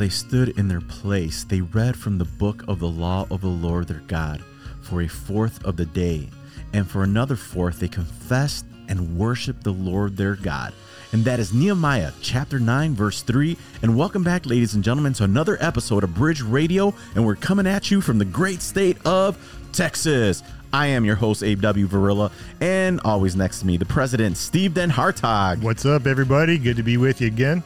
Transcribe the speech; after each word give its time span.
they 0.00 0.08
stood 0.08 0.58
in 0.58 0.66
their 0.66 0.80
place, 0.80 1.44
they 1.44 1.60
read 1.60 1.94
from 1.94 2.16
the 2.16 2.24
book 2.24 2.64
of 2.66 2.78
the 2.78 2.88
law 2.88 3.26
of 3.30 3.42
the 3.42 3.46
Lord 3.46 3.86
their 3.86 4.02
God 4.06 4.42
for 4.80 5.02
a 5.02 5.08
fourth 5.08 5.62
of 5.64 5.76
the 5.76 5.84
day. 5.84 6.28
And 6.72 6.88
for 6.88 7.02
another 7.02 7.36
fourth, 7.36 7.80
they 7.80 7.88
confessed 7.88 8.64
and 8.88 9.18
worshiped 9.18 9.62
the 9.62 9.72
Lord 9.72 10.16
their 10.16 10.36
God. 10.36 10.72
And 11.12 11.24
that 11.26 11.38
is 11.38 11.52
Nehemiah 11.52 12.12
chapter 12.22 12.58
9, 12.58 12.94
verse 12.94 13.20
3. 13.20 13.58
And 13.82 13.94
welcome 13.94 14.24
back, 14.24 14.46
ladies 14.46 14.74
and 14.74 14.82
gentlemen, 14.82 15.12
to 15.14 15.24
another 15.24 15.58
episode 15.60 16.02
of 16.02 16.14
Bridge 16.14 16.40
Radio. 16.40 16.94
And 17.14 17.26
we're 17.26 17.36
coming 17.36 17.66
at 17.66 17.90
you 17.90 18.00
from 18.00 18.16
the 18.16 18.24
great 18.24 18.62
state 18.62 18.96
of 19.04 19.36
Texas. 19.72 20.42
I 20.72 20.86
am 20.86 21.04
your 21.04 21.16
host, 21.16 21.42
Abe 21.42 21.60
W. 21.60 21.86
Varilla, 21.86 22.30
and 22.60 23.00
always 23.04 23.36
next 23.36 23.60
to 23.60 23.66
me, 23.66 23.76
the 23.76 23.84
president, 23.84 24.38
Steve 24.38 24.72
Den 24.72 24.88
Hartog. 24.90 25.60
What's 25.62 25.84
up, 25.84 26.06
everybody? 26.06 26.56
Good 26.56 26.76
to 26.76 26.82
be 26.82 26.96
with 26.96 27.20
you 27.20 27.26
again. 27.26 27.62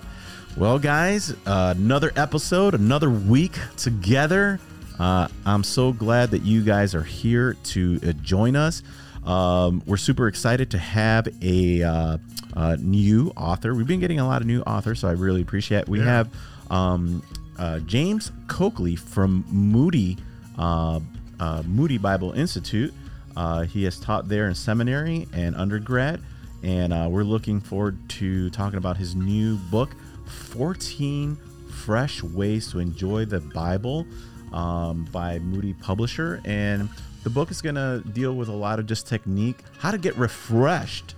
Well, 0.57 0.79
guys, 0.79 1.35
uh, 1.47 1.75
another 1.77 2.13
episode, 2.17 2.75
another 2.75 3.11
week 3.11 3.59
together. 3.77 4.61
Uh, 4.99 5.27
I'm 5.45 5.65
so 5.65 5.93
glad 5.93 6.31
that 6.31 6.43
you 6.43 6.63
guys 6.63 6.95
are 6.95 7.03
here 7.03 7.55
to 7.65 7.99
uh, 8.07 8.13
join 8.23 8.55
us. 8.55 8.83
Um, 9.25 9.83
we're 9.85 9.97
super 9.97 10.29
excited 10.29 10.71
to 10.71 10.79
have 10.79 11.27
a 11.43 11.83
uh, 11.83 12.19
uh, 12.55 12.77
new 12.79 13.33
author. 13.37 13.75
We've 13.75 13.87
been 13.87 13.99
getting 13.99 14.21
a 14.21 14.27
lot 14.27 14.43
of 14.43 14.47
new 14.47 14.61
authors, 14.63 15.01
so 15.01 15.09
I 15.09 15.13
really 15.13 15.43
appreciate 15.43 15.79
it. 15.81 15.89
We 15.89 15.99
Yeah. 15.99 16.05
have 16.05 16.29
um, 16.71 17.23
uh, 17.59 17.81
James 17.81 18.31
Coakley 18.47 18.95
from 18.97 19.45
Moody 19.51 20.17
uh, 20.57 21.01
uh, 21.41 21.63
Moody 21.67 21.99
Bible 21.99 22.31
Institute. 22.33 22.95
Uh, 23.37 23.63
he 23.63 23.83
has 23.85 23.99
taught 23.99 24.29
there 24.29 24.47
in 24.47 24.55
seminary 24.55 25.27
and 25.33 25.57
undergrad, 25.57 26.21
and 26.63 26.93
uh, 26.93 27.09
we're 27.11 27.25
looking 27.25 27.61
forward 27.61 27.99
to 28.09 28.51
talking 28.51 28.79
about 28.79 28.97
his 28.97 29.17
new 29.17 29.57
book, 29.57 29.91
14 30.27 31.37
Fresh 31.85 32.23
Ways 32.23 32.71
to 32.71 32.79
Enjoy 32.79 33.25
the 33.25 33.41
Bible 33.41 34.07
um, 34.53 35.07
by 35.13 35.39
Moody 35.39 35.75
Publisher. 35.75 36.41
And 36.45 36.89
the 37.25 37.31
book 37.31 37.51
is 37.51 37.61
going 37.61 37.75
to 37.75 38.03
deal 38.13 38.35
with 38.35 38.49
a 38.49 38.53
lot 38.53 38.79
of 38.79 38.87
just 38.87 39.07
technique, 39.07 39.59
how 39.79 39.91
to 39.91 39.99
get 39.99 40.17
refreshed 40.17 41.15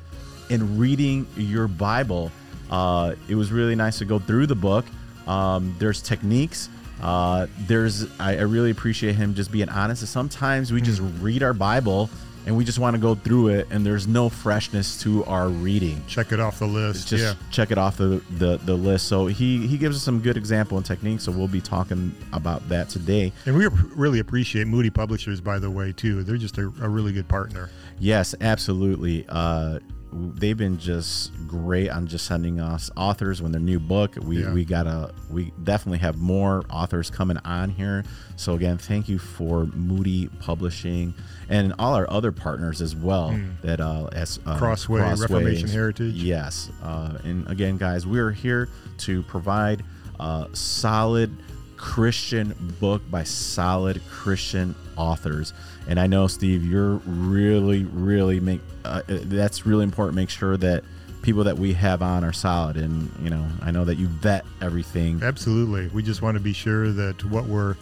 in 0.50 0.78
reading 0.78 1.26
your 1.36 1.68
Bible. 1.68 2.30
Uh, 2.70 3.14
it 3.28 3.34
was 3.34 3.52
really 3.52 3.74
nice 3.74 3.98
to 3.98 4.04
go 4.04 4.18
through 4.18 4.46
the 4.46 4.54
book. 4.54 4.84
Um, 5.26 5.74
there's 5.78 6.00
techniques. 6.00 6.68
Uh, 7.02 7.46
there's 7.60 8.06
I, 8.18 8.38
I 8.38 8.42
really 8.42 8.70
appreciate 8.70 9.16
him 9.16 9.34
just 9.34 9.52
being 9.52 9.68
honest. 9.68 10.06
Sometimes 10.06 10.72
we 10.72 10.80
just 10.80 11.02
read 11.20 11.42
our 11.42 11.52
Bible 11.52 12.08
and 12.46 12.56
we 12.56 12.64
just 12.64 12.78
want 12.78 12.94
to 12.94 13.02
go 13.02 13.14
through 13.14 13.48
it, 13.48 13.66
and 13.70 13.84
there's 13.84 14.06
no 14.06 14.28
freshness 14.28 15.00
to 15.02 15.24
our 15.24 15.48
reading. 15.48 16.02
Check 16.06 16.32
it 16.32 16.40
off 16.40 16.60
the 16.60 16.66
list. 16.66 17.08
Just 17.08 17.24
yeah. 17.24 17.34
check 17.50 17.70
it 17.70 17.78
off 17.78 17.96
the, 17.96 18.22
the 18.38 18.58
the 18.58 18.74
list. 18.74 19.08
So 19.08 19.26
he 19.26 19.66
he 19.66 19.76
gives 19.76 19.96
us 19.96 20.02
some 20.02 20.20
good 20.20 20.36
example 20.36 20.76
and 20.76 20.86
techniques. 20.86 21.24
So 21.24 21.32
we'll 21.32 21.48
be 21.48 21.60
talking 21.60 22.14
about 22.32 22.66
that 22.68 22.88
today. 22.88 23.32
And 23.44 23.56
we 23.56 23.66
really 23.66 24.20
appreciate 24.20 24.66
Moody 24.66 24.90
Publishers, 24.90 25.40
by 25.40 25.58
the 25.58 25.70
way, 25.70 25.92
too. 25.92 26.22
They're 26.22 26.36
just 26.36 26.56
a, 26.58 26.72
a 26.80 26.88
really 26.88 27.12
good 27.12 27.28
partner. 27.28 27.70
Yes, 27.98 28.34
absolutely. 28.40 29.26
Uh, 29.28 29.80
they've 30.12 30.56
been 30.56 30.78
just 30.78 31.32
great 31.46 31.90
on 31.90 32.06
just 32.06 32.26
sending 32.26 32.60
us 32.60 32.90
authors 32.96 33.42
when 33.42 33.52
their 33.52 33.60
new 33.60 33.78
book. 33.80 34.14
We 34.22 34.42
Yeah. 34.42 34.52
we 34.52 34.64
gotta 34.64 35.12
we 35.30 35.52
definitely 35.62 35.98
have 35.98 36.16
more 36.16 36.62
authors 36.70 37.10
coming 37.10 37.36
on 37.44 37.70
here. 37.70 38.04
So 38.36 38.54
again, 38.54 38.78
thank 38.78 39.08
you 39.08 39.18
for 39.18 39.64
Moody 39.66 40.28
Publishing 40.40 41.12
and 41.48 41.74
all 41.78 41.94
our 41.94 42.08
other 42.10 42.32
partners 42.32 42.80
as 42.80 42.94
well. 42.96 43.38
That 43.62 43.80
uh, 43.80 44.06
as 44.12 44.38
uh, 44.46 44.52
Hmm. 44.54 44.58
Crossway, 44.58 45.00
Reformation 45.00 45.68
Heritage. 45.68 46.14
Yes, 46.14 46.70
uh, 46.82 47.18
and 47.24 47.46
again, 47.48 47.76
guys, 47.76 48.06
we're 48.06 48.30
here 48.32 48.68
to 48.98 49.22
provide 49.24 49.82
a 50.18 50.46
solid 50.52 51.30
Christian 51.76 52.54
book 52.80 53.02
by 53.10 53.24
solid 53.24 54.00
Christian 54.10 54.74
authors. 54.96 55.52
And 55.88 56.00
I 56.00 56.06
know, 56.06 56.26
Steve, 56.26 56.64
you're 56.64 56.96
really, 57.06 57.84
really 57.84 58.40
make 58.40 58.60
uh, 58.84 59.02
that's 59.06 59.66
really 59.66 59.84
important. 59.84 60.16
Make 60.16 60.30
sure 60.30 60.56
that 60.56 60.84
people 61.22 61.44
that 61.44 61.58
we 61.58 61.72
have 61.72 62.02
on 62.02 62.24
are 62.24 62.32
solid, 62.32 62.76
and 62.76 63.10
you 63.22 63.30
know, 63.30 63.44
I 63.60 63.70
know 63.70 63.84
that 63.84 63.96
you 63.96 64.06
vet 64.06 64.44
everything. 64.60 65.22
Absolutely. 65.22 65.88
We 65.88 66.02
just 66.02 66.22
want 66.22 66.36
to 66.36 66.42
be 66.42 66.52
sure 66.52 66.92
that 66.92 67.24
what 67.24 67.46
we're 67.46 67.76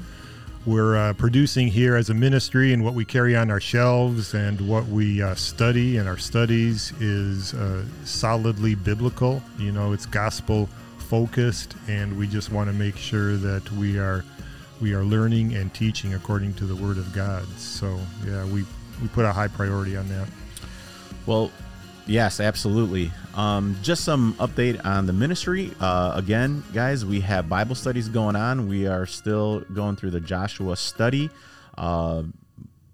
we're 0.66 0.96
uh, 0.96 1.12
producing 1.12 1.68
here 1.68 1.94
as 1.94 2.08
a 2.08 2.14
ministry 2.14 2.72
and 2.72 2.82
what 2.82 2.94
we 2.94 3.04
carry 3.04 3.36
on 3.36 3.50
our 3.50 3.60
shelves 3.60 4.32
and 4.32 4.58
what 4.66 4.86
we 4.86 5.22
uh, 5.22 5.34
study 5.34 5.98
in 5.98 6.06
our 6.06 6.16
studies 6.16 6.92
is 7.00 7.52
uh, 7.52 7.84
solidly 8.04 8.74
biblical. 8.74 9.42
You 9.58 9.72
know, 9.72 9.92
it's 9.92 10.06
gospel 10.06 10.70
focused, 11.04 11.74
and 11.88 12.16
we 12.18 12.26
just 12.26 12.50
want 12.50 12.68
to 12.68 12.74
make 12.74 12.96
sure 12.96 13.36
that 13.36 13.70
we 13.72 13.98
are 13.98 14.24
we 14.80 14.94
are 14.94 15.04
learning 15.04 15.54
and 15.54 15.72
teaching 15.72 16.14
according 16.14 16.54
to 16.54 16.66
the 16.66 16.76
Word 16.76 16.98
of 16.98 17.12
God. 17.12 17.46
So, 17.58 17.98
yeah, 18.26 18.44
we 18.44 18.64
we 19.00 19.08
put 19.08 19.24
a 19.24 19.32
high 19.32 19.48
priority 19.48 19.96
on 19.96 20.08
that. 20.08 20.28
Well, 21.26 21.50
yes, 22.06 22.40
absolutely. 22.40 23.10
Um, 23.34 23.76
just 23.82 24.04
some 24.04 24.34
update 24.34 24.84
on 24.84 25.06
the 25.06 25.12
ministry. 25.12 25.72
Uh, 25.80 26.12
again, 26.14 26.62
guys, 26.72 27.04
we 27.04 27.20
have 27.20 27.48
Bible 27.48 27.74
studies 27.74 28.08
going 28.08 28.36
on. 28.36 28.68
We 28.68 28.86
are 28.86 29.06
still 29.06 29.60
going 29.60 29.96
through 29.96 30.10
the 30.10 30.20
Joshua 30.20 30.76
study. 30.76 31.30
Uh, 31.76 32.24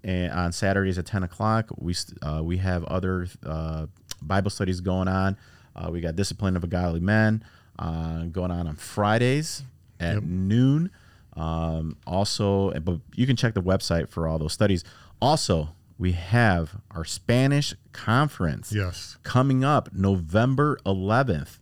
and 0.02 0.32
on 0.32 0.52
Saturdays 0.52 0.98
at 0.98 1.06
10 1.06 1.24
o'clock, 1.24 1.66
we 1.76 1.94
uh, 2.22 2.40
we 2.42 2.56
have 2.58 2.84
other 2.84 3.26
uh, 3.44 3.86
Bible 4.22 4.50
studies 4.50 4.80
going 4.80 5.08
on. 5.08 5.36
Uh, 5.74 5.90
we 5.90 6.00
got 6.00 6.16
Discipline 6.16 6.56
of 6.56 6.64
a 6.64 6.66
Godly 6.66 7.00
Man 7.00 7.44
uh, 7.80 8.24
going 8.26 8.50
on 8.52 8.68
on 8.68 8.76
Fridays 8.76 9.64
at 9.98 10.14
Yep. 10.14 10.22
noon. 10.24 10.90
Um, 11.36 11.96
also, 12.06 12.70
but 12.80 13.00
you 13.14 13.26
can 13.26 13.34
check 13.36 13.54
the 13.54 13.62
website 13.62 14.08
for 14.08 14.28
all 14.28 14.38
those 14.38 14.52
studies. 14.52 14.84
Also, 15.20 15.70
we 15.98 16.12
have 16.12 16.76
our 16.90 17.04
Spanish 17.04 17.74
conference 17.92 18.72
Yes. 18.72 19.16
coming 19.22 19.64
up 19.64 19.92
November 19.94 20.78
11th, 20.86 21.58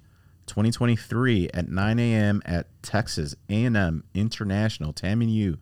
2023 0.47 1.51
at 1.55 1.69
9 1.69 1.99
a.m. 1.99 2.43
at 2.45 2.67
Texas 2.83 3.35
A&M 3.49 4.05
International, 4.15 4.93
TAMU. 4.93 5.56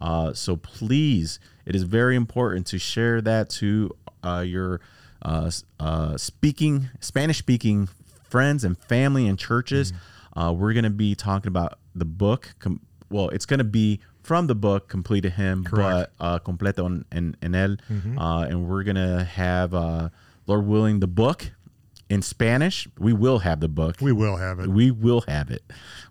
Uh, 0.00 0.32
so 0.32 0.56
please, 0.56 1.40
it 1.66 1.74
is 1.74 1.82
very 1.82 2.16
important 2.16 2.66
to 2.68 2.78
share 2.78 3.20
that 3.20 3.50
to 3.50 3.90
uh, 4.22 4.44
your 4.46 4.80
uh, 5.22 5.50
uh, 5.80 6.16
speaking 6.16 6.88
Spanish 7.00 7.38
speaking 7.38 7.88
friends 8.28 8.64
and 8.64 8.76
family 8.78 9.26
and 9.26 9.38
churches. 9.38 9.92
Uh, 10.36 10.52
we're 10.56 10.72
going 10.72 10.84
to 10.84 10.90
be 10.90 11.14
talking 11.14 11.48
about 11.48 11.78
the 11.94 12.04
book. 12.04 12.54
Com- 12.58 12.80
well, 13.10 13.28
it's 13.30 13.46
going 13.46 13.58
to 13.58 13.64
be 13.64 14.00
from 14.22 14.46
the 14.46 14.54
book 14.54 14.88
Complete 14.88 15.22
to 15.22 15.30
Him, 15.30 15.64
Correct. 15.64 16.12
but 16.18 16.24
uh, 16.24 16.38
Completo 16.40 16.84
en, 16.86 17.04
en, 17.10 17.36
en 17.42 17.52
él. 17.52 17.78
Uh, 18.18 18.42
and 18.48 18.68
we're 18.68 18.82
going 18.84 18.96
to 18.96 19.24
have, 19.24 19.72
uh, 19.74 20.10
Lord 20.46 20.66
willing, 20.66 21.00
the 21.00 21.06
book 21.06 21.52
in 22.10 22.22
Spanish. 22.22 22.86
We 22.98 23.12
will 23.12 23.38
have 23.40 23.60
the 23.60 23.68
book. 23.68 23.96
We 24.00 24.12
will 24.12 24.36
have 24.36 24.60
it. 24.60 24.68
We 24.68 24.90
will 24.90 25.22
have 25.22 25.50
it. 25.50 25.62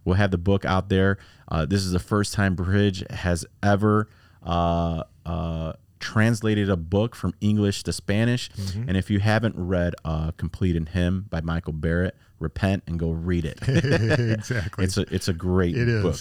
We'll 0.04 0.16
have 0.16 0.32
the 0.32 0.38
book 0.38 0.66
out 0.66 0.90
there. 0.90 1.18
Uh, 1.48 1.66
this 1.66 1.84
is 1.86 1.92
the 1.92 2.00
first 2.00 2.34
time 2.34 2.56
Bridge 2.56 3.04
has 3.12 3.46
ever 3.64 4.10
uh, 4.44 5.04
uh, 5.26 5.74
translated 6.00 6.70
a 6.70 6.78
book 6.78 7.16
from 7.16 7.34
English 7.42 7.84
to 7.84 7.94
Spanish. 7.94 8.50
Mm-hmm. 8.52 8.90
And 8.90 8.98
if 8.98 9.10
you 9.10 9.20
haven't 9.20 9.56
read 9.58 9.96
uh, 10.06 10.32
Complete 10.38 10.76
in 10.76 10.88
Him 10.88 11.26
by 11.30 11.42
Michael 11.42 11.74
Barrett, 11.74 12.16
repent 12.40 12.84
and 12.88 13.00
go 13.00 13.12
read 13.12 13.46
it. 13.46 13.60
exactly. 13.68 14.86
It's 14.86 14.98
a 14.98 15.02
it's 15.14 15.28
a 15.28 15.34
great 15.34 15.76
It 15.76 15.88
is. 15.88 16.04
book. 16.04 16.20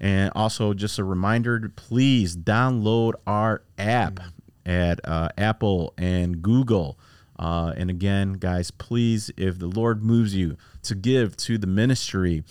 And 0.00 0.30
also 0.34 0.74
just 0.74 0.98
a 0.98 1.04
reminder, 1.04 1.70
please 1.74 2.36
download 2.36 3.14
our 3.26 3.62
app 3.76 4.20
at 4.64 5.00
uh, 5.04 5.28
Apple 5.36 5.94
and 5.98 6.40
Google. 6.42 6.98
Uh, 7.38 7.72
and 7.76 7.88
again, 7.90 8.34
guys, 8.34 8.70
please, 8.70 9.30
if 9.36 9.58
the 9.58 9.66
Lord 9.66 10.02
moves 10.02 10.34
you 10.34 10.56
to 10.82 10.94
give 10.94 11.36
to 11.38 11.56
the 11.58 11.66
ministry, 11.68 12.42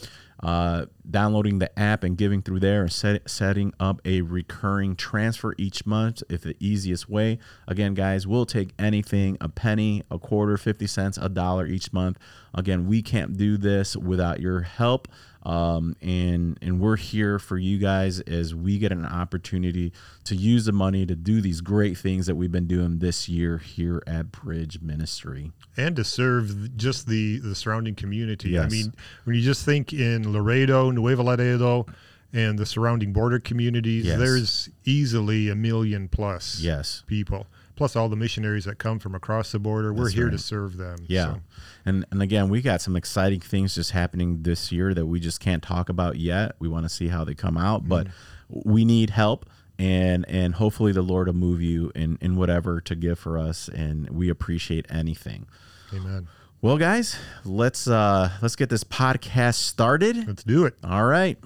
uh, 0.42 0.86
downloading 1.10 1.60
the 1.60 1.80
app 1.80 2.04
and 2.04 2.18
giving 2.18 2.42
through 2.42 2.60
there 2.60 2.82
and 2.82 2.92
set, 2.92 3.30
setting 3.30 3.74
up 3.80 4.02
a 4.06 4.22
recurring 4.22 4.96
transfer 4.96 5.56
each 5.58 5.86
month 5.86 6.22
if 6.30 6.42
the 6.42 6.56
easiest 6.60 7.10
way. 7.10 7.40
Again, 7.68 7.94
guys, 7.94 8.28
we'll 8.28 8.46
take 8.46 8.70
anything 8.78 9.38
a 9.42 9.50
penny, 9.50 10.04
a 10.12 10.20
quarter, 10.20 10.58
50 10.58 10.86
cents, 10.88 11.18
a 11.18 11.30
dollar 11.30 11.66
each 11.66 11.92
month. 11.92 12.18
Again, 12.54 12.88
we 12.88 13.02
can't 13.02 13.38
do 13.38 13.58
this 13.58 13.96
without 13.96 14.40
your 14.40 14.62
help. 14.62 15.08
Um, 15.48 15.96
and 16.02 16.60
and 16.62 16.82
we're 16.82 16.98
here 16.98 17.40
for 17.40 17.58
you 17.58 17.78
guys 17.78 18.20
as 18.20 18.54
we 18.54 18.78
get 18.80 18.92
an 18.92 19.06
opportunity 19.06 19.94
to 20.26 20.36
use 20.36 20.66
the 20.66 20.74
money 20.74 21.06
to 21.06 21.16
do 21.16 21.40
these 21.40 21.62
great 21.62 21.98
things 21.98 22.26
that 22.26 22.36
we've 22.36 22.52
been 22.52 22.68
doing 22.68 23.00
this 23.00 23.30
year 23.30 23.58
here 23.58 24.04
at 24.06 24.30
Bridge 24.32 24.82
Ministry. 24.82 25.54
and 25.78 25.96
to 25.96 26.04
serve 26.04 26.76
just 26.76 27.08
the 27.08 27.40
the 27.40 27.56
surrounding 27.56 27.96
community. 27.96 28.60
I 28.60 28.68
mean, 28.68 28.94
when 29.24 29.38
you 29.38 29.42
just 29.42 29.64
think 29.64 29.94
in 29.94 30.34
Laredo, 30.34 30.92
Nuevo 30.92 31.24
Laredo, 31.24 31.86
and 32.34 32.60
the 32.60 32.66
surrounding 32.66 33.14
border 33.14 33.40
communities, 33.40 34.06
Yes. 34.06 34.20
there's 34.20 34.70
easily 34.84 35.48
a 35.50 35.56
million 35.56 36.10
plus 36.10 36.60
Yes. 36.60 37.04
people. 37.08 37.48
Plus 37.78 37.96
all 37.96 38.10
the 38.10 38.16
missionaries 38.18 38.66
that 38.66 38.78
come 38.78 39.00
from 39.00 39.16
across 39.16 39.52
the 39.54 39.60
border. 39.60 39.94
We're 39.94 40.06
That's 40.06 40.16
here 40.16 40.26
right. 40.26 40.32
to 40.32 40.38
serve 40.38 40.76
them. 40.78 40.98
Yeah. 41.08 41.36
So, 41.36 41.40
And 41.86 42.06
and 42.12 42.22
again, 42.22 42.50
we 42.50 42.62
got 42.62 42.82
some 42.82 42.96
exciting 42.98 43.40
things 43.40 43.76
just 43.76 43.92
happening 43.92 44.44
this 44.44 44.72
year 44.72 44.94
that 44.94 45.06
we 45.06 45.20
just 45.20 45.40
can't 45.40 45.64
talk 45.64 45.88
about 45.88 46.18
yet. 46.18 46.56
We 46.60 46.68
want 46.68 46.84
to 46.86 46.90
see 46.90 47.08
how 47.08 47.24
they 47.24 47.36
come 47.36 47.58
out, 47.58 47.88
but 47.88 48.08
we 48.50 48.84
need 48.84 49.12
help 49.12 49.50
and 49.80 50.26
and 50.28 50.56
hopefully 50.56 50.92
the 50.92 51.02
Lord 51.04 51.28
will 51.28 51.36
move 51.36 51.62
you 51.62 51.92
in 51.96 52.18
in 52.20 52.36
whatever 52.36 52.82
to 52.82 52.96
give 52.96 53.20
for 53.20 53.38
us 53.38 53.70
and 53.70 54.10
we 54.10 54.30
appreciate 54.30 54.86
anything. 54.90 55.48
amen. 55.94 56.28
Well, 56.62 56.78
guys, 56.78 57.16
let's 57.46 57.88
uh 57.88 58.32
let's 58.42 58.56
get 58.56 58.70
this 58.70 58.84
podcast 58.84 59.56
started. 59.56 60.28
Let's 60.28 60.44
do 60.44 60.66
it. 60.66 60.76
All 60.84 61.06
right. 61.06 61.38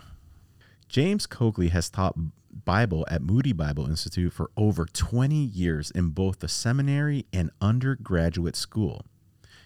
James 0.88 1.26
Coakley 1.28 1.70
has 1.70 1.90
taught 1.90 2.16
Bible 2.66 3.06
at 3.10 3.22
Moody 3.22 3.54
Bible 3.54 3.88
Institute 3.88 4.34
for 4.34 4.52
over 4.56 4.86
20 4.86 5.36
years 5.36 5.92
in 5.92 6.10
both 6.10 6.40
the 6.40 6.48
seminary 6.48 7.26
and 7.34 7.52
undergraduate 7.62 8.56
school. 8.56 9.06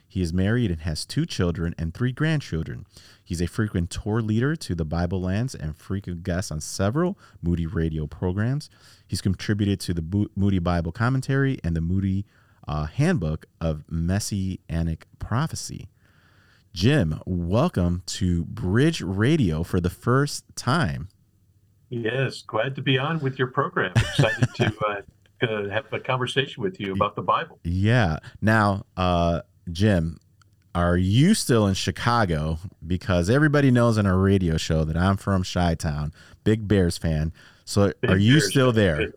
He 0.07 0.21
is 0.21 0.31
married 0.31 0.71
and 0.71 0.81
has 0.81 1.06
two 1.06 1.25
children 1.25 1.75
and 1.77 1.94
three 1.94 2.12
grandchildren. 2.12 2.86
He's 3.24 3.42
a 3.42 3.47
frequent 3.47 3.89
tour 3.89 4.21
leader 4.21 4.56
to 4.56 4.75
the 4.75 4.86
Bible 4.86 5.21
Lands 5.21 5.56
and 5.56 5.75
frequent 5.75 6.24
guest 6.24 6.51
on 6.51 6.62
several 6.62 7.18
Moody 7.42 7.65
radio 7.65 8.07
programs. 8.07 8.69
He's 9.07 9.21
contributed 9.21 9.80
to 9.81 9.94
the 9.94 10.30
Moody 10.36 10.59
Bible 10.59 10.91
Commentary 10.91 11.59
and 11.63 11.75
the 11.75 11.81
Moody 11.81 12.25
uh, 12.68 12.86
Handbook 12.86 13.48
of 13.59 13.83
Messianic 13.89 15.06
Prophecy. 15.19 15.89
Jim, 16.74 17.21
welcome 17.25 18.03
to 18.06 18.45
Bridge 18.45 19.01
Radio 19.01 19.63
for 19.63 19.80
the 19.80 19.89
first 19.89 20.44
time. 20.56 21.07
Yes, 21.95 22.42
glad 22.42 22.75
to 22.75 22.81
be 22.81 22.97
on 22.97 23.19
with 23.21 23.39
your 23.39 23.47
program. 23.47 23.94
Excited 23.95 24.50
to 24.56 24.74
uh, 25.42 25.45
uh, 25.45 25.69
have 25.69 25.86
a 25.94 26.00
conversation 26.00 26.62
with 26.62 26.77
you 26.77 26.92
about 26.92 27.15
the 27.15 27.21
Bible. 27.21 27.57
Yeah. 27.63 28.18
Now, 28.42 28.86
uh, 28.97 29.42
Jim, 29.71 30.19
are 30.74 30.97
you 30.97 31.33
still 31.33 31.65
in 31.68 31.74
Chicago? 31.74 32.59
Because 32.86 33.30
everybody 33.30 33.71
knows 33.71 33.97
on 33.97 34.06
our 34.06 34.18
radio 34.18 34.57
show 34.57 34.83
that 34.83 34.97
I'm 34.97 35.15
from 35.15 35.44
Chi 35.44 35.75
Town, 35.75 36.12
big 36.44 36.68
Bears 36.68 36.97
fan. 36.97 37.31
So, 37.63 37.94
Big 38.01 38.12
are 38.12 38.18
you 38.18 38.33
Bears 38.33 38.50
still 38.50 38.71
there? 38.74 39.13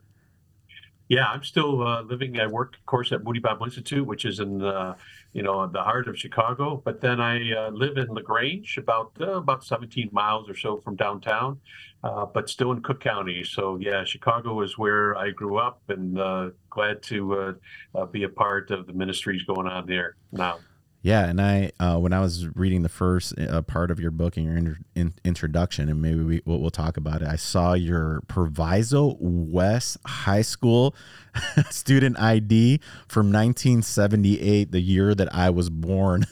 Yeah, 1.08 1.26
I'm 1.26 1.42
still 1.42 1.84
uh, 1.84 2.02
living. 2.02 2.38
I 2.38 2.46
work, 2.46 2.76
of 2.76 2.86
course, 2.86 3.10
at 3.10 3.24
Moody 3.24 3.40
Bible 3.40 3.64
Institute, 3.64 4.06
which 4.06 4.24
is 4.24 4.38
in 4.38 4.58
the, 4.58 4.94
you 5.32 5.42
know, 5.42 5.66
the 5.66 5.82
heart 5.82 6.08
of 6.08 6.18
Chicago. 6.18 6.80
But 6.84 7.00
then 7.00 7.20
I 7.20 7.52
uh, 7.52 7.70
live 7.70 7.96
in 7.96 8.08
Lagrange, 8.08 8.78
about 8.78 9.12
uh, 9.20 9.34
about 9.34 9.64
17 9.64 10.08
miles 10.12 10.48
or 10.48 10.56
so 10.56 10.78
from 10.78 10.96
downtown, 10.96 11.60
uh, 12.02 12.26
but 12.26 12.48
still 12.48 12.72
in 12.72 12.82
Cook 12.82 13.00
County. 13.00 13.44
So 13.44 13.76
yeah, 13.80 14.04
Chicago 14.04 14.60
is 14.62 14.78
where 14.78 15.16
I 15.16 15.30
grew 15.30 15.58
up, 15.58 15.82
and 15.88 16.18
uh, 16.18 16.50
glad 16.70 17.02
to 17.04 17.34
uh, 17.34 17.52
uh, 17.94 18.06
be 18.06 18.24
a 18.24 18.28
part 18.28 18.70
of 18.70 18.86
the 18.86 18.92
ministries 18.92 19.42
going 19.42 19.66
on 19.66 19.86
there 19.86 20.16
now. 20.32 20.58
Yeah, 21.00 21.26
and 21.26 21.40
I 21.40 21.70
uh, 21.78 21.96
when 21.98 22.12
I 22.12 22.18
was 22.20 22.48
reading 22.56 22.82
the 22.82 22.88
first 22.88 23.32
uh, 23.38 23.62
part 23.62 23.92
of 23.92 24.00
your 24.00 24.10
book 24.10 24.36
and 24.36 24.44
your 24.44 24.78
in- 24.96 25.14
introduction, 25.24 25.88
and 25.88 26.02
maybe 26.02 26.22
we, 26.24 26.42
we'll, 26.44 26.58
we'll 26.60 26.70
talk 26.72 26.96
about 26.96 27.22
it. 27.22 27.28
I 27.28 27.36
saw 27.36 27.74
your 27.74 28.20
Proviso 28.26 29.16
West 29.20 29.96
High 30.04 30.42
School 30.42 30.96
student 31.70 32.18
ID 32.18 32.80
from 33.06 33.26
1978, 33.32 34.72
the 34.72 34.80
year 34.80 35.14
that 35.14 35.32
I 35.32 35.50
was 35.50 35.70
born. 35.70 36.26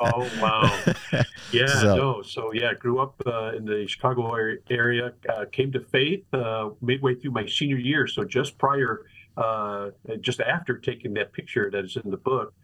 Oh 0.00 0.28
wow! 0.40 0.82
Yeah, 1.52 1.66
So- 1.68 1.96
no. 1.96 2.22
So 2.22 2.52
yeah, 2.52 2.74
grew 2.74 3.00
up 3.00 3.14
uh, 3.24 3.52
in 3.56 3.64
the 3.64 3.86
Chicago 3.86 4.34
area. 4.68 5.12
Uh, 5.28 5.44
came 5.52 5.70
to 5.72 5.80
faith 5.80 6.24
uh, 6.34 6.70
midway 6.80 7.14
through 7.14 7.30
my 7.32 7.46
senior 7.46 7.78
year. 7.78 8.06
So 8.08 8.24
just 8.24 8.58
prior, 8.58 9.06
uh, 9.36 9.90
just 10.20 10.40
after 10.40 10.76
taking 10.78 11.14
that 11.14 11.32
picture 11.32 11.70
that 11.70 11.84
is 11.84 11.96
in 11.96 12.10
the 12.10 12.16
book. 12.16 12.54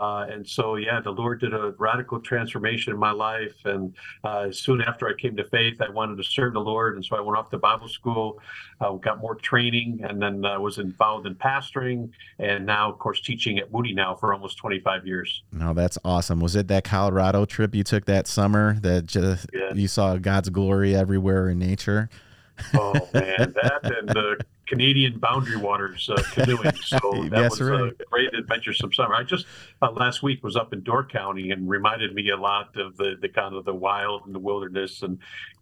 Uh, 0.00 0.26
and 0.30 0.46
so, 0.46 0.76
yeah, 0.76 1.00
the 1.00 1.10
Lord 1.10 1.40
did 1.40 1.52
a 1.52 1.74
radical 1.78 2.20
transformation 2.20 2.92
in 2.92 2.98
my 2.98 3.10
life. 3.10 3.54
And 3.64 3.94
uh, 4.22 4.52
soon 4.52 4.80
after 4.82 5.08
I 5.08 5.14
came 5.14 5.36
to 5.36 5.44
faith, 5.44 5.80
I 5.80 5.90
wanted 5.90 6.16
to 6.18 6.24
serve 6.24 6.52
the 6.52 6.60
Lord. 6.60 6.94
And 6.94 7.04
so 7.04 7.16
I 7.16 7.20
went 7.20 7.36
off 7.38 7.50
to 7.50 7.58
Bible 7.58 7.88
school, 7.88 8.38
uh, 8.80 8.92
got 8.92 9.20
more 9.20 9.34
training, 9.34 10.00
and 10.08 10.22
then 10.22 10.44
uh, 10.44 10.60
was 10.60 10.78
involved 10.78 11.26
in 11.26 11.34
pastoring. 11.34 12.10
And 12.38 12.66
now, 12.66 12.90
of 12.90 12.98
course, 12.98 13.20
teaching 13.20 13.58
at 13.58 13.72
Moody 13.72 13.92
now 13.92 14.14
for 14.14 14.32
almost 14.32 14.56
25 14.58 15.06
years. 15.06 15.42
no, 15.52 15.74
that's 15.74 15.98
awesome. 16.04 16.40
Was 16.40 16.54
it 16.56 16.68
that 16.68 16.84
Colorado 16.84 17.44
trip 17.44 17.74
you 17.74 17.82
took 17.82 18.04
that 18.04 18.26
summer 18.26 18.78
that 18.80 19.06
just 19.06 19.46
Yeah. 19.52 19.72
you 19.74 19.88
saw 19.88 20.16
God's 20.16 20.50
glory 20.50 20.94
everywhere 20.94 21.48
in 21.48 21.58
nature? 21.58 22.08
Oh 22.74 22.92
man, 23.14 23.54
that 23.62 23.80
and 23.84 24.08
the 24.08 24.36
Canadian 24.70 25.18
boundary 25.18 25.56
waters 25.56 26.08
uh, 26.08 26.22
canoeing. 26.32 26.74
So 26.76 26.98
that 27.24 27.30
That's 27.30 27.58
was 27.58 27.68
right. 27.68 27.92
a 27.92 28.04
great 28.10 28.32
adventuresome 28.34 28.92
summer. 28.92 29.14
I 29.14 29.24
just 29.24 29.44
uh, 29.82 29.90
last 29.90 30.22
week 30.22 30.42
was 30.44 30.56
up 30.56 30.72
in 30.72 30.82
Door 30.82 31.06
County 31.08 31.50
and 31.50 31.68
reminded 31.68 32.14
me 32.14 32.30
a 32.30 32.36
lot 32.36 32.76
of 32.76 32.96
the 32.96 33.16
the 33.20 33.28
kind 33.28 33.54
of 33.54 33.64
the 33.64 33.74
wild 33.74 34.26
and 34.26 34.34
the 34.34 34.38
wilderness 34.38 35.02
and 35.02 35.18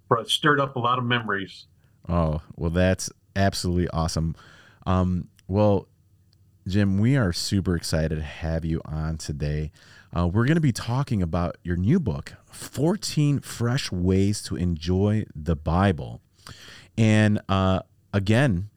brought- 0.08 0.28
stirred 0.28 0.60
up 0.60 0.76
a 0.76 0.78
lot 0.78 0.98
of 0.98 1.04
memories. 1.04 1.66
Oh, 2.08 2.42
well, 2.54 2.70
that's 2.70 3.10
absolutely 3.34 3.88
awesome. 3.88 4.36
Um, 4.86 5.28
well, 5.46 5.88
Jim, 6.66 6.98
we 6.98 7.16
are 7.16 7.32
super 7.32 7.76
excited 7.76 8.16
to 8.16 8.22
have 8.22 8.64
you 8.64 8.82
on 8.84 9.16
today. 9.16 9.72
Uh, 10.14 10.26
we're 10.26 10.44
going 10.44 10.54
to 10.54 10.60
be 10.60 10.72
talking 10.72 11.22
about 11.22 11.56
your 11.62 11.76
new 11.76 11.98
book, 11.98 12.34
14 12.50 13.40
Fresh 13.40 13.90
Ways 13.90 14.42
to 14.42 14.56
Enjoy 14.56 15.24
the 15.34 15.56
Bible. 15.56 16.20
And 16.96 17.40
uh, 17.48 17.80
again, 18.12 18.70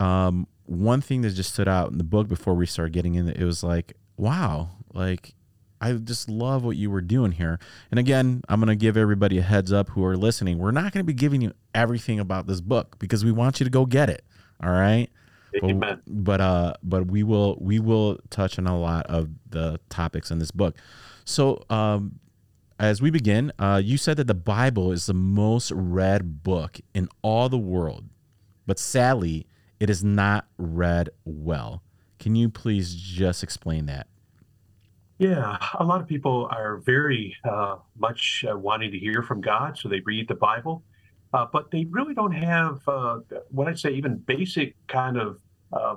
um, 0.00 0.46
one 0.66 1.00
thing 1.00 1.22
that 1.22 1.30
just 1.30 1.52
stood 1.52 1.68
out 1.68 1.90
in 1.90 1.98
the 1.98 2.04
book 2.04 2.28
before 2.28 2.54
we 2.54 2.66
started 2.66 2.92
getting 2.92 3.14
in 3.14 3.28
it, 3.28 3.36
it 3.36 3.44
was 3.44 3.62
like, 3.62 3.94
wow, 4.16 4.70
like 4.92 5.34
I 5.80 5.92
just 5.92 6.28
love 6.28 6.64
what 6.64 6.76
you 6.76 6.90
were 6.90 7.00
doing 7.00 7.32
here. 7.32 7.58
And 7.90 7.98
again, 7.98 8.42
I'm 8.48 8.60
going 8.60 8.68
to 8.68 8.76
give 8.76 8.96
everybody 8.96 9.38
a 9.38 9.42
heads 9.42 9.72
up 9.72 9.90
who 9.90 10.04
are 10.04 10.16
listening. 10.16 10.58
We're 10.58 10.70
not 10.70 10.92
going 10.92 11.00
to 11.00 11.04
be 11.04 11.14
giving 11.14 11.40
you 11.40 11.52
everything 11.74 12.20
about 12.20 12.46
this 12.46 12.60
book 12.60 12.98
because 12.98 13.24
we 13.24 13.32
want 13.32 13.60
you 13.60 13.64
to 13.64 13.70
go 13.70 13.86
get 13.86 14.10
it. 14.10 14.24
All 14.62 14.70
right. 14.70 15.08
But, 15.62 16.00
but 16.06 16.40
uh 16.42 16.74
but 16.82 17.06
we 17.06 17.22
will 17.22 17.56
we 17.58 17.78
will 17.78 18.18
touch 18.28 18.58
on 18.58 18.66
a 18.66 18.78
lot 18.78 19.06
of 19.06 19.30
the 19.48 19.80
topics 19.88 20.30
in 20.30 20.38
this 20.38 20.50
book. 20.50 20.76
So 21.24 21.64
um 21.70 22.20
as 22.78 23.02
we 23.02 23.10
begin, 23.10 23.50
uh, 23.58 23.80
you 23.82 23.96
said 23.96 24.18
that 24.18 24.28
the 24.28 24.34
Bible 24.34 24.92
is 24.92 25.06
the 25.06 25.14
most 25.14 25.72
read 25.72 26.44
book 26.44 26.78
in 26.94 27.08
all 27.22 27.48
the 27.48 27.58
world, 27.58 28.04
but 28.66 28.78
sadly, 28.78 29.47
it 29.80 29.90
is 29.90 30.02
not 30.02 30.46
read 30.56 31.10
well. 31.24 31.82
Can 32.18 32.34
you 32.34 32.48
please 32.48 32.94
just 32.94 33.42
explain 33.42 33.86
that? 33.86 34.08
Yeah, 35.18 35.58
a 35.78 35.84
lot 35.84 36.00
of 36.00 36.06
people 36.06 36.48
are 36.50 36.76
very 36.76 37.36
uh, 37.44 37.76
much 37.96 38.44
uh, 38.48 38.56
wanting 38.56 38.92
to 38.92 38.98
hear 38.98 39.22
from 39.22 39.40
God, 39.40 39.76
so 39.76 39.88
they 39.88 40.00
read 40.00 40.28
the 40.28 40.36
Bible, 40.36 40.84
uh, 41.32 41.46
but 41.52 41.72
they 41.72 41.86
really 41.90 42.14
don't 42.14 42.32
have 42.32 42.80
uh, 42.86 43.18
what 43.50 43.66
I'd 43.66 43.78
say 43.78 43.90
even 43.90 44.18
basic 44.18 44.76
kind 44.86 45.16
of 45.16 45.40
uh, 45.72 45.96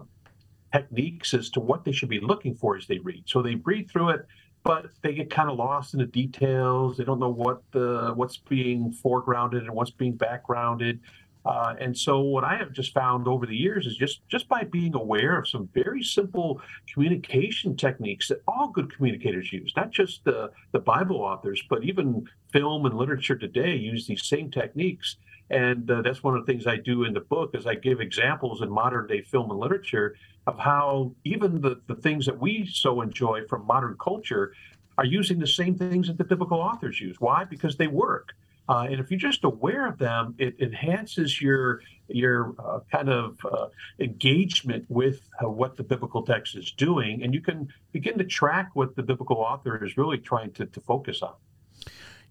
techniques 0.73 1.35
as 1.35 1.51
to 1.51 1.59
what 1.59 1.85
they 1.85 1.91
should 1.91 2.09
be 2.09 2.19
looking 2.19 2.55
for 2.55 2.75
as 2.75 2.87
they 2.87 2.97
read. 2.99 3.23
So 3.27 3.43
they 3.43 3.55
read 3.55 3.91
through 3.91 4.09
it, 4.09 4.25
but 4.63 4.87
they 5.03 5.13
get 5.13 5.29
kind 5.29 5.49
of 5.49 5.57
lost 5.57 5.93
in 5.93 5.99
the 5.99 6.07
details. 6.07 6.97
They 6.97 7.03
don't 7.03 7.19
know 7.19 7.29
what 7.29 7.61
the 7.71 8.13
what's 8.15 8.37
being 8.37 8.91
foregrounded 9.03 9.59
and 9.59 9.71
what's 9.71 9.91
being 9.91 10.15
backgrounded. 10.15 10.99
Uh, 11.43 11.73
and 11.79 11.97
so 11.97 12.19
what 12.19 12.43
I 12.43 12.55
have 12.57 12.71
just 12.71 12.93
found 12.93 13.27
over 13.27 13.45
the 13.45 13.55
years 13.55 13.87
is 13.87 13.95
just 13.95 14.21
just 14.27 14.47
by 14.47 14.63
being 14.63 14.93
aware 14.93 15.37
of 15.39 15.47
some 15.47 15.69
very 15.73 16.03
simple 16.03 16.61
communication 16.93 17.75
techniques 17.75 18.27
that 18.27 18.43
all 18.47 18.67
good 18.69 18.95
communicators 18.95 19.51
use, 19.51 19.73
not 19.75 19.91
just 19.91 20.23
the 20.23 20.51
the 20.71 20.79
Bible 20.79 21.17
authors, 21.17 21.61
but 21.69 21.83
even 21.83 22.27
film 22.51 22.85
and 22.85 22.95
literature 22.95 23.35
today 23.35 23.75
use 23.75 24.05
these 24.05 24.25
same 24.25 24.51
techniques. 24.51 25.17
And 25.49 25.89
uh, 25.91 26.01
that's 26.01 26.23
one 26.23 26.37
of 26.37 26.45
the 26.45 26.51
things 26.51 26.65
I 26.65 26.77
do 26.77 27.03
in 27.03 27.13
the 27.13 27.21
book 27.21 27.55
is 27.55 27.65
I 27.65 27.75
give 27.75 27.99
examples 27.99 28.61
in 28.61 28.69
modern 28.69 29.07
day 29.07 29.21
film 29.21 29.51
and 29.51 29.59
literature 29.59 30.15
of 30.47 30.57
how 30.57 31.11
even 31.25 31.59
the, 31.59 31.81
the 31.87 31.95
things 31.95 32.25
that 32.25 32.39
we 32.39 32.65
so 32.71 33.01
enjoy 33.01 33.45
from 33.47 33.65
modern 33.65 33.97
culture 34.01 34.53
are 34.97 35.05
using 35.05 35.39
the 35.39 35.47
same 35.47 35.75
things 35.75 36.07
that 36.07 36.17
the 36.17 36.23
biblical 36.23 36.59
authors 36.59 37.01
use. 37.01 37.19
Why? 37.19 37.43
Because 37.43 37.75
they 37.75 37.87
work. 37.87 38.33
Uh, 38.71 38.83
and 38.83 39.01
if 39.01 39.11
you're 39.11 39.19
just 39.19 39.43
aware 39.43 39.85
of 39.85 39.97
them, 39.97 40.33
it 40.37 40.55
enhances 40.61 41.41
your 41.41 41.81
your 42.07 42.55
uh, 42.57 42.79
kind 42.89 43.09
of 43.09 43.37
uh, 43.43 43.67
engagement 43.99 44.85
with 44.87 45.19
uh, 45.43 45.49
what 45.49 45.75
the 45.75 45.83
biblical 45.83 46.23
text 46.23 46.55
is 46.55 46.71
doing, 46.71 47.21
and 47.21 47.33
you 47.33 47.41
can 47.41 47.67
begin 47.91 48.17
to 48.17 48.23
track 48.23 48.69
what 48.73 48.95
the 48.95 49.03
biblical 49.03 49.37
author 49.37 49.83
is 49.83 49.97
really 49.97 50.17
trying 50.17 50.51
to, 50.53 50.65
to 50.67 50.79
focus 50.79 51.21
on. 51.21 51.33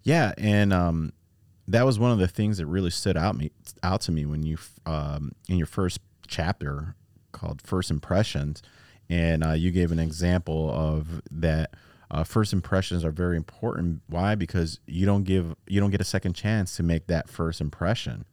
Yeah, 0.03 0.33
and 0.39 0.73
um, 0.73 1.13
that 1.69 1.85
was 1.85 1.99
one 1.99 2.11
of 2.11 2.19
the 2.19 2.29
things 2.29 2.57
that 2.57 2.65
really 2.65 2.91
stood 2.91 3.19
out 3.19 3.37
me 3.37 3.51
out 3.83 4.01
to 4.03 4.13
me 4.13 4.25
when 4.25 4.43
you 4.43 4.57
um, 4.87 5.33
in 5.47 5.59
your 5.59 5.67
first 5.67 6.01
chapter 6.27 6.95
called 7.33 7.61
First 7.61 7.91
Impressions, 7.91 8.63
and 9.11 9.45
uh, 9.45 9.53
you 9.53 9.71
gave 9.71 9.93
an 9.93 9.99
example 9.99 10.71
of 10.71 11.21
that. 11.31 11.75
Uh, 12.11 12.25
first 12.25 12.53
impressions 12.53 13.05
are 13.05 13.11
very 13.13 13.37
important. 13.37 14.03
Why? 14.09 14.35
Because 14.35 14.81
you 14.87 15.07
don't 15.07 15.25
give 15.25 15.55
you 15.69 15.81
don't 15.81 15.91
get 15.91 16.01
a 16.01 16.05
second 16.05 16.33
chance 16.35 16.77
to 16.77 16.83
make 16.83 17.07
that 17.07 17.29
first 17.29 17.61
impression. 17.61 18.25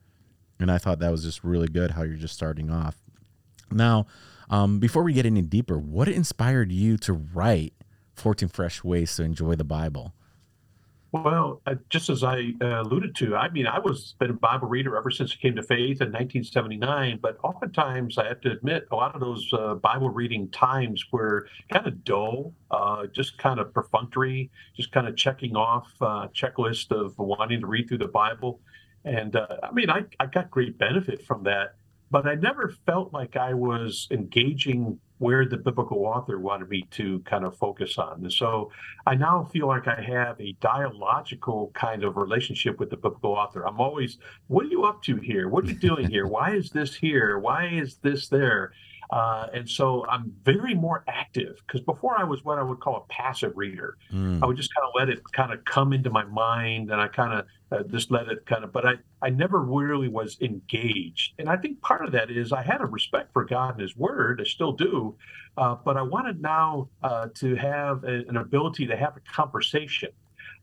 And 0.59 0.71
I 0.71 0.77
thought 0.79 0.99
that 0.99 1.11
was 1.11 1.23
just 1.23 1.43
really 1.43 1.67
good 1.67 1.91
how 1.91 2.01
you're 2.03 2.15
just 2.15 2.33
starting 2.35 2.69
off. 2.71 2.97
Now, 3.71 4.05
Um, 4.49 4.79
before 4.79 5.03
we 5.03 5.11
get 5.11 5.25
any 5.25 5.41
deeper, 5.41 5.77
what 5.77 6.07
inspired 6.07 6.71
you 6.71 6.95
to 6.99 7.11
write 7.11 7.73
14 8.13 8.47
Fresh 8.47 8.81
Ways 8.81 9.13
to 9.17 9.23
Enjoy 9.23 9.55
the 9.55 9.65
Bible? 9.65 10.13
Well, 11.13 11.61
uh, 11.65 11.75
just 11.89 12.09
as 12.09 12.23
I 12.23 12.51
uh, 12.61 12.81
alluded 12.81 13.15
to, 13.17 13.35
I 13.35 13.49
mean, 13.49 13.65
I 13.65 13.79
was 13.79 14.15
been 14.19 14.31
a 14.31 14.33
Bible 14.33 14.67
reader 14.67 14.97
ever 14.97 15.09
since 15.09 15.31
I 15.31 15.41
came 15.41 15.55
to 15.55 15.63
faith 15.63 16.01
in 16.01 16.11
1979. 16.11 17.19
But 17.21 17.37
oftentimes, 17.43 18.17
I 18.17 18.27
have 18.27 18.41
to 18.41 18.51
admit, 18.51 18.87
a 18.91 18.95
lot 18.95 19.15
of 19.15 19.21
those 19.21 19.49
uh, 19.53 19.75
Bible 19.75 20.09
reading 20.09 20.49
times 20.49 21.05
were 21.11 21.47
kind 21.71 21.87
of 21.87 22.03
dull, 22.03 22.53
uh, 22.71 23.07
just 23.07 23.37
kind 23.37 23.59
of 23.59 23.73
perfunctory, 23.73 24.51
just 24.75 24.91
kind 24.91 25.07
of 25.07 25.15
checking 25.15 25.55
off 25.55 25.89
uh, 26.01 26.27
checklist 26.35 26.91
of 26.91 27.17
wanting 27.17 27.61
to 27.61 27.67
read 27.67 27.87
through 27.87 27.99
the 27.99 28.09
Bible. 28.09 28.59
And 29.05 29.35
uh, 29.37 29.47
I 29.63 29.71
mean, 29.71 29.89
I, 29.89 30.03
I 30.19 30.25
got 30.25 30.51
great 30.51 30.77
benefit 30.77 31.23
from 31.25 31.43
that, 31.43 31.75
but 32.11 32.27
I 32.27 32.35
never 32.35 32.73
felt 32.85 33.13
like 33.13 33.37
I 33.37 33.53
was 33.53 34.09
engaging 34.11 34.99
where 35.19 35.45
the 35.45 35.57
biblical 35.57 36.05
author 36.05 36.39
wanted 36.39 36.69
me 36.69 36.87
to 36.91 37.19
kind 37.21 37.43
of 37.43 37.57
focus 37.57 37.97
on. 37.97 38.21
And 38.23 38.31
so 38.31 38.71
I 39.05 39.15
now 39.15 39.43
feel 39.51 39.67
like 39.67 39.87
I 39.87 40.01
have 40.01 40.39
a 40.39 40.55
dialogical 40.61 41.71
kind 41.73 42.03
of 42.03 42.17
relationship 42.17 42.79
with 42.79 42.89
the 42.89 42.97
biblical 42.97 43.31
author. 43.31 43.65
I'm 43.67 43.79
always, 43.79 44.17
what 44.47 44.65
are 44.65 44.69
you 44.69 44.83
up 44.83 45.01
to 45.03 45.15
here? 45.17 45.49
What 45.49 45.65
are 45.65 45.67
you 45.67 45.75
doing 45.75 46.09
here? 46.09 46.27
Why 46.37 46.51
is 46.51 46.69
this 46.69 46.95
here? 46.95 47.39
Why 47.39 47.67
is 47.67 47.97
this 47.97 48.27
there? 48.27 48.71
Uh, 49.09 49.47
and 49.53 49.69
so 49.69 50.05
I'm 50.07 50.33
very 50.43 50.73
more 50.73 51.03
active 51.07 51.61
because 51.65 51.81
before 51.81 52.19
I 52.19 52.23
was 52.23 52.43
what 52.43 52.57
I 52.57 52.63
would 52.63 52.79
call 52.79 52.97
a 52.97 53.13
passive 53.13 53.53
reader. 53.55 53.97
Mm. 54.11 54.43
I 54.43 54.45
would 54.45 54.57
just 54.57 54.73
kind 54.75 54.85
of 54.85 54.91
let 54.95 55.09
it 55.09 55.21
kind 55.31 55.53
of 55.53 55.63
come 55.65 55.93
into 55.93 56.09
my 56.09 56.25
mind 56.25 56.91
and 56.91 56.99
I 56.99 57.07
kind 57.07 57.33
of 57.33 57.45
uh, 57.71 57.83
just 57.83 58.11
let 58.11 58.27
it 58.27 58.45
kind 58.45 58.63
of, 58.63 58.73
but 58.73 58.85
I, 58.85 58.93
I 59.21 59.29
never 59.29 59.61
really 59.61 60.09
was 60.09 60.37
engaged. 60.41 61.33
And 61.39 61.49
I 61.49 61.57
think 61.57 61.81
part 61.81 62.05
of 62.05 62.11
that 62.13 62.29
is 62.29 62.51
I 62.51 62.63
had 62.63 62.81
a 62.81 62.85
respect 62.85 63.31
for 63.33 63.45
God 63.45 63.73
and 63.73 63.81
His 63.81 63.95
Word, 63.95 64.41
I 64.41 64.45
still 64.45 64.73
do, 64.73 65.15
uh, 65.57 65.75
but 65.75 65.97
I 65.97 66.01
wanted 66.01 66.41
now 66.41 66.89
uh, 67.01 67.27
to 67.35 67.55
have 67.55 68.03
a, 68.03 68.25
an 68.27 68.37
ability 68.37 68.87
to 68.87 68.97
have 68.97 69.15
a 69.17 69.21
conversation. 69.21 70.09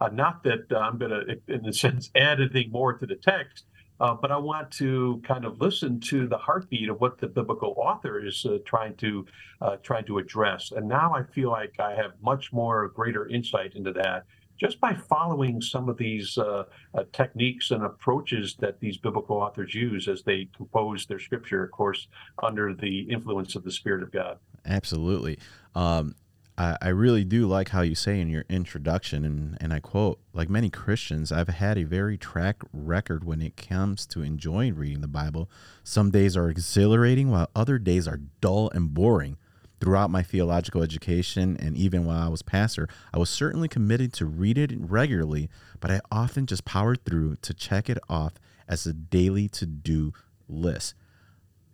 Uh, 0.00 0.08
not 0.08 0.42
that 0.42 0.66
I'm 0.76 0.98
going 0.98 1.10
to, 1.10 1.54
in 1.54 1.66
a 1.66 1.72
sense, 1.84 2.10
add 2.14 2.40
anything 2.40 2.70
more 2.70 2.92
to 2.92 3.06
the 3.06 3.16
text, 3.16 3.64
uh, 4.04 4.12
but 4.12 4.30
I 4.30 4.36
want 4.36 4.70
to 4.72 5.22
kind 5.26 5.46
of 5.46 5.62
listen 5.62 5.98
to 6.00 6.28
the 6.28 6.36
heartbeat 6.36 6.90
of 6.90 7.00
what 7.00 7.16
the 7.16 7.26
biblical 7.26 7.74
author 7.78 8.22
is 8.22 8.44
uh, 8.44 8.58
trying 8.66 8.96
to 8.96 9.24
uh, 9.62 9.76
trying 9.76 10.04
to 10.04 10.18
address. 10.18 10.72
And 10.72 10.86
now 10.86 11.14
I 11.14 11.22
feel 11.32 11.50
like 11.50 11.80
I 11.80 11.94
have 11.94 12.12
much 12.22 12.52
more 12.52 12.88
greater 12.88 13.26
insight 13.28 13.74
into 13.74 13.92
that 13.94 14.26
just 14.60 14.78
by 14.78 14.92
following 14.92 15.62
some 15.62 15.88
of 15.88 15.96
these 15.96 16.36
uh, 16.36 16.64
uh, 16.94 17.04
techniques 17.14 17.70
and 17.70 17.82
approaches 17.82 18.56
that 18.58 18.78
these 18.78 18.98
biblical 18.98 19.38
authors 19.38 19.74
use 19.74 20.06
as 20.06 20.22
they 20.22 20.48
compose 20.54 21.06
their 21.06 21.18
scripture, 21.18 21.64
of 21.64 21.70
course, 21.70 22.06
under 22.42 22.74
the 22.74 23.00
influence 23.10 23.56
of 23.56 23.64
the 23.64 23.72
Spirit 23.72 24.02
of 24.02 24.12
God. 24.12 24.38
Absolutely. 24.66 25.38
Um, 25.74 26.14
I, 26.56 26.76
I 26.80 26.88
really 26.88 27.24
do 27.24 27.46
like 27.46 27.70
how 27.70 27.82
you 27.82 27.94
say 27.94 28.20
in 28.20 28.28
your 28.28 28.44
introduction, 28.48 29.24
and, 29.24 29.58
and 29.60 29.72
I 29.72 29.80
quote, 29.80 30.20
like 30.32 30.48
many 30.48 30.70
Christians, 30.70 31.32
I've 31.32 31.48
had 31.48 31.78
a 31.78 31.84
very 31.84 32.16
track 32.16 32.62
record 32.72 33.24
when 33.24 33.42
it 33.42 33.56
comes 33.56 34.06
to 34.06 34.22
enjoying 34.22 34.76
reading 34.76 35.00
the 35.00 35.08
Bible. 35.08 35.50
Some 35.82 36.10
days 36.10 36.36
are 36.36 36.48
exhilarating, 36.48 37.30
while 37.30 37.50
other 37.54 37.78
days 37.78 38.06
are 38.06 38.20
dull 38.40 38.70
and 38.70 38.94
boring. 38.94 39.36
Throughout 39.80 40.10
my 40.10 40.22
theological 40.22 40.82
education 40.82 41.58
and 41.58 41.76
even 41.76 42.06
while 42.06 42.22
I 42.22 42.28
was 42.28 42.40
pastor, 42.40 42.88
I 43.12 43.18
was 43.18 43.28
certainly 43.28 43.68
committed 43.68 44.14
to 44.14 44.24
read 44.24 44.56
it 44.56 44.70
regularly, 44.74 45.50
but 45.80 45.90
I 45.90 46.00
often 46.10 46.46
just 46.46 46.64
powered 46.64 47.04
through 47.04 47.36
to 47.42 47.52
check 47.52 47.90
it 47.90 47.98
off 48.08 48.34
as 48.66 48.86
a 48.86 48.94
daily 48.94 49.46
to 49.48 49.66
do 49.66 50.14
list. 50.48 50.94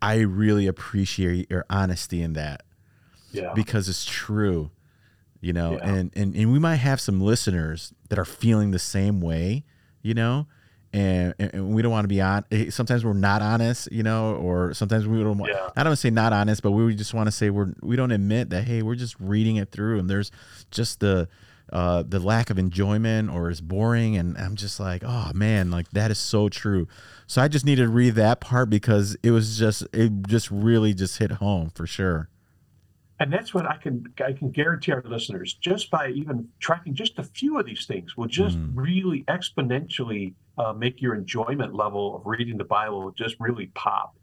I 0.02 0.20
really 0.20 0.66
appreciate 0.66 1.49
your 1.50 1.66
honesty 1.70 2.20
in 2.22 2.32
that 2.32 2.62
yeah. 3.32 3.52
because 3.54 3.88
it's 3.88 4.04
true 4.04 4.70
you 5.40 5.52
know 5.52 5.72
yeah. 5.72 5.88
and, 5.88 6.10
and 6.14 6.34
and 6.34 6.52
we 6.52 6.58
might 6.58 6.76
have 6.76 7.00
some 7.00 7.20
listeners 7.20 7.92
that 8.08 8.18
are 8.18 8.25
feeling 8.25 8.70
the 8.70 8.78
same 8.78 9.20
way 9.20 9.64
you 10.02 10.14
know 10.14 10.46
and, 10.92 11.34
and 11.38 11.72
we 11.72 11.82
don't 11.82 11.92
want 11.92 12.04
to 12.04 12.08
be 12.08 12.20
on 12.20 12.44
eh, 12.50 12.68
sometimes 12.70 13.04
we're 13.04 13.12
not 13.12 13.42
honest 13.42 13.90
you 13.92 14.02
know 14.02 14.34
or 14.34 14.75
sometimes 14.75 15.06
we 15.06 15.22
don't 15.22 15.38
want 15.38 15.52
yeah. 15.52 15.70
i 15.76 15.82
don't 15.82 15.96
say 15.96 16.10
not 16.10 16.32
honest 16.32 16.62
but 16.62 16.72
we 16.72 16.94
just 16.94 17.14
want 17.14 17.26
to 17.26 17.32
say 17.32 17.50
we're 17.50 17.72
we 17.80 17.96
don't 17.96 18.10
admit 18.10 18.50
that 18.50 18.64
hey 18.64 18.82
we're 18.82 18.94
just 18.94 19.18
reading 19.20 19.56
it 19.56 19.70
through 19.70 19.99
and 19.99 20.10
there's 20.10 20.30
just 20.70 21.00
the 21.00 21.28
uh, 21.72 22.02
the 22.02 22.18
lack 22.18 22.50
of 22.50 22.58
enjoyment 22.58 23.30
or 23.30 23.49
it's 23.49 23.60
boring 23.60 24.16
and 24.16 24.37
i'm 24.38 24.56
just 24.56 24.80
like 24.80 25.04
oh 25.06 25.30
man 25.32 25.70
like 25.70 25.88
that 25.90 26.10
is 26.10 26.18
so 26.18 26.49
true 26.49 26.88
so 27.28 27.40
i 27.40 27.46
just 27.46 27.64
needed 27.64 27.82
to 27.82 27.88
read 27.88 28.16
that 28.16 28.40
part 28.40 28.68
because 28.68 29.16
it 29.22 29.30
was 29.30 29.56
just 29.56 29.87
it 29.92 30.10
just 30.26 30.50
really 30.50 30.92
just 30.92 31.18
hit 31.18 31.30
home 31.30 31.70
for 31.70 31.87
sure 31.87 32.28
and 33.20 33.30
that's 33.30 33.52
what 33.52 33.66
I 33.66 33.76
can 33.76 34.04
I 34.24 34.32
can 34.32 34.50
guarantee 34.50 34.92
our 34.92 35.02
listeners 35.04 35.54
just 35.54 35.90
by 35.90 36.08
even 36.08 36.48
tracking 36.58 36.94
just 36.94 37.18
a 37.18 37.22
few 37.22 37.58
of 37.58 37.66
these 37.66 37.84
things 37.86 38.16
will 38.16 38.26
just 38.26 38.58
mm. 38.58 38.70
really 38.74 39.24
exponentially 39.28 40.32
uh, 40.56 40.72
make 40.72 41.02
your 41.02 41.14
enjoyment 41.14 41.74
level 41.74 42.16
of 42.16 42.22
reading 42.24 42.56
the 42.56 42.64
Bible 42.64 43.12
just 43.12 43.36
really 43.38 43.66
pop. 43.74 44.16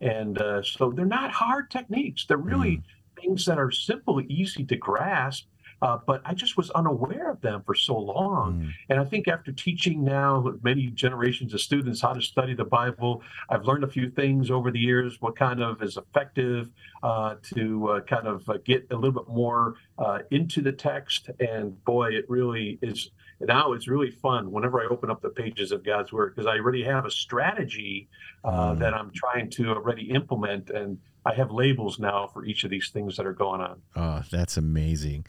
And 0.00 0.40
uh, 0.40 0.62
so 0.62 0.92
they're 0.92 1.04
not 1.04 1.32
hard 1.32 1.70
techniques; 1.70 2.24
they're 2.26 2.36
really 2.36 2.76
mm. 2.76 2.82
things 3.20 3.44
that 3.46 3.58
are 3.58 3.72
simple, 3.72 4.22
easy 4.28 4.64
to 4.64 4.76
grasp, 4.76 5.46
uh, 5.82 5.98
but 6.06 6.22
I 6.24 6.34
just 6.34 6.56
was 6.56 6.70
unaware 6.70 7.30
of 7.30 7.40
them 7.40 7.62
for 7.64 7.74
so 7.74 7.98
long. 7.98 8.62
Mm. 8.62 8.70
And 8.90 9.00
I 9.00 9.04
think 9.04 9.28
after 9.28 9.52
teaching 9.52 10.04
now 10.04 10.54
many 10.62 10.86
generations 10.88 11.52
of 11.52 11.60
students 11.60 12.00
how 12.00 12.12
to 12.12 12.22
study 12.22 12.54
the 12.54 12.64
Bible, 12.64 13.22
I've 13.50 13.64
learned 13.64 13.84
a 13.84 13.88
few 13.88 14.10
things 14.10 14.50
over 14.50 14.70
the 14.70 14.78
years, 14.78 15.20
what 15.20 15.36
kind 15.36 15.62
of 15.62 15.82
is 15.82 15.96
effective 15.96 16.70
uh, 17.02 17.36
to 17.54 17.88
uh, 17.88 18.00
kind 18.00 18.26
of 18.26 18.48
uh, 18.48 18.54
get 18.64 18.86
a 18.90 18.96
little 18.96 19.22
bit 19.22 19.28
more 19.28 19.74
uh, 19.98 20.20
into 20.30 20.62
the 20.62 20.72
text. 20.72 21.30
And 21.40 21.82
boy, 21.84 22.10
it 22.10 22.24
really 22.28 22.78
is. 22.80 23.10
Now 23.38 23.72
it's 23.72 23.86
really 23.86 24.10
fun 24.10 24.50
whenever 24.50 24.80
I 24.80 24.86
open 24.86 25.10
up 25.10 25.20
the 25.20 25.28
pages 25.28 25.70
of 25.70 25.84
God's 25.84 26.10
Word 26.10 26.34
because 26.34 26.46
I 26.46 26.56
already 26.58 26.84
have 26.84 27.04
a 27.04 27.10
strategy 27.10 28.08
uh, 28.44 28.72
mm. 28.72 28.78
that 28.78 28.94
I'm 28.94 29.10
trying 29.14 29.50
to 29.50 29.74
already 29.74 30.10
implement 30.10 30.70
and 30.70 30.98
I 31.26 31.34
have 31.34 31.50
labels 31.50 31.98
now 31.98 32.28
for 32.32 32.44
each 32.44 32.62
of 32.62 32.70
these 32.70 32.90
things 32.90 33.16
that 33.16 33.26
are 33.26 33.32
going 33.32 33.60
on. 33.60 33.82
Oh, 33.96 34.22
that's 34.30 34.56
amazing. 34.56 35.26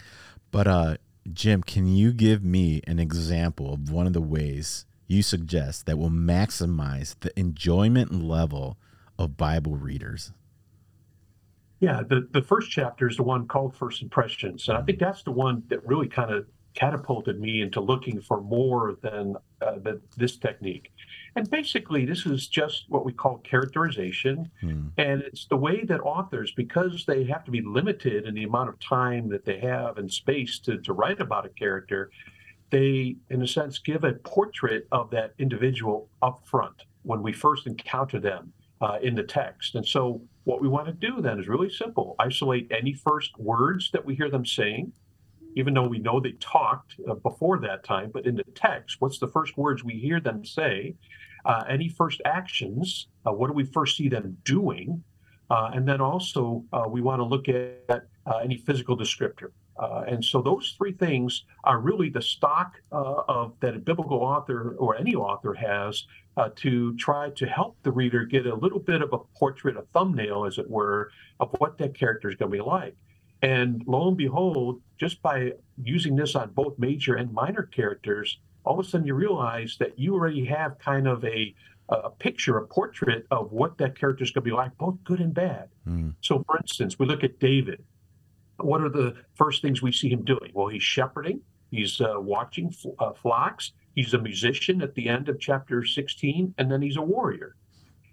But 0.52 0.68
uh, 0.68 0.98
Jim, 1.32 1.62
can 1.62 1.88
you 1.88 2.14
give 2.14 2.44
me 2.44 2.82
an 2.88 3.00
example 3.00 3.74
of 3.74 3.92
one 3.92 4.08
of 4.08 4.14
the 4.14 4.22
ways 4.22 4.86
you 5.08 5.22
suggest 5.22 5.86
that 5.86 5.98
will 5.98 6.10
maximize 6.10 7.16
the 7.20 7.38
enjoyment 7.40 8.14
level 8.14 8.78
of 9.18 9.38
Bible 9.38 9.76
readers? 9.76 10.32
Yeah, 11.80 12.02
the, 12.08 12.28
the 12.32 12.42
first 12.42 12.72
chapter 12.72 13.08
is 13.08 13.18
the 13.18 13.24
one 13.24 13.48
called 13.48 13.76
First 13.76 14.02
Impressions. 14.02 14.68
And 14.68 14.78
I 14.78 14.82
think 14.82 15.00
that's 15.00 15.24
the 15.24 15.32
one 15.32 15.64
that 15.68 15.86
really 15.86 16.08
kind 16.08 16.32
of 16.32 16.48
catapulted 16.74 17.40
me 17.40 17.62
into 17.62 17.82
looking 17.82 18.22
for 18.22 18.42
more 18.42 18.98
than, 19.02 19.36
uh, 19.62 19.80
than 19.80 20.02
this 20.16 20.38
technique. 20.38 20.92
And 21.38 21.48
basically, 21.52 22.04
this 22.04 22.26
is 22.26 22.48
just 22.48 22.86
what 22.90 23.06
we 23.06 23.14
call 23.14 23.38
characterization. 23.38 24.50
Hmm. 24.60 24.88
And 24.98 25.22
it's 25.22 25.46
the 25.46 25.56
way 25.56 25.84
that 25.84 26.00
authors, 26.00 26.52
because 26.52 27.06
they 27.06 27.26
have 27.26 27.44
to 27.46 27.52
be 27.52 27.62
limited 27.62 28.26
in 28.26 28.34
the 28.34 28.44
amount 28.44 28.70
of 28.70 28.80
time 28.80 29.30
that 29.30 29.46
they 29.46 29.60
have 29.60 30.00
and 30.00 30.12
space 30.12 30.58
to, 30.62 30.80
to 30.80 30.94
write 30.94 31.22
about 31.22 31.46
a 31.46 31.50
character, 31.50 32.10
they, 32.72 33.18
in 33.30 33.44
a 33.44 33.48
sense, 33.48 33.78
give 33.78 34.04
a 34.04 34.14
portrait 34.14 34.88
of 34.92 35.12
that 35.12 35.36
individual 35.38 36.10
up 36.24 36.42
front 36.44 36.86
when 37.04 37.22
we 37.22 37.34
first 37.34 37.68
encounter 37.68 38.20
them 38.20 38.52
uh, 38.82 38.98
in 39.04 39.14
the 39.14 39.22
text. 39.22 39.76
And 39.76 39.86
so, 39.86 40.20
what 40.46 40.60
we 40.60 40.68
want 40.68 40.88
to 40.88 40.94
do 40.94 41.22
then 41.22 41.40
is 41.40 41.48
really 41.48 41.70
simple 41.70 42.16
isolate 42.18 42.72
any 42.72 42.94
first 42.94 43.38
words 43.38 43.92
that 43.92 44.04
we 44.04 44.16
hear 44.16 44.32
them 44.32 44.46
saying 44.46 44.92
even 45.58 45.74
though 45.74 45.88
we 45.88 45.98
know 45.98 46.20
they 46.20 46.34
talked 46.34 46.96
uh, 47.10 47.16
before 47.16 47.58
that 47.58 47.84
time, 47.84 48.12
but 48.14 48.28
in 48.28 48.36
the 48.36 48.44
text, 48.54 48.98
what's 49.00 49.18
the 49.18 49.28
first 49.28 49.58
words 49.58 49.84
we 49.84 49.96
hear 49.96 50.20
them 50.20 50.46
say? 50.46 50.94
Uh, 51.46 51.64
any 51.70 51.90
first 51.90 52.22
actions? 52.26 53.08
Uh, 53.26 53.32
what 53.32 53.48
do 53.48 53.54
we 53.54 53.64
first 53.64 53.98
see 53.98 54.10
them 54.10 54.38
doing? 54.44 55.04
Uh, 55.50 55.72
and 55.74 55.88
then 55.88 56.02
also, 56.02 56.64
uh, 56.74 56.84
we 56.88 57.02
want 57.02 57.20
to 57.20 57.24
look 57.24 57.48
at 57.48 58.06
uh, 58.26 58.38
any 58.44 58.58
physical 58.58 58.98
descriptor. 58.98 59.52
and 60.08 60.24
so, 60.24 60.42
those 60.42 60.76
three 60.78 60.92
things 60.92 61.46
are 61.64 61.80
really 61.80 62.10
the 62.10 62.22
stock 62.22 62.74
of 62.92 63.54
that 63.62 63.76
a 63.76 63.80
biblical 63.80 64.18
author 64.18 64.76
or 64.78 64.98
any 64.98 65.16
author 65.16 65.54
has 65.54 66.06
to 66.56 66.96
try 66.98 67.30
to 67.32 67.46
help 67.46 67.78
the 67.84 67.92
reader 67.92 68.26
get 68.26 68.46
a 68.46 68.56
little 68.56 68.80
bit 68.80 69.02
of 69.02 69.14
a 69.14 69.20
portrait, 69.40 69.78
a 69.78 69.84
thumbnail, 69.94 70.46
as 70.46 70.58
it 70.58 70.70
were, 70.70 71.12
of 71.40 71.50
what 71.60 71.78
that 71.78 71.94
character 71.94 72.30
is 72.30 72.36
going 72.36 72.52
to 72.52 72.58
be 72.58 72.62
like. 72.62 72.96
And 73.42 73.84
lo 73.86 74.08
and 74.08 74.18
behold, 74.18 74.82
just 74.98 75.22
by 75.22 75.54
using 75.84 76.16
this 76.16 76.36
on 76.36 76.52
both 76.52 76.78
major 76.80 77.16
and 77.16 77.32
minor 77.32 77.64
characters, 77.64 78.40
all 78.68 78.80
of 78.80 78.86
a 78.86 78.90
sudden 78.90 79.08
you 79.08 79.16
realize 79.16 79.78
that 79.80 79.98
you 79.98 80.14
already 80.14 80.46
have 80.46 80.78
kind 80.80 81.08
of 81.08 81.24
a 81.26 81.56
a 81.90 82.10
picture, 82.10 82.58
a 82.58 82.68
portrait 82.68 83.26
of 83.32 83.52
what 83.52 83.78
that 83.78 83.98
character 83.98 84.24
is 84.24 84.32
going 84.32 84.44
to 84.44 84.50
be 84.50 84.56
like, 84.56 84.78
both 84.78 85.02
good 85.06 85.22
and 85.22 85.34
bad. 85.34 85.70
Mm. 85.88 86.16
So, 86.22 86.44
for 86.46 86.58
instance, 86.58 87.00
we 87.00 87.06
look 87.06 87.24
at 87.24 87.40
David. 87.40 87.84
What 88.58 88.82
are 88.82 88.90
the 88.90 89.16
first 89.36 89.62
things 89.62 89.82
we 89.82 89.92
see 89.92 90.10
him 90.10 90.26
doing? 90.26 90.52
Well, 90.54 90.68
he's 90.68 90.84
shepherding, 90.84 91.42
he's 91.72 92.02
uh, 92.02 92.16
watching 92.18 92.74
uh, 93.00 93.14
flocks, 93.14 93.72
he's 93.96 94.14
a 94.14 94.18
musician 94.18 94.82
at 94.82 94.96
the 94.96 95.08
end 95.08 95.30
of 95.30 95.40
chapter 95.40 95.86
16, 95.86 96.54
and 96.58 96.72
then 96.72 96.82
he's 96.82 96.98
a 96.98 97.02
warrior. 97.02 97.56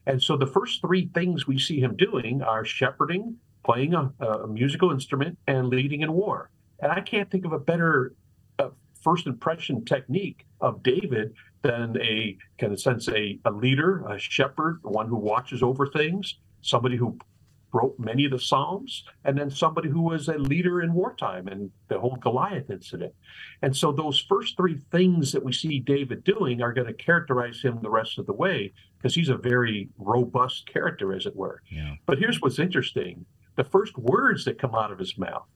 And 0.06 0.22
so, 0.22 0.36
the 0.36 0.46
first 0.46 0.80
three 0.80 1.10
things 1.12 1.48
we 1.48 1.58
see 1.58 1.80
him 1.80 1.96
doing 1.96 2.42
are 2.42 2.64
shepherding, 2.64 3.36
playing 3.64 3.94
a, 3.94 4.12
a 4.24 4.46
musical 4.46 4.92
instrument 4.92 5.38
and 5.48 5.68
leading 5.68 6.02
in 6.02 6.12
war. 6.12 6.50
And 6.78 6.92
I 6.92 7.00
can't 7.00 7.30
think 7.30 7.44
of 7.44 7.52
a 7.52 7.58
better 7.58 8.14
first 9.04 9.26
impression 9.26 9.84
technique 9.84 10.46
of 10.60 10.82
David 10.82 11.34
than 11.62 11.96
a 12.00 12.36
kind 12.58 12.72
of 12.72 12.80
sense 12.80 13.08
a, 13.08 13.38
a 13.44 13.50
leader, 13.50 14.04
a 14.08 14.18
shepherd, 14.18 14.80
one 14.82 15.08
who 15.08 15.16
watches 15.16 15.62
over 15.62 15.86
things, 15.86 16.38
somebody 16.62 16.96
who 16.96 17.18
wrote 17.74 17.98
many 17.98 18.24
of 18.24 18.30
the 18.30 18.38
Psalms, 18.38 19.04
and 19.24 19.36
then 19.36 19.50
somebody 19.50 19.88
who 19.88 20.00
was 20.00 20.28
a 20.28 20.38
leader 20.38 20.80
in 20.80 20.94
wartime 20.94 21.48
and 21.48 21.70
the 21.88 21.98
whole 21.98 22.16
Goliath 22.16 22.70
incident. 22.70 23.12
And 23.62 23.76
so 23.76 23.90
those 23.90 24.20
first 24.20 24.56
three 24.56 24.80
things 24.92 25.32
that 25.32 25.44
we 25.44 25.52
see 25.52 25.80
David 25.80 26.22
doing 26.22 26.62
are 26.62 26.72
going 26.72 26.86
to 26.86 26.94
characterize 26.94 27.60
him 27.60 27.80
the 27.82 27.90
rest 27.90 28.18
of 28.18 28.26
the 28.26 28.32
way 28.32 28.72
because 28.96 29.14
he's 29.14 29.28
a 29.28 29.36
very 29.36 29.88
robust 29.98 30.66
character, 30.72 31.12
as 31.12 31.26
it 31.26 31.34
were. 31.34 31.60
Yeah. 31.70 31.94
But 32.06 32.18
here's 32.18 32.40
what's 32.40 32.60
interesting 32.60 33.26
the 33.56 33.64
first 33.64 33.96
words 33.98 34.44
that 34.44 34.58
come 34.58 34.74
out 34.74 34.90
of 34.90 34.98
his 34.98 35.18
mouth. 35.18 35.46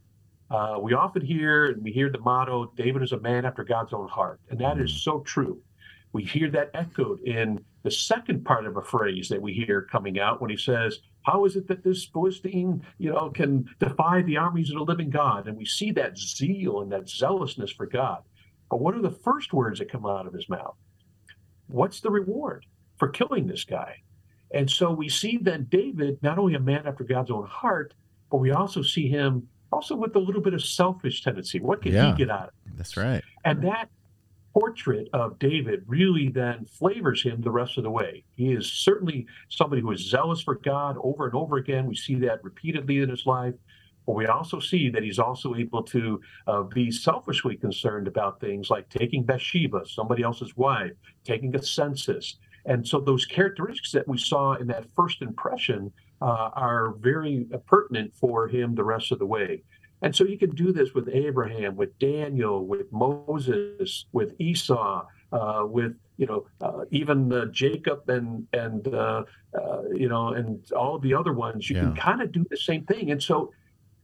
Uh, 0.50 0.78
we 0.80 0.94
often 0.94 1.22
hear 1.22 1.66
and 1.66 1.82
we 1.82 1.92
hear 1.92 2.10
the 2.10 2.18
motto, 2.20 2.72
David 2.76 3.02
is 3.02 3.12
a 3.12 3.20
man 3.20 3.44
after 3.44 3.64
God's 3.64 3.92
own 3.92 4.08
heart. 4.08 4.40
And 4.50 4.58
that 4.60 4.78
is 4.78 5.02
so 5.02 5.20
true. 5.20 5.60
We 6.12 6.24
hear 6.24 6.50
that 6.50 6.70
echoed 6.72 7.20
in 7.20 7.62
the 7.82 7.90
second 7.90 8.44
part 8.44 8.66
of 8.66 8.76
a 8.76 8.82
phrase 8.82 9.28
that 9.28 9.42
we 9.42 9.52
hear 9.52 9.82
coming 9.82 10.18
out 10.18 10.40
when 10.40 10.50
he 10.50 10.56
says, 10.56 11.00
How 11.22 11.44
is 11.44 11.56
it 11.56 11.68
that 11.68 11.84
this 11.84 12.06
Philistine, 12.06 12.82
you 12.96 13.12
know, 13.12 13.30
can 13.30 13.66
defy 13.78 14.22
the 14.22 14.38
armies 14.38 14.70
of 14.70 14.76
the 14.76 14.84
living 14.84 15.10
God? 15.10 15.46
And 15.46 15.56
we 15.56 15.66
see 15.66 15.90
that 15.92 16.16
zeal 16.16 16.80
and 16.80 16.90
that 16.92 17.08
zealousness 17.08 17.70
for 17.70 17.86
God. 17.86 18.22
But 18.70 18.80
what 18.80 18.94
are 18.94 19.02
the 19.02 19.10
first 19.10 19.52
words 19.52 19.78
that 19.78 19.92
come 19.92 20.06
out 20.06 20.26
of 20.26 20.32
his 20.32 20.48
mouth? 20.48 20.76
What's 21.66 22.00
the 22.00 22.10
reward 22.10 22.64
for 22.96 23.08
killing 23.08 23.46
this 23.46 23.64
guy? 23.64 23.96
And 24.50 24.70
so 24.70 24.90
we 24.90 25.10
see 25.10 25.38
then 25.40 25.66
David, 25.68 26.22
not 26.22 26.38
only 26.38 26.54
a 26.54 26.60
man 26.60 26.86
after 26.86 27.04
God's 27.04 27.30
own 27.30 27.46
heart, 27.46 27.92
but 28.30 28.38
we 28.38 28.50
also 28.50 28.82
see 28.82 29.08
him 29.08 29.48
also 29.72 29.94
with 29.96 30.16
a 30.16 30.18
little 30.18 30.40
bit 30.40 30.54
of 30.54 30.64
selfish 30.64 31.22
tendency. 31.22 31.60
What 31.60 31.82
can 31.82 31.92
yeah, 31.92 32.12
he 32.12 32.18
get 32.18 32.30
out 32.30 32.48
of 32.48 32.54
it? 32.66 32.76
That's 32.76 32.96
right. 32.96 33.22
And 33.44 33.62
that 33.62 33.88
portrait 34.52 35.08
of 35.12 35.38
David 35.38 35.84
really 35.86 36.28
then 36.28 36.64
flavors 36.64 37.22
him 37.22 37.40
the 37.42 37.50
rest 37.50 37.78
of 37.78 37.84
the 37.84 37.90
way. 37.90 38.24
He 38.34 38.52
is 38.52 38.72
certainly 38.72 39.26
somebody 39.48 39.82
who 39.82 39.92
is 39.92 40.08
zealous 40.08 40.42
for 40.42 40.56
God 40.56 40.96
over 41.02 41.26
and 41.26 41.34
over 41.34 41.56
again. 41.56 41.86
We 41.86 41.94
see 41.94 42.16
that 42.16 42.42
repeatedly 42.42 42.98
in 42.98 43.08
his 43.08 43.26
life. 43.26 43.54
But 44.06 44.14
we 44.14 44.26
also 44.26 44.58
see 44.58 44.88
that 44.88 45.02
he's 45.02 45.18
also 45.18 45.54
able 45.54 45.82
to 45.82 46.20
uh, 46.46 46.62
be 46.62 46.90
selfishly 46.90 47.56
concerned 47.56 48.08
about 48.08 48.40
things 48.40 48.70
like 48.70 48.88
taking 48.88 49.22
Bathsheba, 49.22 49.82
somebody 49.86 50.22
else's 50.22 50.56
wife, 50.56 50.92
taking 51.24 51.54
a 51.54 51.62
census. 51.62 52.38
And 52.64 52.88
so 52.88 53.00
those 53.00 53.26
characteristics 53.26 53.92
that 53.92 54.08
we 54.08 54.16
saw 54.16 54.54
in 54.54 54.66
that 54.68 54.86
first 54.96 55.20
impression 55.20 55.92
uh, 56.20 56.50
are 56.54 56.94
very 56.98 57.46
pertinent 57.66 58.14
for 58.14 58.48
him 58.48 58.74
the 58.74 58.84
rest 58.84 59.12
of 59.12 59.18
the 59.18 59.26
way. 59.26 59.62
And 60.02 60.14
so 60.14 60.24
you 60.24 60.38
can 60.38 60.50
do 60.50 60.72
this 60.72 60.94
with 60.94 61.08
Abraham, 61.08 61.74
with 61.74 61.98
Daniel, 61.98 62.64
with 62.64 62.92
Moses, 62.92 64.06
with 64.12 64.32
Esau, 64.38 65.04
uh, 65.32 65.62
with 65.66 65.94
you 66.16 66.26
know 66.26 66.46
uh, 66.60 66.84
even 66.90 67.32
uh, 67.32 67.46
Jacob 67.46 68.08
and 68.08 68.46
and 68.52 68.86
uh, 68.94 69.24
uh, 69.54 69.82
you 69.92 70.08
know 70.08 70.28
and 70.28 70.60
all 70.72 70.98
the 70.98 71.14
other 71.14 71.32
ones. 71.32 71.68
You 71.68 71.76
yeah. 71.76 71.82
can 71.82 71.96
kind 71.96 72.22
of 72.22 72.32
do 72.32 72.46
the 72.48 72.56
same 72.56 72.84
thing. 72.84 73.10
And 73.10 73.22
so 73.22 73.52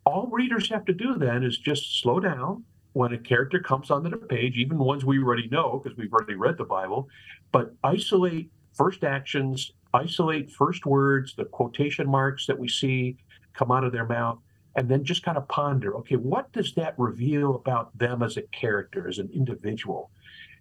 all 0.05 0.29
readers 0.31 0.69
have 0.71 0.85
to 0.87 0.93
do 0.93 1.17
then 1.17 1.45
is 1.45 1.59
just 1.59 2.01
slow 2.01 2.21
down 2.21 2.65
when 2.93 3.13
a 3.13 3.19
character 3.19 3.59
comes 3.59 3.91
onto 3.91 4.09
the 4.09 4.17
page, 4.17 4.57
even 4.57 4.79
ones 4.79 5.05
we 5.05 5.19
already 5.19 5.49
know 5.49 5.81
because 5.83 5.97
we've 5.99 6.13
already 6.13 6.37
read 6.37 6.57
the 6.57 6.65
Bible, 6.65 7.09
but 7.51 7.75
isolate 7.83 8.51
first 8.75 9.05
actions, 9.05 9.73
isolate 9.93 10.51
first 10.51 10.87
words, 10.87 11.35
the 11.35 11.45
quotation 11.45 12.09
marks 12.09 12.47
that 12.47 12.59
we 12.59 12.69
see 12.69 13.17
come 13.53 13.71
out 13.71 13.85
of 13.85 13.93
their 13.93 14.07
mouth 14.07 14.39
and 14.77 14.89
then 14.89 15.05
just 15.05 15.23
kind 15.23 15.39
of 15.39 15.47
ponder 15.49 15.97
okay 15.97 16.17
what 16.17 16.53
does 16.53 16.75
that 16.75 16.95
reveal 16.99 17.55
about 17.55 17.97
them 17.97 18.23
as 18.23 18.37
a 18.37 18.43
character 18.43 19.09
as 19.09 19.19
an 19.19 19.31
individual? 19.33 20.11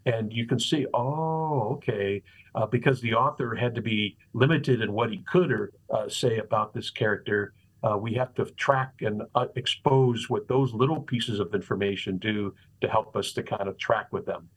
And 0.05 0.33
you 0.33 0.45
can 0.45 0.59
see 0.59 0.85
oh 0.93 1.73
okay 1.75 2.21
uh, 2.55 2.67
because 2.67 3.01
the 3.01 3.13
author 3.13 3.55
had 3.55 3.73
to 3.75 3.81
be 3.81 4.17
limited 4.33 4.81
in 4.81 4.93
what 4.93 5.11
he 5.11 5.17
could 5.19 5.51
or 5.51 5.71
uh, 5.89 6.07
say 6.09 6.37
about 6.37 6.73
this 6.73 6.89
character 6.89 7.53
uh, 7.83 7.97
we 7.97 8.13
have 8.13 8.33
to 8.35 8.45
track 8.45 8.93
and 9.01 9.23
uh, 9.35 9.47
expose 9.55 10.29
what 10.29 10.47
those 10.47 10.73
little 10.73 11.01
pieces 11.01 11.39
of 11.39 11.53
information 11.53 12.17
do 12.17 12.53
to 12.79 12.87
help 12.87 13.15
us 13.17 13.33
to 13.33 13.43
kind 13.43 13.67
of 13.67 13.77
track 13.77 14.07
with 14.11 14.25
them 14.25 14.47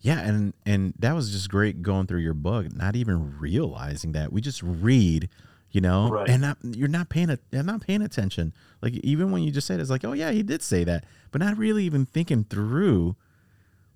yeah 0.00 0.20
and 0.20 0.54
and 0.64 0.94
that 0.98 1.14
was 1.14 1.32
just 1.32 1.50
great 1.50 1.82
going 1.82 2.06
through 2.06 2.20
your 2.20 2.34
book 2.34 2.72
not 2.74 2.96
even 2.96 3.38
realizing 3.38 4.12
that. 4.12 4.32
We 4.32 4.40
just 4.40 4.62
read 4.62 5.28
you 5.70 5.80
know 5.80 6.08
right. 6.08 6.28
and 6.28 6.42
not, 6.42 6.58
you're 6.62 6.88
not 6.88 7.08
paying 7.08 7.30
a, 7.30 7.38
you're 7.50 7.62
not 7.62 7.82
paying 7.82 8.02
attention. 8.02 8.52
Like 8.80 8.94
even 8.94 9.30
when 9.30 9.42
you 9.42 9.50
just 9.50 9.66
said 9.66 9.78
it, 9.78 9.82
it's 9.82 9.90
like 9.90 10.04
oh 10.04 10.12
yeah 10.12 10.30
he 10.30 10.42
did 10.42 10.62
say 10.62 10.84
that 10.84 11.04
but 11.30 11.40
not 11.40 11.58
really 11.58 11.84
even 11.84 12.06
thinking 12.06 12.44
through 12.44 13.16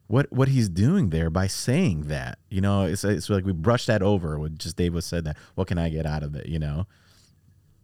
what 0.08 0.30
what 0.32 0.48
he's 0.48 0.68
doing 0.68 1.10
there 1.10 1.30
by 1.30 1.46
saying 1.46 2.08
that 2.08 2.38
you 2.50 2.60
know? 2.60 2.84
It's, 2.84 3.04
it's 3.04 3.30
like 3.30 3.44
we 3.44 3.52
brushed 3.52 3.86
that 3.86 4.02
over 4.02 4.38
when 4.38 4.58
just 4.58 4.76
dave 4.76 4.94
was 4.94 5.06
said 5.06 5.24
that 5.24 5.36
what 5.54 5.68
can 5.68 5.78
i 5.78 5.88
get 5.88 6.06
out 6.06 6.22
of 6.22 6.34
it? 6.34 6.46
You 6.46 6.58
know 6.58 6.86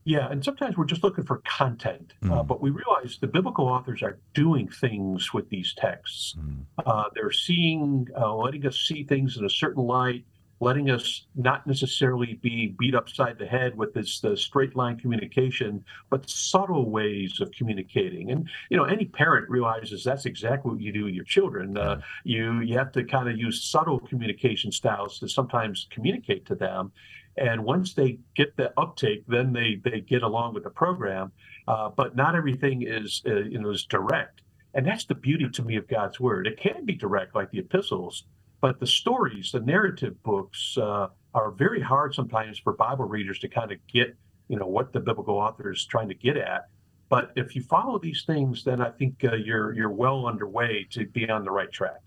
yeah 0.09 0.31
and 0.31 0.43
sometimes 0.43 0.77
we're 0.77 0.87
just 0.87 1.05
looking 1.05 1.25
for 1.25 1.43
content 1.45 2.15
mm. 2.25 2.33
uh, 2.33 2.43
but 2.43 2.63
we 2.63 2.71
realize 2.71 3.19
the 3.21 3.27
biblical 3.27 3.67
authors 3.67 4.03
are 4.03 4.19
doing 4.33 4.67
things 4.67 5.35
with 5.35 5.49
these 5.51 5.75
texts 5.75 6.35
mm. 6.39 6.65
uh, 6.87 7.05
they're 7.15 7.31
seeing 7.31 8.09
uh, 8.19 8.35
letting 8.35 8.67
us 8.67 8.79
see 8.79 9.05
things 9.05 9.37
in 9.37 9.45
a 9.45 9.51
certain 9.51 9.85
light 9.85 10.25
letting 10.61 10.91
us 10.91 11.27
not 11.37 11.67
necessarily 11.67 12.35
be 12.43 12.75
beat 12.79 12.95
upside 12.95 13.39
the 13.39 13.47
head 13.47 13.77
with 13.77 13.95
this 13.95 14.21
the 14.21 14.37
straight 14.37 14.75
line 14.77 14.99
communication, 14.99 15.85
but 16.11 16.29
subtle 16.29 16.91
ways 16.91 17.41
of 17.41 17.51
communicating. 17.53 18.31
And 18.31 18.49
you 18.71 18.77
know, 18.77 18.85
any 18.85 19.05
parent 19.05 19.49
realizes 19.49 20.03
that's 20.03 20.27
exactly 20.27 20.73
what 20.73 20.81
you 20.81 20.93
do 20.93 21.05
with 21.05 21.15
your 21.15 21.25
children. 21.25 21.77
Uh, 21.77 22.01
you 22.25 22.61
you 22.61 22.77
have 22.77 22.93
to 22.93 23.05
kind 23.05 23.29
of 23.29 23.37
use 23.37 23.63
subtle 23.63 24.01
communication 24.01 24.73
styles 24.73 25.19
to 25.21 25.29
sometimes 25.29 25.87
communicate 25.91 26.47
to 26.47 26.55
them. 26.55 26.93
And 27.37 27.65
once 27.65 27.95
they 27.95 28.19
get 28.35 28.57
the 28.57 28.73
uptake, 28.77 29.25
then 29.29 29.53
they 29.53 29.81
they 29.85 30.01
get 30.01 30.23
along 30.23 30.55
with 30.55 30.65
the 30.65 30.71
program. 30.71 31.33
Uh, 31.69 31.91
but 31.91 32.17
not 32.17 32.35
everything 32.35 32.83
is 32.83 33.23
uh, 33.27 33.37
you 33.37 33.59
know 33.59 33.71
is 33.71 33.85
direct. 33.85 34.43
And 34.75 34.87
that's 34.87 35.07
the 35.07 35.15
beauty 35.15 35.49
to 35.49 35.63
me 35.63 35.77
of 35.77 35.89
God's 35.89 36.21
word. 36.21 36.47
It 36.47 36.61
can 36.61 36.85
be 36.85 36.95
direct, 36.95 37.35
like 37.35 37.51
the 37.51 37.59
epistles, 37.59 38.25
but 38.61 38.81
the 38.81 38.87
stories, 38.87 39.53
the 39.53 39.61
narrative 39.61 40.23
books, 40.23 40.77
uh, 40.79 41.09
are 41.35 41.51
very 41.51 41.81
hard 41.81 42.15
sometimes 42.15 42.59
for 42.59 42.73
Bible 42.73 43.05
readers 43.05 43.39
to 43.41 43.49
kind 43.49 43.71
of 43.71 43.79
get, 43.87 44.17
you 44.49 44.59
know, 44.59 44.67
what 44.67 44.93
the 44.93 45.01
biblical 45.01 45.37
author 45.37 45.71
is 45.71 45.85
trying 45.85 46.09
to 46.09 46.15
get 46.15 46.37
at. 46.37 46.69
But 47.09 47.33
if 47.37 47.55
you 47.55 47.63
follow 47.63 47.99
these 47.99 48.25
things, 48.27 48.65
then 48.65 48.81
I 48.81 48.91
think 48.91 49.25
uh, 49.25 49.35
you're 49.35 49.73
you're 49.73 49.91
well 49.91 50.27
underway 50.27 50.87
to 50.91 51.07
be 51.07 51.29
on 51.31 51.45
the 51.45 51.51
right 51.51 51.71
track. 51.71 52.01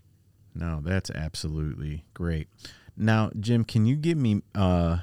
No, 0.54 0.80
that's 0.82 1.10
absolutely 1.10 2.04
great. 2.14 2.48
Now, 2.96 3.30
Jim, 3.38 3.64
can 3.64 3.86
you 3.86 3.96
give 3.96 4.18
me 4.18 4.42
uh, 4.54 4.98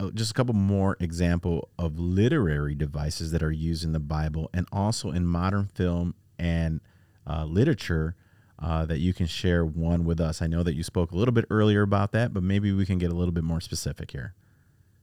uh, 0.00 0.10
just 0.14 0.30
a 0.30 0.34
couple 0.34 0.54
more 0.54 0.96
example 1.00 1.68
of 1.78 1.98
literary 1.98 2.74
devices 2.74 3.30
that 3.32 3.42
are 3.42 3.52
used 3.52 3.84
in 3.84 3.92
the 3.92 4.00
Bible 4.00 4.48
and 4.54 4.66
also 4.72 5.10
in 5.10 5.26
modern 5.26 5.66
film 5.66 6.14
and 6.38 6.80
uh, 7.26 7.44
literature 7.44 8.16
uh, 8.62 8.84
that 8.86 8.98
you 8.98 9.14
can 9.14 9.26
share 9.26 9.64
one 9.64 10.04
with 10.04 10.20
us. 10.20 10.42
I 10.42 10.46
know 10.46 10.62
that 10.62 10.74
you 10.74 10.82
spoke 10.82 11.12
a 11.12 11.16
little 11.16 11.32
bit 11.32 11.46
earlier 11.50 11.82
about 11.82 12.12
that, 12.12 12.34
but 12.34 12.42
maybe 12.42 12.72
we 12.72 12.84
can 12.84 12.98
get 12.98 13.10
a 13.10 13.14
little 13.14 13.32
bit 13.32 13.44
more 13.44 13.60
specific 13.60 14.10
here. 14.10 14.34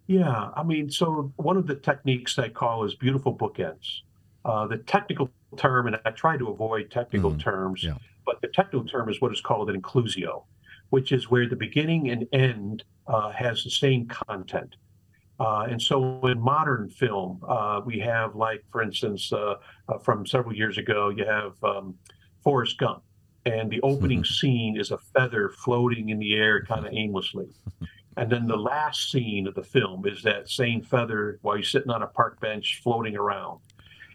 Yeah, 0.08 0.50
I 0.56 0.64
mean, 0.64 0.90
so 0.90 1.34
one 1.36 1.58
of 1.58 1.68
the 1.68 1.76
techniques 1.76 2.40
I 2.40 2.50
call 2.50 2.86
is 2.86 2.96
beautiful 2.96 3.36
bookends. 3.36 4.02
Uh, 4.46 4.66
the 4.68 4.78
technical 4.78 5.30
term, 5.58 5.88
and 5.88 6.00
I 6.06 6.12
try 6.12 6.38
to 6.38 6.48
avoid 6.48 6.90
technical 6.90 7.32
mm, 7.32 7.40
terms, 7.40 7.84
yeah. 7.84 7.96
but 8.26 8.40
the 8.42 8.48
technical 8.48 8.86
term 8.86 9.10
is 9.10 9.20
what 9.20 9.34
is 9.34 9.42
called 9.42 9.70
an 9.70 9.82
inclusio, 9.82 10.44
which 10.92 11.12
is 11.12 11.30
where 11.30 11.50
the 11.50 11.58
beginning 11.58 12.10
and 12.10 12.26
end 12.32 12.84
uh, 13.08 13.32
has 13.32 13.64
the 13.64 13.70
same 13.70 14.08
content. 14.08 14.78
Uh, 15.40 15.68
and 15.70 15.82
so 15.82 16.26
in 16.28 16.40
modern 16.40 16.90
film, 16.90 17.42
uh, 17.48 17.82
we 17.86 18.00
have, 18.00 18.36
like, 18.36 18.64
for 18.72 18.82
instance, 18.82 19.32
uh, 19.34 19.56
uh, 19.90 19.98
from 20.00 20.26
several 20.26 20.56
years 20.56 20.78
ago, 20.78 21.10
you 21.10 21.26
have 21.26 21.62
um, 21.64 21.94
Forrest 22.44 22.78
Gump 22.78 23.04
and 23.48 23.70
the 23.70 23.82
opening 23.82 24.24
scene 24.38 24.78
is 24.80 24.92
a 24.92 24.98
feather 24.98 25.50
floating 25.50 26.10
in 26.10 26.20
the 26.20 26.36
air 26.36 26.64
kind 26.64 26.86
of 26.86 26.94
aimlessly. 26.96 27.48
And 28.18 28.32
then 28.32 28.48
the 28.48 28.58
last 28.58 29.12
scene 29.12 29.48
of 29.48 29.54
the 29.54 29.64
film 29.64 30.06
is 30.08 30.24
that 30.24 30.50
same 30.50 30.82
feather 30.82 31.38
while 31.44 31.56
he's 31.56 31.70
sitting 31.70 31.92
on 31.92 32.02
a 32.02 32.08
park 32.08 32.40
bench 32.40 32.82
floating 32.84 33.16
around. 33.16 33.60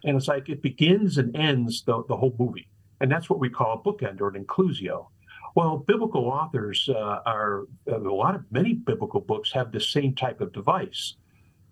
And 0.04 0.16
it's 0.16 0.26
like 0.26 0.48
it 0.48 0.60
begins 0.60 1.18
and 1.18 1.34
ends 1.36 1.84
the, 1.84 2.02
the 2.08 2.16
whole 2.16 2.34
movie. 2.36 2.68
And 3.00 3.10
that's 3.10 3.30
what 3.30 3.38
we 3.38 3.48
call 3.48 3.74
a 3.74 3.78
bookend 3.78 4.20
or 4.20 4.28
an 4.28 4.44
inclusio. 4.44 5.06
Well, 5.54 5.78
biblical 5.78 6.26
authors 6.26 6.88
uh, 6.88 7.20
are 7.26 7.64
a 7.86 7.98
lot 7.98 8.34
of 8.34 8.44
many 8.50 8.72
biblical 8.72 9.20
books 9.20 9.52
have 9.52 9.70
the 9.70 9.80
same 9.80 10.14
type 10.14 10.40
of 10.40 10.52
device, 10.52 11.14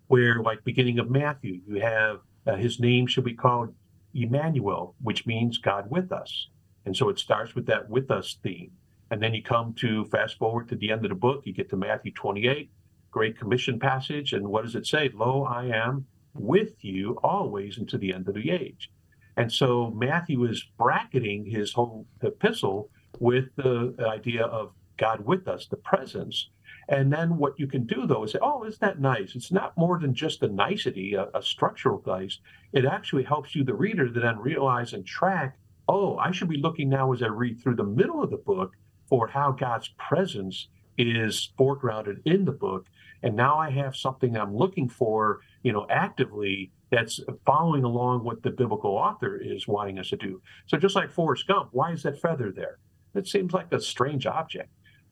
where, 0.07 0.41
like 0.41 0.63
beginning 0.63 0.99
of 0.99 1.09
Matthew, 1.09 1.61
you 1.67 1.81
have 1.81 2.19
uh, 2.45 2.55
his 2.55 2.79
name 2.79 3.07
should 3.07 3.23
be 3.23 3.33
called 3.33 3.73
Emmanuel, 4.13 4.95
which 5.01 5.25
means 5.25 5.57
God 5.57 5.89
with 5.89 6.11
us. 6.11 6.47
And 6.85 6.95
so 6.95 7.09
it 7.09 7.19
starts 7.19 7.55
with 7.55 7.65
that 7.67 7.89
with 7.89 8.09
us 8.09 8.37
theme. 8.41 8.71
And 9.11 9.21
then 9.21 9.33
you 9.33 9.43
come 9.43 9.73
to 9.79 10.05
fast 10.05 10.37
forward 10.37 10.69
to 10.69 10.75
the 10.75 10.91
end 10.91 11.05
of 11.05 11.09
the 11.09 11.15
book, 11.15 11.43
you 11.45 11.53
get 11.53 11.69
to 11.69 11.77
Matthew 11.77 12.13
28, 12.13 12.71
Great 13.11 13.37
Commission 13.37 13.77
passage. 13.77 14.33
And 14.33 14.47
what 14.47 14.63
does 14.63 14.75
it 14.75 14.87
say? 14.87 15.09
Lo, 15.13 15.43
I 15.43 15.65
am 15.65 16.05
with 16.33 16.83
you 16.83 17.19
always 17.23 17.77
into 17.77 17.97
the 17.97 18.13
end 18.13 18.27
of 18.27 18.35
the 18.35 18.51
age. 18.51 18.89
And 19.37 19.51
so 19.51 19.91
Matthew 19.91 20.45
is 20.45 20.65
bracketing 20.77 21.45
his 21.45 21.73
whole 21.73 22.07
epistle 22.21 22.89
with 23.19 23.45
the 23.55 23.93
idea 24.07 24.45
of 24.45 24.71
God 24.97 25.25
with 25.25 25.47
us, 25.47 25.67
the 25.67 25.77
presence. 25.77 26.49
And 26.87 27.11
then 27.11 27.37
what 27.37 27.59
you 27.59 27.67
can 27.67 27.85
do 27.85 28.05
though 28.05 28.23
is 28.23 28.31
say, 28.31 28.39
oh, 28.41 28.63
isn't 28.63 28.81
that 28.81 28.99
nice? 28.99 29.35
It's 29.35 29.51
not 29.51 29.77
more 29.77 29.99
than 29.99 30.13
just 30.13 30.43
a 30.43 30.47
nicety, 30.47 31.13
a, 31.15 31.27
a 31.33 31.41
structural 31.41 32.01
nice. 32.05 32.39
It 32.73 32.85
actually 32.85 33.23
helps 33.23 33.55
you, 33.55 33.63
the 33.63 33.73
reader, 33.73 34.07
to 34.07 34.19
then 34.19 34.39
realize 34.39 34.93
and 34.93 35.05
track, 35.05 35.57
oh, 35.91 36.17
I 36.17 36.31
should 36.31 36.49
be 36.49 36.57
looking 36.57 36.89
now 36.89 37.11
as 37.13 37.21
I 37.21 37.27
read 37.27 37.61
through 37.61 37.75
the 37.75 37.83
middle 37.83 38.23
of 38.23 38.29
the 38.29 38.37
book 38.37 38.73
for 39.07 39.27
how 39.27 39.51
God's 39.51 39.89
presence 39.97 40.69
is 40.97 41.51
foregrounded 41.59 42.17
in 42.25 42.45
the 42.45 42.51
book. 42.51 42.85
And 43.23 43.35
now 43.35 43.57
I 43.57 43.69
have 43.69 43.95
something 43.95 44.35
I'm 44.35 44.55
looking 44.55 44.89
for, 44.89 45.39
you 45.63 45.73
know, 45.73 45.85
actively 45.89 46.71
that's 46.91 47.19
following 47.45 47.83
along 47.83 48.23
what 48.23 48.41
the 48.41 48.51
biblical 48.51 48.91
author 48.91 49.37
is 49.37 49.67
wanting 49.67 49.99
us 49.99 50.09
to 50.09 50.17
do. 50.17 50.41
So 50.67 50.77
just 50.77 50.95
like 50.95 51.11
Forrest 51.11 51.47
Gump, 51.47 51.69
why 51.71 51.91
is 51.91 52.03
that 52.03 52.19
feather 52.19 52.51
there? 52.51 52.77
It 53.13 53.27
seems 53.27 53.53
like 53.53 53.71
a 53.71 53.79
strange 53.79 54.25
object 54.25 54.69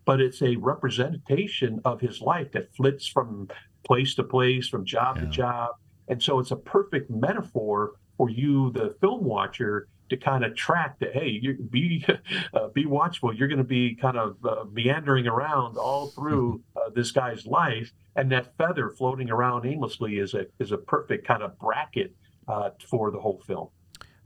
but 0.10 0.20
it's 0.20 0.42
a 0.42 0.56
representation 0.56 1.80
of 1.86 2.02
his 2.02 2.20
life 2.20 2.52
that 2.52 2.74
flits 2.76 3.06
from 3.06 3.48
place 3.86 4.16
to 4.16 4.24
place, 4.24 4.68
from 4.68 4.84
job 4.84 5.18
yeah. 5.18 5.22
to 5.22 5.30
job. 5.30 5.70
And 6.08 6.20
so 6.20 6.40
it's 6.40 6.50
a 6.50 6.56
perfect 6.56 7.12
metaphor 7.12 7.92
for 8.18 8.28
you, 8.28 8.72
the 8.72 8.96
film 9.02 9.24
watcher, 9.24 9.88
to 10.10 10.18
kind 10.18 10.44
of 10.44 10.56
track 10.56 11.00
that. 11.00 11.14
Hey, 11.14 11.40
you 11.42 11.56
be 11.56 12.06
uh, 12.54 12.68
be 12.70 12.86
watchful. 12.86 13.34
You're 13.34 13.48
going 13.48 13.60
to 13.60 13.64
be 13.64 13.96
kind 13.96 14.18
of 14.18 14.38
uh, 14.46 14.66
meandering 14.72 15.28
around 15.28 15.78
all 15.78 16.08
through 16.08 16.64
mm-hmm. 16.76 16.88
uh, 16.88 16.90
this 16.94 17.12
guy's 17.12 17.46
life, 17.46 17.92
and 18.16 18.32
that 18.32 18.56
feather 18.58 18.90
floating 18.90 19.30
around 19.30 19.66
aimlessly 19.66 20.20
is 20.20 20.34
a 20.34 20.46
is 20.60 20.72
a 20.72 20.78
perfect 20.78 21.28
kind 21.28 21.44
of 21.44 21.58
bracket 21.60 22.16
uh, 22.48 22.72
for 22.90 23.12
the 23.12 23.20
whole 23.20 23.42
film. 23.46 23.70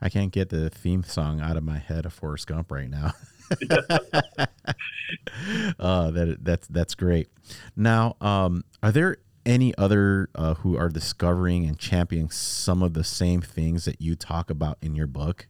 I 0.02 0.10
can't 0.10 0.32
get 0.32 0.50
the 0.50 0.69
theme 0.69 1.04
song 1.04 1.39
out 1.39 1.56
of 1.56 1.63
my 1.63 1.78
head 1.78 2.06
of 2.06 2.13
Forrest 2.13 2.48
Gump 2.48 2.72
right 2.72 2.89
now. 2.89 3.13
uh, 5.80 6.12
that 6.12 6.38
that's 6.41 6.67
that's 6.67 6.96
great. 6.96 7.30
Now, 7.76 8.17
um, 8.19 8.65
are 8.82 8.91
there 8.91 9.17
any 9.46 9.76
other 9.78 10.30
uh, 10.36 10.56
who 10.56 10.78
are 10.78 10.89
discovering 10.89 11.65
and 11.65 11.78
championing 11.78 12.30
some 12.30 12.82
of 12.82 12.93
the 12.93 13.04
same 13.04 13.41
things 13.41 13.86
that 13.86 14.02
you 14.02 14.15
talk 14.15 14.50
about 14.50 14.78
in 14.82 14.96
your 14.96 15.08
book? 15.08 15.48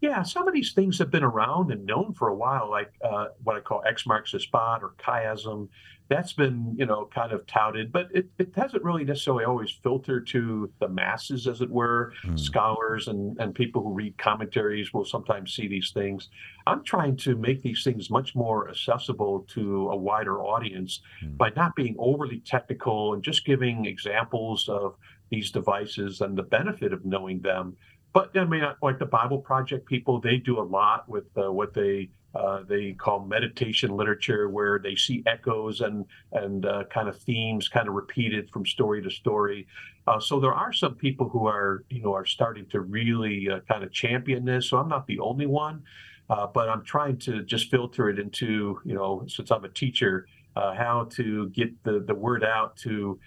Yeah, 0.00 0.22
some 0.22 0.48
of 0.48 0.54
these 0.54 0.72
things 0.72 0.98
have 0.98 1.10
been 1.10 1.24
around 1.24 1.70
and 1.70 1.84
known 1.84 2.14
for 2.14 2.28
a 2.28 2.34
while, 2.34 2.70
like 2.70 2.92
uh, 3.04 3.26
what 3.42 3.56
I 3.56 3.60
call 3.60 3.82
X 3.86 4.06
marks 4.06 4.32
the 4.32 4.40
spot 4.40 4.82
or 4.82 4.94
chiasm 4.98 5.68
that's 6.10 6.32
been 6.32 6.74
you 6.76 6.84
know 6.84 7.08
kind 7.14 7.32
of 7.32 7.46
touted 7.46 7.90
but 7.90 8.08
it, 8.12 8.28
it 8.38 8.52
hasn't 8.54 8.82
really 8.82 9.04
necessarily 9.04 9.44
always 9.44 9.70
filtered 9.70 10.26
to 10.26 10.70
the 10.80 10.88
masses 10.88 11.46
as 11.46 11.62
it 11.62 11.70
were 11.70 12.12
mm. 12.26 12.38
scholars 12.38 13.08
and, 13.08 13.38
and 13.38 13.54
people 13.54 13.80
who 13.80 13.94
read 13.94 14.18
commentaries 14.18 14.92
will 14.92 15.04
sometimes 15.04 15.54
see 15.54 15.68
these 15.68 15.92
things 15.92 16.28
i'm 16.66 16.82
trying 16.84 17.16
to 17.16 17.36
make 17.36 17.62
these 17.62 17.84
things 17.84 18.10
much 18.10 18.34
more 18.34 18.68
accessible 18.68 19.46
to 19.48 19.88
a 19.90 19.96
wider 19.96 20.42
audience 20.42 21.00
mm. 21.24 21.36
by 21.36 21.48
not 21.56 21.74
being 21.76 21.94
overly 21.98 22.40
technical 22.40 23.14
and 23.14 23.22
just 23.22 23.46
giving 23.46 23.86
examples 23.86 24.68
of 24.68 24.96
these 25.30 25.52
devices 25.52 26.20
and 26.20 26.36
the 26.36 26.42
benefit 26.42 26.92
of 26.92 27.04
knowing 27.04 27.40
them 27.40 27.76
but 28.12 28.36
i 28.36 28.44
mean 28.44 28.62
like 28.82 28.98
the 28.98 29.06
bible 29.06 29.38
project 29.38 29.86
people 29.86 30.20
they 30.20 30.36
do 30.36 30.58
a 30.60 30.62
lot 30.62 31.08
with 31.08 31.26
uh, 31.36 31.50
what 31.50 31.74
they 31.74 32.08
uh, 32.34 32.62
they 32.68 32.92
call 32.92 33.24
meditation 33.24 33.90
literature, 33.90 34.48
where 34.48 34.78
they 34.78 34.94
see 34.94 35.22
echoes 35.26 35.80
and 35.80 36.04
and 36.32 36.64
uh, 36.64 36.84
kind 36.92 37.08
of 37.08 37.18
themes 37.18 37.68
kind 37.68 37.88
of 37.88 37.94
repeated 37.94 38.48
from 38.50 38.64
story 38.64 39.02
to 39.02 39.10
story. 39.10 39.66
Uh, 40.06 40.20
so 40.20 40.38
there 40.38 40.52
are 40.54 40.72
some 40.72 40.94
people 40.94 41.28
who 41.28 41.46
are 41.46 41.84
you 41.90 42.02
know 42.02 42.14
are 42.14 42.26
starting 42.26 42.66
to 42.66 42.80
really 42.80 43.48
uh, 43.50 43.58
kind 43.68 43.82
of 43.82 43.92
champion 43.92 44.44
this. 44.44 44.70
So 44.70 44.78
I'm 44.78 44.88
not 44.88 45.06
the 45.08 45.18
only 45.18 45.46
one, 45.46 45.82
uh, 46.28 46.46
but 46.46 46.68
I'm 46.68 46.84
trying 46.84 47.18
to 47.18 47.42
just 47.42 47.68
filter 47.68 48.08
it 48.08 48.20
into 48.20 48.80
you 48.84 48.94
know 48.94 49.24
since 49.26 49.50
I'm 49.50 49.64
a 49.64 49.68
teacher, 49.68 50.26
how 50.54 51.08
to 51.16 51.48
get 51.48 51.82
the 51.82 52.04
the 52.06 52.14
word 52.14 52.44
out 52.44 52.76
to 52.78 53.18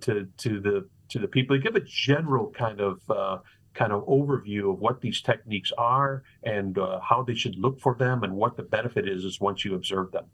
to 0.00 0.26
to 0.38 0.60
the 0.60 0.88
to 1.10 1.18
the 1.18 1.28
people. 1.28 1.58
Give 1.58 1.76
a 1.76 1.80
general 1.80 2.50
kind 2.52 2.80
of 2.80 3.02
kind 3.80 3.92
of 3.92 4.04
overview 4.06 4.70
of 4.70 4.78
what 4.78 5.00
these 5.00 5.22
techniques 5.22 5.72
are 5.78 6.22
and 6.42 6.76
uh, 6.76 7.00
how 7.00 7.22
they 7.22 7.34
should 7.34 7.56
look 7.56 7.80
for 7.80 7.94
them 7.94 8.22
and 8.22 8.34
what 8.34 8.58
the 8.58 8.62
benefit 8.62 9.08
is 9.08 9.24
is 9.24 9.40
once 9.40 9.64
you 9.64 9.74
observe 9.74 10.12
them. 10.12 10.26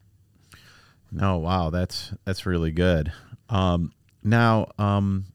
No, 1.12 1.38
wow, 1.38 1.70
that's 1.70 2.12
that's 2.24 2.44
really 2.44 2.72
good. 2.72 3.12
Um, 3.48 3.92
now, 4.24 4.66
um, 4.78 5.26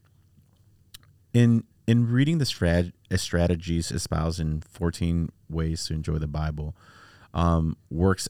in 1.32 1.64
in 1.86 2.12
reading 2.12 2.36
the 2.36 2.44
strat- 2.44 2.92
strategies 3.16 3.90
espoused 3.90 4.38
in 4.38 4.60
14 4.60 5.30
ways 5.48 5.86
to 5.86 5.94
enjoy 5.94 6.18
the 6.18 6.28
Bible, 6.28 6.76
um, 7.32 7.78
works 7.90 8.28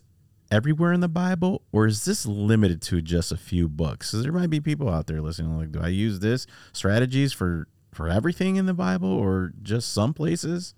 everywhere 0.53 0.93
in 0.93 1.01
the 1.01 1.09
Bible, 1.09 1.63
or 1.73 1.89
is 1.89 2.05
this 2.05 2.25
limited 2.25 2.81
to 2.83 3.03
just 3.03 3.33
a 3.33 3.37
few 3.37 3.69
books? 3.69 4.13
Because 4.13 4.23
there 4.23 4.33
might 4.33 4.51
be 4.51 4.61
people 4.61 4.89
out 4.89 5.09
there 5.09 5.21
listening, 5.21 5.59
like, 5.59 5.73
do 5.73 5.81
I 5.81 5.89
use 5.89 6.21
this 6.21 6.47
strategies 6.73 7.33
for 7.33 7.67
for 7.93 8.09
everything 8.09 8.57
in 8.57 8.67
the 8.67 8.75
Bible 8.75 9.11
or 9.11 9.53
just 9.63 9.93
some 9.93 10.15
places? 10.15 10.75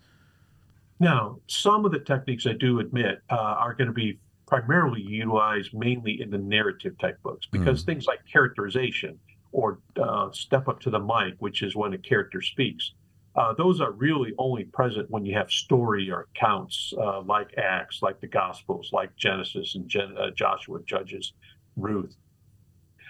Now, 1.00 1.38
some 1.46 1.84
of 1.84 1.92
the 1.92 1.98
techniques 1.98 2.46
I 2.46 2.52
do 2.52 2.80
admit 2.80 3.20
uh, 3.30 3.34
are 3.34 3.74
going 3.74 3.88
to 3.88 3.94
be 3.94 4.18
primarily 4.46 5.00
utilized 5.00 5.72
mainly 5.74 6.20
in 6.20 6.30
the 6.30 6.38
narrative 6.38 6.96
type 6.98 7.20
books 7.22 7.46
because 7.50 7.82
mm. 7.82 7.86
things 7.86 8.06
like 8.06 8.20
characterization 8.30 9.18
or 9.52 9.78
uh, 10.00 10.30
step 10.32 10.68
up 10.68 10.80
to 10.80 10.90
the 10.90 10.98
mic, 10.98 11.34
which 11.38 11.62
is 11.62 11.74
when 11.74 11.92
a 11.92 11.98
character 11.98 12.42
speaks, 12.42 12.92
uh, 13.36 13.52
those 13.54 13.80
are 13.80 13.92
really 13.92 14.32
only 14.38 14.64
present 14.64 15.10
when 15.10 15.24
you 15.24 15.34
have 15.34 15.50
story 15.50 16.10
or 16.10 16.28
accounts 16.34 16.92
uh, 16.98 17.20
like 17.22 17.52
Acts, 17.56 18.00
like 18.00 18.20
the 18.20 18.26
Gospels, 18.26 18.90
like 18.92 19.14
Genesis 19.16 19.74
and 19.74 19.88
Gen- 19.88 20.16
uh, 20.16 20.30
Joshua, 20.30 20.78
Judges, 20.84 21.32
Ruth. 21.76 22.14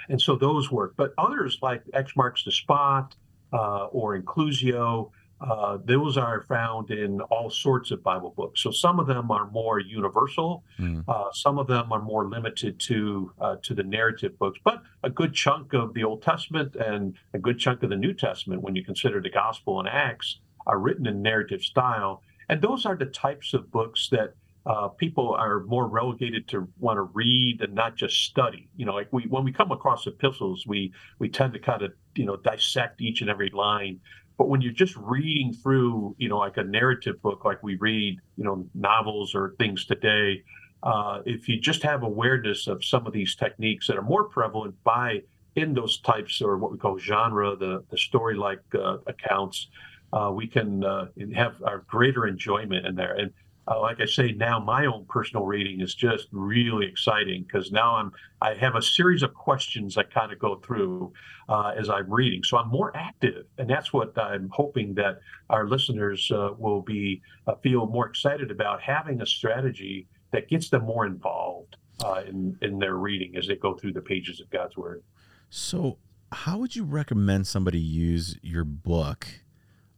And 0.09 0.21
so 0.21 0.37
those 0.37 0.71
work. 0.71 0.95
But 0.97 1.13
others 1.19 1.59
like 1.63 1.83
X 1.93 2.15
marks 2.17 2.45
the 2.45 2.53
spot, 2.53 3.15
or 3.53 4.19
inclusio. 4.21 5.11
Uh, 5.41 5.79
those 5.85 6.17
are 6.17 6.43
found 6.43 6.91
in 6.91 7.21
all 7.23 7.51
sorts 7.51 7.91
of 7.91 8.03
Bible 8.03 8.33
books. 8.37 8.63
So 8.63 8.71
some 8.71 8.99
of 8.99 9.07
them 9.07 9.31
are 9.31 9.51
more 9.51 9.79
universal. 9.79 10.65
Mm. 10.79 11.05
Uh, 11.07 11.31
some 11.33 11.59
of 11.59 11.67
them 11.67 11.93
are 11.93 12.01
more 12.01 12.27
limited 12.27 12.81
to 12.81 13.33
uh, 13.41 13.57
to 13.63 13.75
the 13.75 13.83
narrative 13.83 14.39
books. 14.39 14.59
But 14.65 14.83
a 15.03 15.11
good 15.11 15.35
chunk 15.35 15.75
of 15.75 15.93
the 15.93 16.05
Old 16.05 16.23
Testament 16.23 16.77
and 16.77 17.15
a 17.35 17.39
good 17.39 17.59
chunk 17.59 17.83
of 17.83 17.91
the 17.91 17.97
New 17.97 18.15
Testament, 18.15 18.63
when 18.63 18.75
you 18.77 18.85
consider 18.85 19.21
the 19.21 19.29
Gospel 19.29 19.81
and 19.81 19.89
Acts, 19.89 20.39
are 20.67 20.79
written 20.79 21.07
in 21.07 21.21
narrative 21.21 21.63
style. 21.63 22.23
And 22.49 22.63
those 22.63 22.87
are 22.87 22.97
the 22.97 23.07
types 23.07 23.55
of 23.55 23.71
books 23.71 24.09
that 24.11 24.35
uh, 24.67 24.89
people 24.89 25.35
are 25.35 25.61
more 25.65 25.87
relegated 25.87 26.49
to 26.49 26.69
want 26.79 26.97
to 26.97 27.03
read 27.03 27.61
and 27.61 27.75
not 27.75 27.97
just 27.97 28.25
study. 28.25 28.69
You 28.77 28.87
know, 28.87 28.95
like 28.95 29.13
we 29.13 29.25
when 29.25 29.45
we 29.45 29.53
come 29.53 29.73
across 29.73 30.07
epistles, 30.07 30.67
we 30.67 30.93
we 31.19 31.29
tend 31.29 31.53
to 31.53 31.59
kind 31.59 31.83
of 31.83 31.93
you 32.15 32.25
know 32.25 32.37
dissect 32.37 33.01
each 33.01 33.21
and 33.21 33.29
every 33.29 33.51
line. 33.51 34.01
But 34.39 34.49
when 34.49 34.61
you're 34.61 34.73
just 34.73 34.97
reading 34.97 35.53
through, 35.53 36.17
you 36.19 36.29
know, 36.29 36.39
like 36.39 36.57
a 36.57 36.65
narrative 36.65 37.23
book, 37.23 37.45
like 37.45 37.63
we 37.63 37.77
read, 37.77 38.19
you 38.37 38.45
know, 38.45 38.67
novels 38.75 39.33
or 39.33 39.55
things 39.59 39.85
today, 39.85 40.43
uh, 40.83 41.21
if 41.25 41.49
you 41.49 41.61
just 41.61 41.83
have 41.85 42.03
awareness 42.03 42.67
of 42.67 42.85
some 42.85 43.07
of 43.07 43.13
these 43.13 43.37
techniques 43.37 43.87
that 43.87 43.97
are 43.97 44.03
more 44.03 44.25
prevalent 44.25 44.75
by 44.83 45.21
in 45.55 45.73
those 45.73 46.01
types 46.01 46.43
or 46.43 46.59
what 46.59 46.73
we 46.73 46.79
call 46.79 46.99
genre, 46.99 47.55
the 47.55 47.85
the 47.91 47.99
story 47.99 48.35
like 48.35 48.61
uh, 48.75 48.97
accounts, 49.07 49.69
uh, 50.13 50.31
we 50.35 50.47
can 50.47 50.83
uh, 50.85 51.07
have 51.35 51.61
a 51.63 51.79
greater 51.87 52.27
enjoyment 52.27 52.87
in 52.87 52.95
there. 52.95 53.15
And 53.15 53.31
uh, 53.67 53.81
like 53.81 54.01
I 54.01 54.05
say 54.05 54.33
now, 54.33 54.61
my 54.61 54.87
own 54.87 55.07
personal 55.09 55.47
reading 55.47 55.81
is 55.81 55.95
just 55.95 56.29
really 56.33 56.87
exciting 56.87 57.45
because 57.45 57.73
now 57.73 57.97
I'm 57.97 58.13
I 58.43 58.55
have 58.55 58.75
a 58.75 58.83
series 58.83 59.23
of 59.23 59.33
questions 59.33 59.97
I 59.97 60.03
kind 60.03 60.33
of 60.33 60.39
go 60.39 60.57
through 60.57 61.13
uh, 61.49 61.73
as 61.77 61.89
I'm 61.89 62.11
reading, 62.13 62.43
so 62.43 62.59
I'm 62.59 62.69
more 62.69 62.95
active, 62.95 63.47
and 63.57 63.69
that's 63.69 63.93
what 63.93 64.17
I'm 64.19 64.51
hoping 64.53 64.95
that 64.95 65.21
our 65.49 65.67
listeners 65.67 66.31
uh, 66.31 66.51
will 66.59 66.83
be 66.83 67.23
uh, 67.47 67.55
feel 67.63 67.87
more 67.87 68.07
excited 68.07 68.51
about 68.51 68.83
having 68.83 69.23
a 69.23 69.27
strategy 69.27 70.09
that 70.33 70.49
gets 70.49 70.69
them 70.69 70.85
more 70.85 71.07
involved 71.07 71.77
uh, 72.05 72.23
in 72.29 72.59
in 72.61 72.79
their 72.79 72.97
reading 72.97 73.35
as 73.37 73.47
they 73.47 73.57
go 73.57 73.75
through 73.75 73.95
the 73.95 74.03
pages 74.03 74.41
of 74.41 74.51
God's 74.51 74.77
Word. 74.77 75.03
So, 75.49 75.97
how 76.33 76.59
would 76.59 76.77
you 76.77 76.85
recommend 76.85 77.47
somebody 77.47 77.81
use 77.81 78.37
your 78.43 78.65
book? 78.65 79.27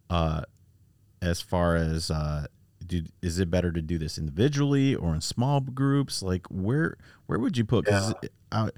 Uh, 0.09 0.43
as 1.23 1.41
far 1.41 1.75
as 1.77 2.11
uh, 2.11 2.47
is 3.23 3.39
it 3.39 3.51
better 3.51 3.73
to 3.73 3.83
do 3.83 3.99
this 3.99 4.19
individually 4.19 4.95
or 4.95 5.15
in 5.15 5.21
small 5.21 5.61
groups? 5.61 6.23
Like 6.23 6.47
where 6.51 6.97
where 7.27 7.39
would 7.39 7.57
you 7.57 7.65
put? 7.65 7.87
Yeah. 7.89 8.13
I, 8.53 8.71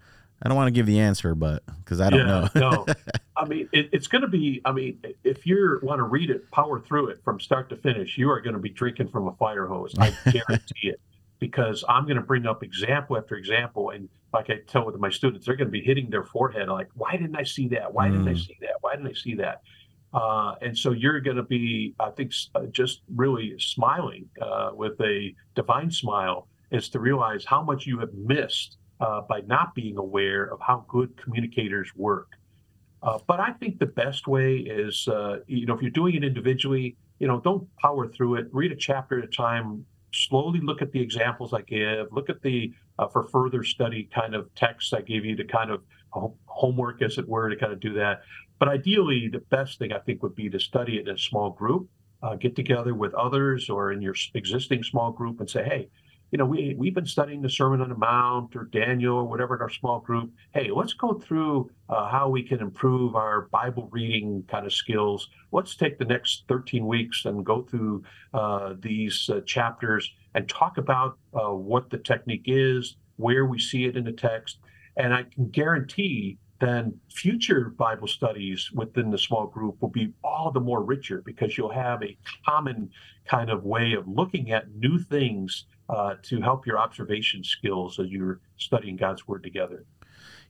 I 0.43 0.49
don't 0.49 0.57
want 0.57 0.69
to 0.69 0.73
give 0.73 0.87
the 0.87 1.01
answer, 1.01 1.35
but 1.35 1.63
because 1.79 2.01
I 2.01 2.11
don't 2.11 2.21
yeah, 2.21 2.27
know. 2.27 2.49
no, 2.55 2.87
I 3.37 3.45
mean 3.45 3.69
it, 3.73 3.91
it's 3.93 4.07
going 4.07 4.23
to 4.23 4.29
be. 4.29 4.61
I 4.65 4.73
mean, 4.73 5.01
if 5.25 5.47
you 5.47 5.79
want 5.83 5.99
to 5.99 6.05
read 6.05 6.31
it, 6.31 6.51
power 6.51 6.81
through 6.81 7.09
it 7.09 7.19
from 7.25 7.41
start 7.41 7.71
to 7.71 7.77
finish, 7.77 8.17
you 8.19 8.31
are 8.31 8.41
going 8.41 8.55
to 8.55 8.61
be 8.61 8.71
drinking 8.71 9.09
from 9.09 9.29
a 9.29 9.33
fire 9.37 9.67
hose. 9.67 9.95
I 9.99 10.17
guarantee 10.31 10.89
it, 10.91 11.01
because 11.41 11.85
I'm 11.89 12.05
going 12.05 12.17
to 12.17 12.23
bring 12.23 12.47
up 12.47 12.63
example 12.63 13.17
after 13.17 13.37
example, 13.37 13.91
and 13.91 14.09
like 14.33 14.51
I 14.51 14.59
tell 14.67 14.87
with 14.87 14.97
my 14.97 15.11
students, 15.11 15.47
they're 15.47 15.57
going 15.57 15.69
to 15.69 15.73
be 15.73 15.83
hitting 15.83 16.11
their 16.11 16.25
forehead 16.25 16.69
like, 16.69 16.89
why 16.95 17.13
didn't 17.13 17.37
I 17.37 17.45
see 17.45 17.69
that? 17.69 17.93
Why 17.93 18.11
didn't 18.11 18.29
I 18.29 18.33
Mm. 18.33 18.47
see 18.47 18.57
that? 18.61 18.75
Why 18.81 18.95
didn't 18.95 19.09
I 19.09 19.15
see 19.15 19.35
that? 19.37 19.61
Uh, 20.13 20.55
and 20.63 20.77
so 20.77 20.93
you're 20.93 21.21
going 21.21 21.37
to 21.37 21.43
be, 21.43 21.95
I 22.01 22.11
think, 22.11 22.33
uh, 22.55 22.67
just 22.71 23.03
really 23.15 23.55
smiling 23.59 24.27
uh, 24.41 24.71
with 24.73 24.99
a 25.01 25.35
divine 25.55 25.91
smile 25.91 26.49
is 26.71 26.89
to 26.91 27.01
realize 27.01 27.45
how 27.45 27.63
much 27.63 27.87
you 27.87 27.99
have 27.99 28.13
missed 28.15 28.79
uh, 29.01 29.21
by 29.29 29.43
not 29.43 29.75
being 29.75 29.99
aware 29.99 30.45
of 30.45 30.61
how 30.61 30.85
good 30.89 31.15
communicators 31.23 31.91
work. 31.95 32.29
Uh, 33.03 33.19
but 33.27 33.39
I 33.39 33.53
think 33.53 33.79
the 33.79 33.87
best 33.87 34.27
way 34.27 34.57
is, 34.57 35.07
you 35.47 35.67
know, 35.67 35.75
if 35.75 35.83
you're 35.83 35.91
doing 35.91 36.15
it 36.15 36.25
individually, 36.25 36.97
you 37.19 37.29
know, 37.29 37.41
don't 37.41 37.69
power 37.77 38.09
through 38.09 38.37
it. 38.37 38.49
Read 38.53 38.73
a 38.73 38.77
chapter 38.77 39.19
at 39.19 39.25
a 39.25 39.29
time. 39.29 39.85
Slowly 40.13 40.61
look 40.61 40.83
at 40.83 40.91
the 40.91 41.01
examples 41.01 41.53
I 41.53 41.63
give. 41.63 42.07
Look 42.13 42.29
at 42.31 42.43
the 42.43 42.73
for 43.13 43.29
further 43.29 43.63
study 43.63 44.09
kind 44.13 44.35
of 44.35 44.53
text 44.57 44.93
I 44.95 45.03
give 45.03 45.25
you 45.25 45.37
to 45.37 45.45
kind 45.45 45.71
of 45.71 45.83
homework, 46.47 47.03
as 47.03 47.19
it 47.19 47.29
were, 47.29 47.49
to 47.49 47.57
kind 47.57 47.73
of 47.73 47.79
do 47.79 47.93
that. 47.95 48.23
But 48.59 48.69
ideally, 48.69 49.29
the 49.29 49.39
best 49.51 49.79
thing 49.79 49.93
I 49.93 49.99
think 49.99 50.23
would 50.23 50.35
be 50.35 50.51
to 50.51 50.59
study 50.59 50.99
it 50.99 51.09
in 51.09 51.15
a 51.15 51.19
small 51.19 51.51
group, 51.51 51.89
uh, 52.23 52.35
get 52.35 52.57
together 52.57 52.95
with 52.95 53.15
others 53.15 53.71
or 53.71 53.93
in 53.93 54.03
your 54.03 54.15
existing 54.35 54.83
small 54.83 55.13
group 55.13 55.41
and 55.41 55.49
say, 55.49 55.65
hey, 55.65 55.89
you 56.31 56.37
know, 56.37 56.45
we, 56.45 56.75
we've 56.77 56.95
been 56.95 57.07
studying 57.07 57.41
the 57.41 57.49
Sermon 57.49 57.81
on 57.81 57.89
the 57.89 57.97
Mount 57.97 58.55
or 58.55 58.65
Daniel 58.65 59.17
or 59.17 59.25
whatever 59.25 59.55
in 59.55 59.63
our 59.63 59.71
small 59.71 60.01
group. 60.01 60.31
Hey, 60.53 60.71
let's 60.71 60.93
go 60.93 61.15
through 61.15 61.71
uh, 61.89 62.09
how 62.09 62.29
we 62.29 62.43
can 62.43 62.61
improve 62.61 63.17
our 63.17 63.49
Bible 63.51 63.89
reading 63.91 64.45
kind 64.47 64.67
of 64.67 64.73
skills. 64.75 65.29
Let's 65.53 65.75
take 65.75 65.99
the 65.99 66.05
next 66.05 66.45
13 66.49 66.87
weeks 66.87 67.25
and 67.25 67.47
go 67.47 67.63
through 67.63 68.03
uh, 68.35 68.75
these 68.79 69.31
uh, 69.33 69.41
chapters 69.47 70.13
and 70.35 70.47
talk 70.49 70.77
about 70.77 71.19
uh, 71.33 71.55
what 71.55 71.89
the 71.89 71.99
technique 71.99 72.45
is, 72.45 72.97
where 73.17 73.47
we 73.47 73.59
see 73.59 73.87
it 73.87 73.97
in 73.97 74.05
the 74.05 74.13
text. 74.13 74.59
And 74.97 75.15
I 75.15 75.23
can 75.23 75.49
guarantee 75.49 76.37
then 76.61 76.99
future 77.13 77.73
Bible 77.77 78.09
studies 78.09 78.71
within 78.73 79.11
the 79.11 79.19
small 79.19 79.47
group 79.47 79.81
will 79.81 79.91
be 79.91 80.13
all 80.25 80.51
the 80.51 80.61
more 80.61 80.83
richer 80.83 81.23
because 81.25 81.57
you'll 81.57 81.73
have 81.73 82.03
a 82.03 82.17
common 82.45 82.91
kind 83.27 83.51
of 83.51 83.65
way 83.65 83.93
of 83.93 84.09
looking 84.09 84.51
at 84.51 84.75
new 84.75 84.99
things 84.99 85.67
uh, 85.89 86.15
to 86.23 86.41
help 86.41 86.67
your 86.67 86.79
observation 86.79 87.45
skills 87.45 87.99
as 87.99 88.09
you're 88.09 88.41
studying 88.57 88.97
God's 88.97 89.27
Word 89.29 89.43
together. 89.43 89.85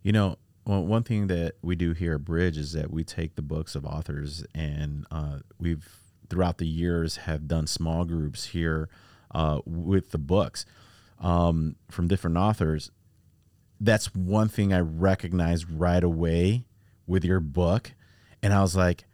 You 0.03 0.13
know, 0.13 0.37
well, 0.65 0.85
one 0.85 1.03
thing 1.03 1.27
that 1.29 1.57
we 1.63 1.77
do 1.77 1.93
here 1.93 2.15
at 2.15 2.25
Bridge 2.25 2.57
is 2.57 2.73
that 2.73 2.91
we 2.91 3.05
take 3.05 3.35
the 3.35 3.43
books 3.43 3.75
of 3.75 3.85
authors 3.85 4.45
and 4.55 5.07
uh, 5.11 5.39
we've 5.59 5.89
throughout 6.29 6.59
the 6.59 6.67
years 6.67 7.19
have 7.19 7.49
done 7.49 7.67
small 7.67 8.05
groups 8.05 8.47
here 8.47 8.89
uh, 9.35 9.61
with 9.65 10.11
the 10.11 10.19
books 10.19 10.67
um, 11.21 11.77
from 11.91 12.09
different 12.09 12.37
authors. 12.37 12.91
That's 13.81 14.15
one 14.15 14.49
thing 14.49 14.73
I 14.73 14.81
recognized 14.81 15.71
right 15.71 16.03
away 16.03 16.65
with 17.07 17.25
your 17.25 17.41
book, 17.41 17.93
and 18.43 18.53
I 18.53 18.61
was 18.61 18.77
like, 18.77 19.05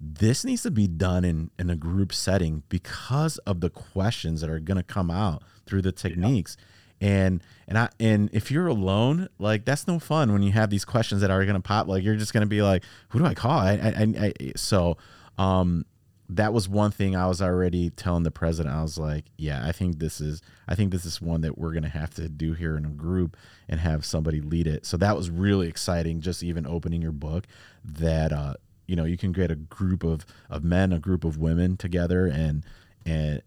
this 0.00 0.44
needs 0.44 0.62
to 0.62 0.70
be 0.70 0.86
done 0.86 1.24
in 1.24 1.50
in 1.58 1.70
a 1.70 1.76
group 1.76 2.12
setting 2.12 2.62
because 2.68 3.38
of 3.38 3.60
the 3.60 3.70
questions 3.70 4.40
that 4.40 4.50
are 4.50 4.60
going 4.60 4.76
to 4.76 4.82
come 4.82 5.10
out 5.10 5.42
through 5.66 5.82
the 5.82 5.92
techniques. 5.92 6.56
And 7.00 7.42
and 7.68 7.78
i 7.78 7.88
and 8.00 8.28
if 8.32 8.50
you're 8.50 8.66
alone 8.66 9.28
like 9.38 9.64
that's 9.64 9.86
no 9.86 10.00
fun 10.00 10.32
when 10.32 10.42
you 10.42 10.50
have 10.50 10.68
these 10.68 10.84
questions 10.84 11.20
that 11.20 11.30
are 11.30 11.44
going 11.44 11.54
to 11.54 11.60
pop. 11.60 11.86
Like 11.86 12.02
you're 12.02 12.16
just 12.16 12.32
going 12.32 12.42
to 12.42 12.48
be 12.48 12.62
like 12.62 12.84
who 13.10 13.18
do 13.18 13.24
i 13.24 13.34
call? 13.34 13.58
I, 13.58 13.72
I, 13.74 14.32
I 14.38 14.52
so 14.56 14.96
um 15.36 15.84
that 16.30 16.52
was 16.52 16.68
one 16.68 16.90
thing 16.90 17.16
i 17.16 17.26
was 17.26 17.40
already 17.40 17.88
telling 17.90 18.22
the 18.22 18.30
president. 18.30 18.74
I 18.74 18.82
was 18.82 18.98
like 18.98 19.24
yeah 19.38 19.66
i 19.66 19.72
think 19.72 19.98
this 19.98 20.20
is 20.20 20.42
i 20.68 20.74
think 20.74 20.92
this 20.92 21.06
is 21.06 21.22
one 21.22 21.40
that 21.40 21.56
we're 21.56 21.72
going 21.72 21.82
to 21.84 21.88
have 21.88 22.10
to 22.14 22.28
do 22.28 22.52
here 22.52 22.76
in 22.76 22.84
a 22.84 22.90
group 22.90 23.36
and 23.68 23.80
have 23.80 24.04
somebody 24.04 24.40
lead 24.40 24.66
it. 24.66 24.84
So 24.86 24.96
that 24.98 25.16
was 25.16 25.30
really 25.30 25.68
exciting 25.68 26.20
just 26.20 26.42
even 26.42 26.66
opening 26.66 27.00
your 27.02 27.12
book 27.12 27.46
that 27.84 28.32
uh 28.32 28.54
you 28.86 28.96
know 28.96 29.04
you 29.04 29.16
can 29.16 29.32
get 29.32 29.50
a 29.50 29.56
group 29.56 30.02
of 30.04 30.26
of 30.50 30.64
men 30.64 30.92
a 30.92 30.98
group 30.98 31.24
of 31.24 31.38
women 31.38 31.76
together 31.76 32.26
and 32.26 32.64
and 33.06 33.42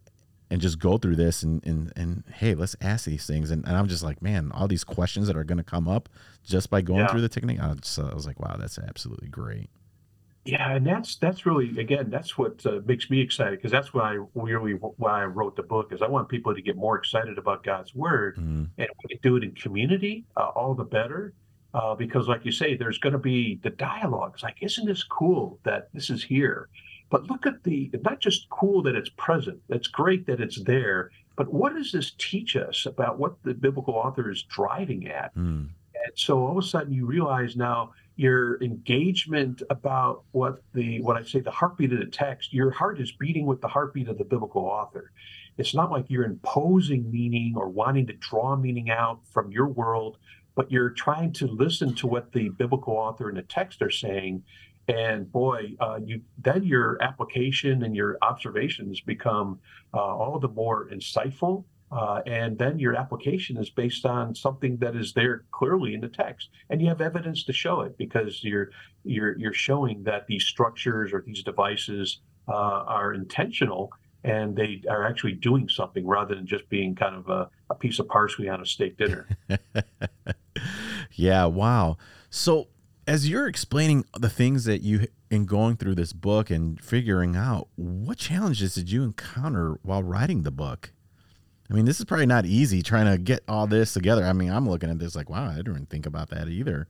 and 0.50 0.60
just 0.62 0.80
go 0.80 0.98
through 0.98 1.16
this 1.16 1.44
and 1.44 1.66
and, 1.66 1.94
and 1.96 2.24
hey 2.34 2.54
let's 2.56 2.76
ask 2.82 3.06
these 3.06 3.26
things. 3.28 3.52
And, 3.52 3.64
and 3.68 3.76
i'm 3.78 3.88
just 3.88 4.04
like 4.04 4.22
man 4.22 4.52
all 4.54 4.68
these 4.68 4.84
questions 4.84 5.28
that 5.28 5.36
are 5.38 5.44
going 5.44 5.58
to 5.60 5.64
come 5.64 5.88
up 5.88 6.10
just 6.44 6.70
by 6.72 6.82
going 6.82 7.00
Yeah. 7.02 7.08
through 7.08 7.22
the 7.22 7.30
technique 7.30 7.60
I, 7.62 7.74
just, 7.76 7.98
I 8.00 8.14
was 8.14 8.26
like 8.26 8.40
wow 8.40 8.56
that's 8.60 8.78
absolutely 8.80 9.28
great 9.30 9.70
Yeah, 10.44 10.72
and 10.76 10.86
that's 10.86 11.18
that's 11.18 11.46
really 11.46 11.78
again 11.80 12.10
that's 12.10 12.36
what 12.38 12.66
uh, 12.66 12.80
makes 12.86 13.10
me 13.12 13.22
excited 13.22 13.60
because 13.60 13.72
that's 13.72 13.94
why 13.94 14.14
I 14.16 14.26
really 14.34 14.74
why 14.74 15.22
I 15.22 15.26
wrote 15.26 15.56
the 15.56 15.64
book 15.64 15.94
is 15.94 16.02
I 16.02 16.08
want 16.08 16.30
people 16.30 16.56
to 16.56 16.62
get 16.62 16.76
more 16.76 16.98
excited 16.98 17.38
about 17.38 17.64
God's 17.64 17.94
Word 17.94 18.38
Mhm. 18.38 18.68
and 18.78 18.88
we 19.04 19.10
can 19.10 19.20
do 19.22 19.36
it 19.36 19.44
in 19.44 19.52
community, 19.54 20.26
uh, 20.38 20.48
all 20.56 20.74
the 20.74 20.84
better. 20.84 21.34
Uh, 21.74 21.96
because, 21.96 22.28
like 22.28 22.44
you 22.44 22.52
say, 22.52 22.76
there's 22.76 22.98
going 22.98 23.14
to 23.14 23.20
be 23.20 23.58
the 23.64 23.70
dialogues. 23.70 24.44
Like, 24.44 24.58
isn't 24.62 24.86
this 24.86 25.04
cool 25.04 25.58
that 25.64 25.88
this 25.94 26.10
is 26.10 26.22
here? 26.22 26.68
But 27.10 27.28
look 27.30 27.46
at 27.46 27.64
the 27.64 27.90
not 28.04 28.20
just 28.20 28.50
cool 28.50 28.82
that 28.82 28.96
it's 28.96 29.10
present. 29.16 29.62
It's 29.70 29.88
great 29.88 30.26
that 30.28 30.42
it's 30.42 30.62
there. 30.64 31.12
But 31.38 31.54
what 31.54 31.74
does 31.74 31.94
this 31.94 32.12
teach 32.18 32.58
us 32.58 32.86
about 32.86 33.20
what 33.20 33.42
the 33.44 33.54
biblical 33.54 33.94
author 33.94 34.30
is 34.30 34.44
driving 34.44 35.08
at? 35.08 35.34
Mm. 35.36 35.70
And 36.04 36.14
so 36.16 36.40
all 36.46 36.58
of 36.58 36.64
a 36.64 36.68
sudden 36.68 36.92
you 36.92 37.06
realize 37.06 37.56
now 37.56 37.94
your 38.22 38.62
engagement 38.62 39.64
about 39.72 40.24
what 40.32 40.62
the 40.76 41.02
what 41.02 41.18
I 41.18 41.24
say 41.24 41.40
the 41.40 41.50
heartbeat 41.50 41.92
of 41.92 41.98
the 42.00 42.06
text, 42.06 42.54
your 42.54 42.70
heart 42.70 43.02
is 43.02 43.12
beating 43.12 43.48
with 43.48 43.62
the 43.62 43.68
heartbeat 43.68 44.08
of 44.08 44.20
the 44.20 44.24
biblical 44.24 44.62
author. 44.62 45.12
It's 45.58 45.74
not 45.74 45.90
like 45.90 46.06
you're 46.08 46.24
imposing 46.24 47.12
meaning 47.12 47.56
or 47.58 47.68
wanting 47.68 48.06
to 48.08 48.14
draw 48.14 48.56
meaning 48.56 48.92
out 48.92 49.22
from 49.32 49.52
your 49.52 49.68
world, 49.68 50.20
but 50.54 50.72
you're 50.72 50.92
trying 50.92 51.34
to 51.34 51.48
listen 51.48 51.96
to 51.96 52.06
what 52.06 52.32
the 52.32 52.50
biblical 52.50 52.94
author 52.94 53.28
and 53.28 53.38
the 53.40 53.42
text 53.42 53.82
are 53.82 53.90
saying. 53.90 54.44
And 54.88 55.32
boy, 55.32 55.74
uh, 55.80 56.00
you 56.06 56.22
then 56.38 56.64
your 56.64 57.02
application 57.02 57.82
and 57.82 57.96
your 57.96 58.20
observations 58.22 59.02
become 59.02 59.60
uh, 59.96 59.98
all 59.98 60.38
the 60.38 60.48
more 60.48 60.90
insightful 60.90 61.66
uh, 61.92 62.22
and 62.26 62.58
then 62.58 62.80
your 62.80 62.96
application 62.96 63.58
is 63.58 63.70
based 63.70 64.06
on 64.06 64.34
something 64.34 64.78
that 64.78 64.96
is 64.96 65.14
there 65.14 65.44
clearly 65.52 65.94
in 65.94 66.02
the 66.02 66.08
text, 66.08 66.50
and 66.70 66.82
you 66.82 66.88
have 66.88 67.02
evidence 67.02 67.44
to 67.44 67.54
show 67.54 67.82
it 67.82 67.98
because 67.98 68.44
you're 68.44 68.70
you're 69.04 69.38
you're 69.38 69.54
showing 69.54 70.04
that 70.04 70.28
these 70.28 70.46
structures 70.46 71.12
or 71.14 71.22
these 71.26 71.44
devices 71.44 72.20
uh, 72.48 72.54
are 72.54 73.14
intentional 73.14 73.92
and 74.24 74.56
they 74.56 74.82
are 74.90 75.06
actually 75.08 75.34
doing 75.34 75.68
something 75.68 76.06
rather 76.06 76.36
than 76.36 76.46
just 76.46 76.68
being 76.70 76.96
kind 76.96 77.16
of 77.16 77.28
a, 77.30 77.50
a 77.70 77.76
piece 77.76 78.00
of 78.00 78.08
parsley 78.08 78.48
on 78.48 78.62
a 78.62 78.66
steak 78.66 78.98
dinner. 78.98 79.28
yeah 81.14 81.46
wow 81.46 81.98
so 82.30 82.68
as 83.08 83.28
you're 83.28 83.48
explaining 83.48 84.06
the 84.20 84.30
things 84.30 84.66
that 84.66 84.82
you 84.82 85.08
in 85.30 85.46
going 85.46 85.76
through 85.76 85.96
this 85.96 86.14
book 86.14 86.50
and 86.50 86.80
figuring 86.80 87.36
out 87.36 87.68
what 87.76 88.18
challenges 88.18 88.76
did 88.76 88.92
you 88.92 89.04
encounter 89.04 89.80
while 89.82 90.04
writing 90.04 90.44
the 90.44 90.52
book 90.52 90.92
i 91.72 91.74
mean 91.74 91.86
this 91.86 92.00
is 92.00 92.06
probably 92.06 92.26
not 92.26 92.46
easy 92.46 92.82
trying 92.82 93.06
to 93.12 93.18
get 93.18 93.42
all 93.48 93.66
this 93.66 93.94
together 93.94 94.24
i 94.26 94.34
mean 94.34 94.52
i'm 94.52 94.70
looking 94.70 94.90
at 94.90 95.00
this 95.00 95.16
like 95.16 95.30
wow 95.30 95.50
i 95.50 95.56
didn't 95.56 95.90
think 95.90 96.06
about 96.06 96.30
that 96.30 96.48
either 96.48 96.88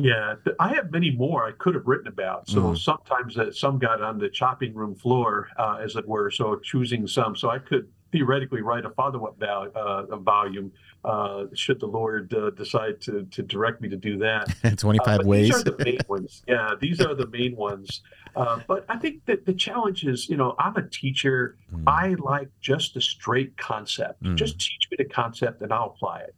Yeah, 0.00 0.36
I 0.60 0.68
have 0.76 0.92
many 0.92 1.10
more 1.10 1.44
I 1.44 1.50
could 1.58 1.74
have 1.74 1.88
written 1.88 2.06
about. 2.06 2.48
So 2.48 2.60
Mhm. 2.60 2.78
sometimes 2.78 3.36
uh, 3.36 3.50
some 3.50 3.80
got 3.80 4.00
on 4.00 4.16
the 4.16 4.28
chopping 4.28 4.72
room 4.72 4.94
floor, 4.94 5.48
uh, 5.58 5.80
as 5.84 5.96
it 5.96 6.06
were. 6.06 6.30
So 6.30 6.54
choosing 6.70 7.08
some, 7.08 7.34
so 7.34 7.50
I 7.50 7.58
could 7.58 7.88
theoretically 8.12 8.62
write 8.62 8.84
a 8.84 8.90
follow-up 8.90 9.40
val- 9.40 9.72
uh, 9.74 10.16
a 10.16 10.16
volume 10.16 10.70
uh, 11.04 11.46
should 11.52 11.80
the 11.80 11.88
Lord 12.00 12.32
uh, 12.32 12.50
decide 12.50 13.00
to 13.06 13.24
to 13.36 13.42
direct 13.42 13.80
me 13.82 13.88
to 13.88 13.96
do 13.96 14.14
that. 14.18 14.44
25 14.78 15.18
Uh, 15.20 15.22
ways 15.26 15.48
These 15.48 15.56
are 15.58 15.64
the 15.64 15.84
main 15.84 15.98
ones. 16.08 16.42
Yeah, 16.46 16.68
these 16.84 17.00
are 17.00 17.14
the 17.16 17.26
main 17.26 17.56
ones. 17.56 18.02
Uh, 18.36 18.60
but 18.66 18.84
I 18.88 18.96
think 18.96 19.24
that 19.26 19.46
the 19.46 19.52
challenge 19.52 20.04
is, 20.04 20.28
you 20.28 20.36
know, 20.36 20.54
I'm 20.58 20.76
a 20.76 20.88
teacher. 20.88 21.56
Mm. 21.72 21.84
I 21.86 22.14
like 22.18 22.48
just 22.60 22.96
a 22.96 23.00
straight 23.00 23.56
concept. 23.56 24.22
Mm. 24.22 24.36
Just 24.36 24.58
teach 24.58 24.88
me 24.90 24.96
the 24.98 25.04
concept 25.04 25.62
and 25.62 25.72
I'll 25.72 25.94
apply 25.96 26.20
it. 26.20 26.34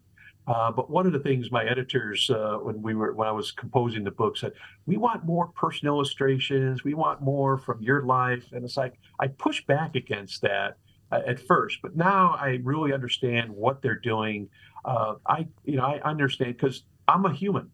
Uh, 0.46 0.72
but 0.72 0.90
one 0.90 1.06
of 1.06 1.12
the 1.12 1.18
things 1.18 1.52
my 1.52 1.64
editors, 1.64 2.28
uh, 2.30 2.58
when 2.60 2.82
we 2.82 2.94
were 2.94 3.12
when 3.12 3.28
I 3.28 3.30
was 3.30 3.52
composing 3.52 4.02
the 4.02 4.10
book, 4.10 4.36
said, 4.36 4.52
"We 4.86 4.96
want 4.96 5.24
more 5.24 5.48
personal 5.48 5.94
illustrations. 5.94 6.82
We 6.82 6.94
want 6.94 7.22
more 7.22 7.58
from 7.58 7.80
your 7.80 8.02
life." 8.02 8.44
And 8.52 8.64
it's 8.64 8.76
like 8.76 8.94
I 9.20 9.28
push 9.28 9.64
back 9.66 9.94
against 9.94 10.42
that 10.42 10.76
uh, 11.12 11.20
at 11.26 11.38
first, 11.38 11.78
but 11.82 11.94
now 11.94 12.36
I 12.40 12.60
really 12.64 12.92
understand 12.92 13.50
what 13.50 13.82
they're 13.82 14.00
doing. 14.00 14.48
Uh, 14.84 15.16
I, 15.26 15.46
you 15.64 15.76
know, 15.76 15.84
I 15.84 16.00
understand 16.00 16.56
because 16.56 16.84
I'm 17.06 17.26
a 17.26 17.32
human. 17.32 17.70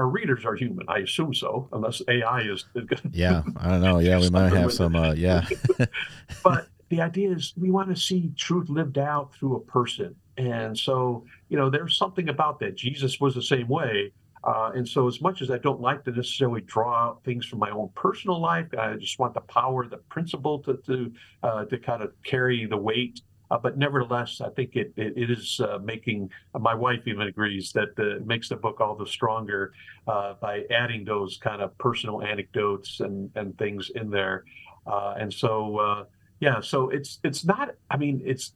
Our 0.00 0.08
readers 0.08 0.46
are 0.46 0.54
human. 0.54 0.86
I 0.88 0.98
assume 1.00 1.34
so, 1.34 1.68
unless 1.72 2.00
AI 2.08 2.40
is. 2.40 2.64
yeah 3.12 3.42
i 3.56 3.68
don't 3.68 3.82
know 3.82 3.98
yeah 3.98 4.18
we 4.18 4.30
might 4.38 4.52
have 4.52 4.72
some 4.72 4.96
uh 4.96 5.12
yeah 5.12 5.46
but 6.44 6.68
the 6.90 7.00
idea 7.00 7.30
is 7.30 7.54
we 7.56 7.70
want 7.70 7.88
to 7.88 7.96
see 8.00 8.32
truth 8.36 8.68
lived 8.68 8.98
out 8.98 9.32
through 9.34 9.56
a 9.56 9.60
person. 9.60 10.14
And 10.36 10.76
so, 10.76 11.24
you 11.48 11.56
know, 11.56 11.70
there's 11.70 11.96
something 11.96 12.28
about 12.28 12.58
that. 12.60 12.76
Jesus 12.76 13.20
was 13.20 13.34
the 13.34 13.42
same 13.42 13.68
way. 13.68 14.12
Uh, 14.42 14.72
and 14.74 14.88
so, 14.88 15.06
as 15.06 15.20
much 15.20 15.42
as 15.42 15.50
I 15.50 15.58
don't 15.58 15.80
like 15.80 16.02
to 16.04 16.12
necessarily 16.12 16.62
draw 16.62 17.08
out 17.08 17.22
things 17.24 17.44
from 17.44 17.58
my 17.58 17.70
own 17.70 17.90
personal 17.94 18.40
life, 18.40 18.66
I 18.76 18.94
just 18.94 19.18
want 19.18 19.34
the 19.34 19.42
power, 19.42 19.86
the 19.86 19.98
principle 19.98 20.60
to 20.60 20.78
to 20.86 21.12
uh, 21.42 21.64
to 21.66 21.78
kind 21.78 22.02
of 22.02 22.10
carry 22.24 22.64
the 22.64 22.76
weight. 22.76 23.20
Uh, 23.50 23.58
but 23.58 23.76
nevertheless, 23.76 24.40
I 24.40 24.50
think 24.50 24.76
it 24.76 24.92
it, 24.96 25.14
it 25.16 25.30
is 25.30 25.60
uh, 25.60 25.78
making. 25.82 26.30
my 26.58 26.74
wife 26.74 27.02
even 27.06 27.22
agrees 27.22 27.72
that 27.72 27.96
the, 27.96 28.22
makes 28.24 28.48
the 28.48 28.56
book 28.56 28.80
all 28.80 28.94
the 28.94 29.06
stronger 29.06 29.72
uh, 30.06 30.34
by 30.40 30.64
adding 30.70 31.04
those 31.04 31.36
kind 31.36 31.60
of 31.60 31.76
personal 31.78 32.22
anecdotes 32.22 33.00
and 33.00 33.30
and 33.34 33.56
things 33.58 33.90
in 33.94 34.10
there. 34.10 34.44
And 34.86 35.32
so, 35.32 36.06
yeah, 36.40 36.60
so 36.60 36.90
it's 36.90 37.20
it's 37.24 37.44
not. 37.44 37.70
I 37.90 37.96
mean, 37.96 38.22
it's 38.24 38.54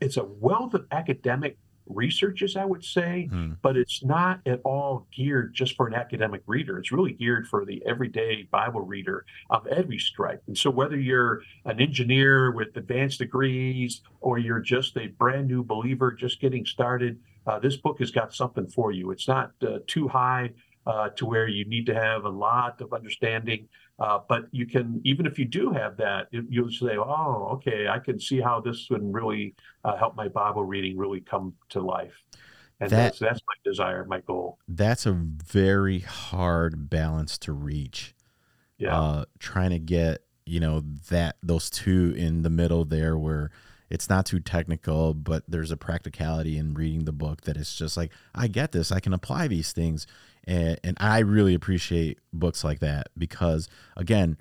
it's 0.00 0.16
a 0.16 0.24
wealth 0.24 0.74
of 0.74 0.86
academic 0.90 1.56
researches, 1.86 2.56
I 2.56 2.64
would 2.64 2.84
say, 2.84 3.28
hmm. 3.30 3.52
but 3.62 3.76
it's 3.76 4.04
not 4.04 4.40
at 4.46 4.60
all 4.64 5.06
geared 5.14 5.54
just 5.54 5.76
for 5.76 5.86
an 5.86 5.94
academic 5.94 6.42
reader. 6.46 6.78
It's 6.78 6.92
really 6.92 7.12
geared 7.12 7.46
for 7.46 7.64
the 7.64 7.82
everyday 7.86 8.44
Bible 8.50 8.80
reader 8.80 9.24
of 9.50 9.66
every 9.66 9.98
stripe. 9.98 10.42
And 10.46 10.56
so, 10.56 10.70
whether 10.70 10.98
you're 10.98 11.42
an 11.64 11.80
engineer 11.80 12.52
with 12.52 12.76
advanced 12.76 13.18
degrees 13.18 14.02
or 14.20 14.38
you're 14.38 14.60
just 14.60 14.96
a 14.96 15.08
brand 15.08 15.48
new 15.48 15.62
believer 15.62 16.12
just 16.12 16.40
getting 16.40 16.64
started, 16.64 17.18
uh, 17.46 17.58
this 17.58 17.76
book 17.76 17.98
has 17.98 18.10
got 18.10 18.34
something 18.34 18.66
for 18.66 18.92
you. 18.92 19.10
It's 19.10 19.28
not 19.28 19.52
uh, 19.62 19.78
too 19.86 20.08
high 20.08 20.50
uh, 20.86 21.10
to 21.10 21.26
where 21.26 21.48
you 21.48 21.64
need 21.64 21.86
to 21.86 21.94
have 21.94 22.24
a 22.24 22.30
lot 22.30 22.80
of 22.80 22.92
understanding. 22.92 23.68
Uh, 24.02 24.18
but 24.28 24.48
you 24.50 24.66
can, 24.66 25.00
even 25.04 25.26
if 25.26 25.38
you 25.38 25.44
do 25.44 25.70
have 25.70 25.96
that, 25.96 26.26
you'll 26.32 26.72
say, 26.72 26.96
"Oh, 26.96 27.50
okay, 27.52 27.86
I 27.86 28.00
can 28.00 28.18
see 28.18 28.40
how 28.40 28.60
this 28.60 28.90
would 28.90 29.00
really 29.14 29.54
uh, 29.84 29.96
help 29.96 30.16
my 30.16 30.26
Bible 30.26 30.64
reading 30.64 30.98
really 30.98 31.20
come 31.20 31.54
to 31.68 31.80
life." 31.80 32.24
And 32.80 32.90
that, 32.90 32.96
that's, 32.96 33.18
that's 33.20 33.40
my 33.46 33.54
desire, 33.64 34.04
my 34.04 34.18
goal. 34.18 34.58
That's 34.66 35.06
a 35.06 35.12
very 35.12 36.00
hard 36.00 36.90
balance 36.90 37.38
to 37.38 37.52
reach. 37.52 38.16
Yeah, 38.76 39.00
uh, 39.00 39.24
trying 39.38 39.70
to 39.70 39.78
get 39.78 40.24
you 40.46 40.58
know 40.58 40.82
that 41.10 41.36
those 41.40 41.70
two 41.70 42.12
in 42.16 42.42
the 42.42 42.50
middle 42.50 42.84
there, 42.84 43.16
where 43.16 43.52
it's 43.88 44.08
not 44.08 44.26
too 44.26 44.40
technical, 44.40 45.14
but 45.14 45.44
there's 45.46 45.70
a 45.70 45.76
practicality 45.76 46.58
in 46.58 46.74
reading 46.74 47.04
the 47.04 47.12
book 47.12 47.42
that 47.42 47.56
it's 47.56 47.76
just 47.76 47.96
like, 47.96 48.10
I 48.34 48.48
get 48.48 48.72
this, 48.72 48.90
I 48.90 48.98
can 48.98 49.12
apply 49.12 49.46
these 49.46 49.70
things 49.70 50.08
and, 50.46 50.78
and 50.82 50.96
I 51.00 51.20
really 51.20 51.54
appreciate 51.54 52.18
books 52.32 52.64
like 52.64 52.80
that 52.80 53.08
because 53.16 53.68
again, 53.96 54.36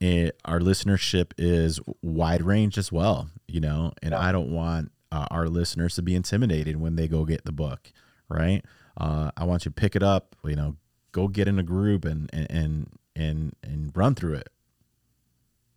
it, 0.00 0.38
our 0.44 0.60
listenership 0.60 1.32
is 1.38 1.80
wide 2.02 2.42
range 2.42 2.78
as 2.78 2.90
well, 2.90 3.28
you 3.46 3.60
know, 3.60 3.92
and 4.02 4.12
yeah. 4.12 4.20
I 4.20 4.32
don't 4.32 4.50
want 4.50 4.90
uh, 5.12 5.26
our 5.30 5.48
listeners 5.48 5.94
to 5.94 6.02
be 6.02 6.14
intimidated 6.14 6.80
when 6.80 6.96
they 6.96 7.08
go 7.08 7.24
get 7.24 7.44
the 7.44 7.52
book, 7.52 7.92
right? 8.28 8.64
Uh, 8.96 9.30
I 9.36 9.44
want 9.44 9.64
you 9.64 9.70
to 9.70 9.74
pick 9.74 9.96
it 9.96 10.02
up, 10.02 10.36
you 10.44 10.56
know, 10.56 10.76
go 11.12 11.28
get 11.28 11.48
in 11.48 11.58
a 11.58 11.62
group 11.62 12.04
and 12.04 12.28
and 12.32 12.90
and 13.14 13.54
and 13.62 13.92
run 13.94 14.14
through 14.14 14.34
it. 14.34 14.48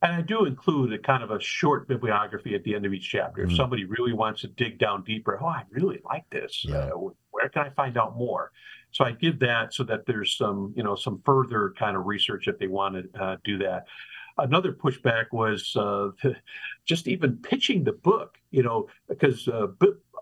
And 0.01 0.13
I 0.13 0.21
do 0.21 0.45
include 0.45 0.93
a 0.93 0.99
kind 0.99 1.23
of 1.23 1.31
a 1.31 1.39
short 1.39 1.87
bibliography 1.87 2.53
at 2.53 2.63
the 2.63 2.75
end 2.75 2.85
of 2.85 2.93
each 2.93 3.09
chapter. 3.09 3.41
Mm-hmm. 3.41 3.51
If 3.51 3.57
somebody 3.57 3.85
really 3.85 4.13
wants 4.13 4.41
to 4.41 4.47
dig 4.47 4.77
down 4.77 5.03
deeper, 5.03 5.39
oh, 5.41 5.47
I 5.47 5.63
really 5.71 5.99
like 6.05 6.29
this. 6.29 6.63
Yeah. 6.67 6.89
Uh, 6.93 7.09
where 7.31 7.49
can 7.49 7.63
I 7.63 7.69
find 7.71 7.97
out 7.97 8.15
more? 8.15 8.51
So 8.91 9.05
I 9.05 9.11
give 9.11 9.39
that 9.39 9.73
so 9.73 9.83
that 9.83 10.05
there's 10.05 10.35
some, 10.35 10.73
you 10.75 10.83
know, 10.83 10.95
some 10.95 11.21
further 11.25 11.73
kind 11.77 11.95
of 11.95 12.05
research 12.05 12.47
if 12.47 12.57
they 12.57 12.67
want 12.67 12.95
to 13.13 13.21
uh, 13.21 13.37
do 13.43 13.57
that. 13.59 13.85
Another 14.37 14.71
pushback 14.71 15.25
was 15.31 15.75
uh, 15.75 16.09
just 16.85 17.07
even 17.07 17.37
pitching 17.37 17.83
the 17.83 17.93
book, 17.93 18.37
you 18.51 18.63
know, 18.63 18.87
because 19.07 19.47
uh, 19.47 19.67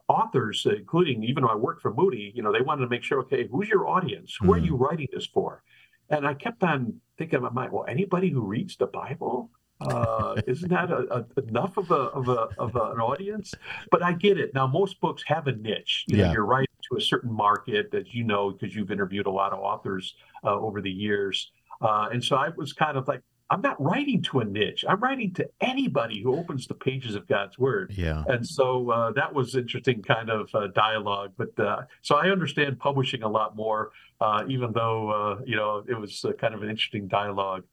authors, 0.08 0.66
including 0.66 1.24
even 1.24 1.44
though 1.44 1.50
I 1.50 1.56
work 1.56 1.82
for 1.82 1.94
Moody, 1.94 2.32
you 2.36 2.44
know, 2.44 2.52
they 2.52 2.62
wanted 2.62 2.84
to 2.84 2.90
make 2.90 3.04
sure, 3.04 3.20
okay, 3.22 3.48
who's 3.52 3.70
your 3.70 3.88
audience? 3.88 4.38
Who 4.40 4.48
mm-hmm. 4.48 4.54
are 4.54 4.66
you 4.66 4.76
writing 4.76 5.08
this 5.12 5.26
for? 5.26 5.64
And 6.10 6.28
I 6.28 6.34
kept 6.34 6.64
on 6.64 7.02
thinking 7.18 7.38
in 7.38 7.44
my 7.44 7.50
mind, 7.50 7.72
well, 7.72 7.86
anybody 7.88 8.30
who 8.30 8.42
reads 8.42 8.78
the 8.78 8.88
Bible, 8.88 9.50
uh, 9.82 10.36
isn't 10.48 10.70
that 10.70 10.92
a, 10.92 11.26
a, 11.38 11.42
enough 11.48 11.78
of 11.78 11.92
a 11.92 11.96
of 11.96 12.30
a 12.30 12.48
of 12.58 12.76
an 12.76 13.00
audience? 13.00 13.54
But 13.92 14.04
I 14.04 14.14
get 14.14 14.38
it. 14.38 14.54
Now, 14.54 14.68
most 14.68 15.02
books 15.02 15.24
have 15.28 15.48
a 15.48 15.54
niche. 15.54 16.06
You 16.08 16.18
know, 16.18 16.32
you're 16.32 16.46
writing 16.46 16.75
to 16.90 16.98
a 16.98 17.02
certain 17.02 17.32
market, 17.32 17.94
as 17.94 18.14
you 18.14 18.24
know, 18.24 18.52
because 18.52 18.76
you've 18.76 18.92
interviewed 18.92 19.28
a 19.28 19.32
lot 19.32 19.54
of 19.54 19.60
authors 19.60 20.16
uh, 20.44 20.54
over 20.54 20.82
the 20.82 20.92
years. 20.92 21.52
Uh, 21.82 22.08
and 22.12 22.24
so 22.24 22.36
I 22.36 22.50
was 22.56 22.74
kind 22.74 22.98
of 22.98 23.08
like, 23.08 23.22
I'm 23.50 23.62
not 23.62 23.80
writing 23.80 24.24
to 24.24 24.40
a 24.40 24.46
niche. 24.46 24.84
I'm 24.88 25.00
writing 25.00 25.32
to 25.36 25.48
anybody 25.62 26.22
who 26.22 26.36
opens 26.36 26.66
the 26.66 26.74
pages 26.74 27.14
of 27.14 27.28
God's 27.28 27.60
Word. 27.60 27.94
Yeah. 27.96 28.24
And 28.28 28.46
so 28.46 28.90
uh, 28.90 29.12
that 29.12 29.34
was 29.34 29.56
interesting 29.56 30.02
kind 30.02 30.32
of 30.32 30.50
uh, 30.56 30.68
dialogue. 30.74 31.34
But 31.38 31.60
uh, 31.60 31.84
so 32.02 32.16
I 32.16 32.32
understand 32.32 32.80
publishing 32.80 33.22
a 33.22 33.30
lot 33.30 33.56
more, 33.56 33.92
uh, 34.20 34.44
even 34.48 34.72
though 34.74 35.10
uh, 35.10 35.42
you 35.46 35.56
know 35.56 35.84
it 35.88 35.94
was 35.94 36.26
uh, 36.26 36.32
kind 36.34 36.56
of 36.56 36.64
an 36.64 36.70
interesting 36.70 37.08
dialogue 37.08 37.64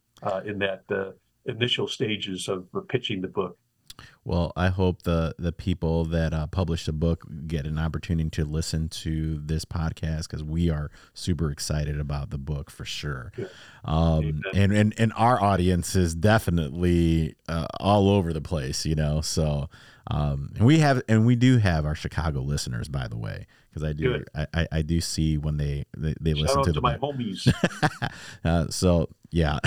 in 0.44 0.58
that 0.58 0.84
initial 1.46 1.88
stages 1.88 2.48
of 2.48 2.66
pitching 2.88 3.22
the 3.22 3.28
book. 3.28 3.56
Well, 4.24 4.52
I 4.56 4.68
hope 4.68 5.02
the 5.02 5.34
the 5.38 5.52
people 5.52 6.04
that 6.06 6.32
uh, 6.32 6.46
publish 6.46 6.86
the 6.86 6.92
book 6.92 7.26
get 7.46 7.66
an 7.66 7.78
opportunity 7.78 8.30
to 8.30 8.44
listen 8.44 8.88
to 8.88 9.40
this 9.44 9.64
podcast 9.64 10.28
because 10.28 10.44
we 10.44 10.70
are 10.70 10.90
super 11.12 11.50
excited 11.50 11.98
about 11.98 12.30
the 12.30 12.38
book 12.38 12.70
for 12.70 12.84
sure. 12.84 13.32
Um, 13.84 14.42
and, 14.54 14.72
and 14.72 14.94
and 14.96 15.12
our 15.16 15.42
audience 15.42 15.96
is 15.96 16.14
definitely 16.14 17.34
uh, 17.48 17.66
all 17.80 18.08
over 18.08 18.32
the 18.32 18.40
place, 18.40 18.86
you 18.86 18.94
know. 18.94 19.22
So 19.22 19.68
um, 20.06 20.50
and 20.56 20.66
we 20.66 20.78
have 20.78 21.02
and 21.08 21.26
we 21.26 21.36
do 21.36 21.58
have 21.58 21.84
our 21.84 21.94
Chicago 21.94 22.42
listeners, 22.42 22.88
by 22.88 23.08
the 23.08 23.16
way, 23.16 23.46
because 23.70 23.82
I 23.82 23.92
do 23.92 24.24
I, 24.34 24.66
I, 24.70 24.82
do 24.82 25.00
see 25.00 25.38
when 25.38 25.56
they 25.56 25.84
they, 25.96 26.14
they 26.20 26.34
listen 26.34 26.62
to, 26.62 26.66
to 26.66 26.72
the 26.72 26.80
my 26.80 26.96
book. 26.96 27.16
homies. 27.16 27.52
uh, 28.44 28.68
so 28.68 29.08
yeah. 29.30 29.58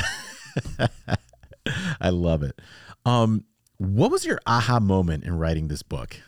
I 2.00 2.10
love 2.10 2.44
it. 2.44 2.62
Um, 3.06 3.44
what 3.77 4.11
was 4.11 4.25
your 4.25 4.39
aha 4.45 4.79
moment 4.79 5.23
in 5.23 5.38
writing 5.38 5.67
this 5.67 5.83
book? 5.83 6.21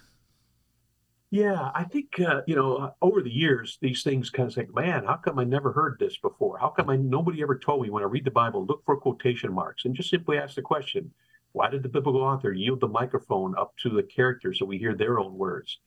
Yeah, 1.29 1.71
I 1.75 1.83
think 1.83 2.19
uh, 2.19 2.41
you 2.47 2.55
know 2.55 2.93
over 3.01 3.21
the 3.21 3.33
years 3.33 3.77
these 3.81 4.01
things 4.01 4.29
kind 4.29 4.47
of 4.47 4.53
say, 4.53 4.67
man, 4.73 5.03
how 5.05 5.15
come 5.17 5.39
I 5.39 5.43
never 5.43 5.73
heard 5.73 5.97
this 5.99 6.17
before? 6.17 6.57
How 6.57 6.69
come 6.69 6.89
I 6.89 6.95
nobody 6.95 7.41
ever 7.41 7.57
told 7.57 7.81
me 7.81 7.89
when 7.89 8.03
I 8.03 8.07
read 8.07 8.23
the 8.23 8.31
Bible 8.31 8.65
look 8.65 8.83
for 8.85 8.95
quotation 8.95 9.53
marks 9.53 9.83
and 9.83 9.93
just 9.93 10.09
simply 10.09 10.37
ask 10.37 10.55
the 10.55 10.61
question, 10.61 11.11
why 11.51 11.69
did 11.69 11.83
the 11.83 11.89
biblical 11.89 12.21
author 12.21 12.53
yield 12.53 12.79
the 12.79 12.87
microphone 12.87 13.57
up 13.57 13.73
to 13.83 13.89
the 13.89 14.03
characters 14.03 14.59
so 14.59 14.65
we 14.65 14.77
hear 14.77 14.95
their 14.95 15.19
own 15.19 15.37
words? 15.37 15.79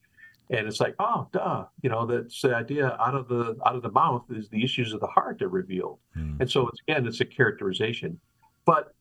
And 0.51 0.67
it's 0.67 0.81
like, 0.81 0.95
oh, 0.99 1.27
duh, 1.31 1.65
you 1.81 1.89
know, 1.89 2.05
that's 2.05 2.41
the 2.41 2.53
idea. 2.53 2.97
Out 2.99 3.15
of 3.15 3.27
the 3.27 3.57
out 3.65 3.75
of 3.75 3.81
the 3.81 3.91
mouth 3.91 4.25
is 4.29 4.49
the 4.49 4.63
issues 4.63 4.93
of 4.93 4.99
the 4.99 5.07
heart 5.07 5.41
are 5.41 5.49
revealed, 5.49 5.99
mm. 6.15 6.39
and 6.39 6.49
so 6.49 6.67
it's 6.67 6.81
again, 6.87 7.07
it's 7.07 7.21
a 7.21 7.25
characterization. 7.25 8.19
But 8.65 8.93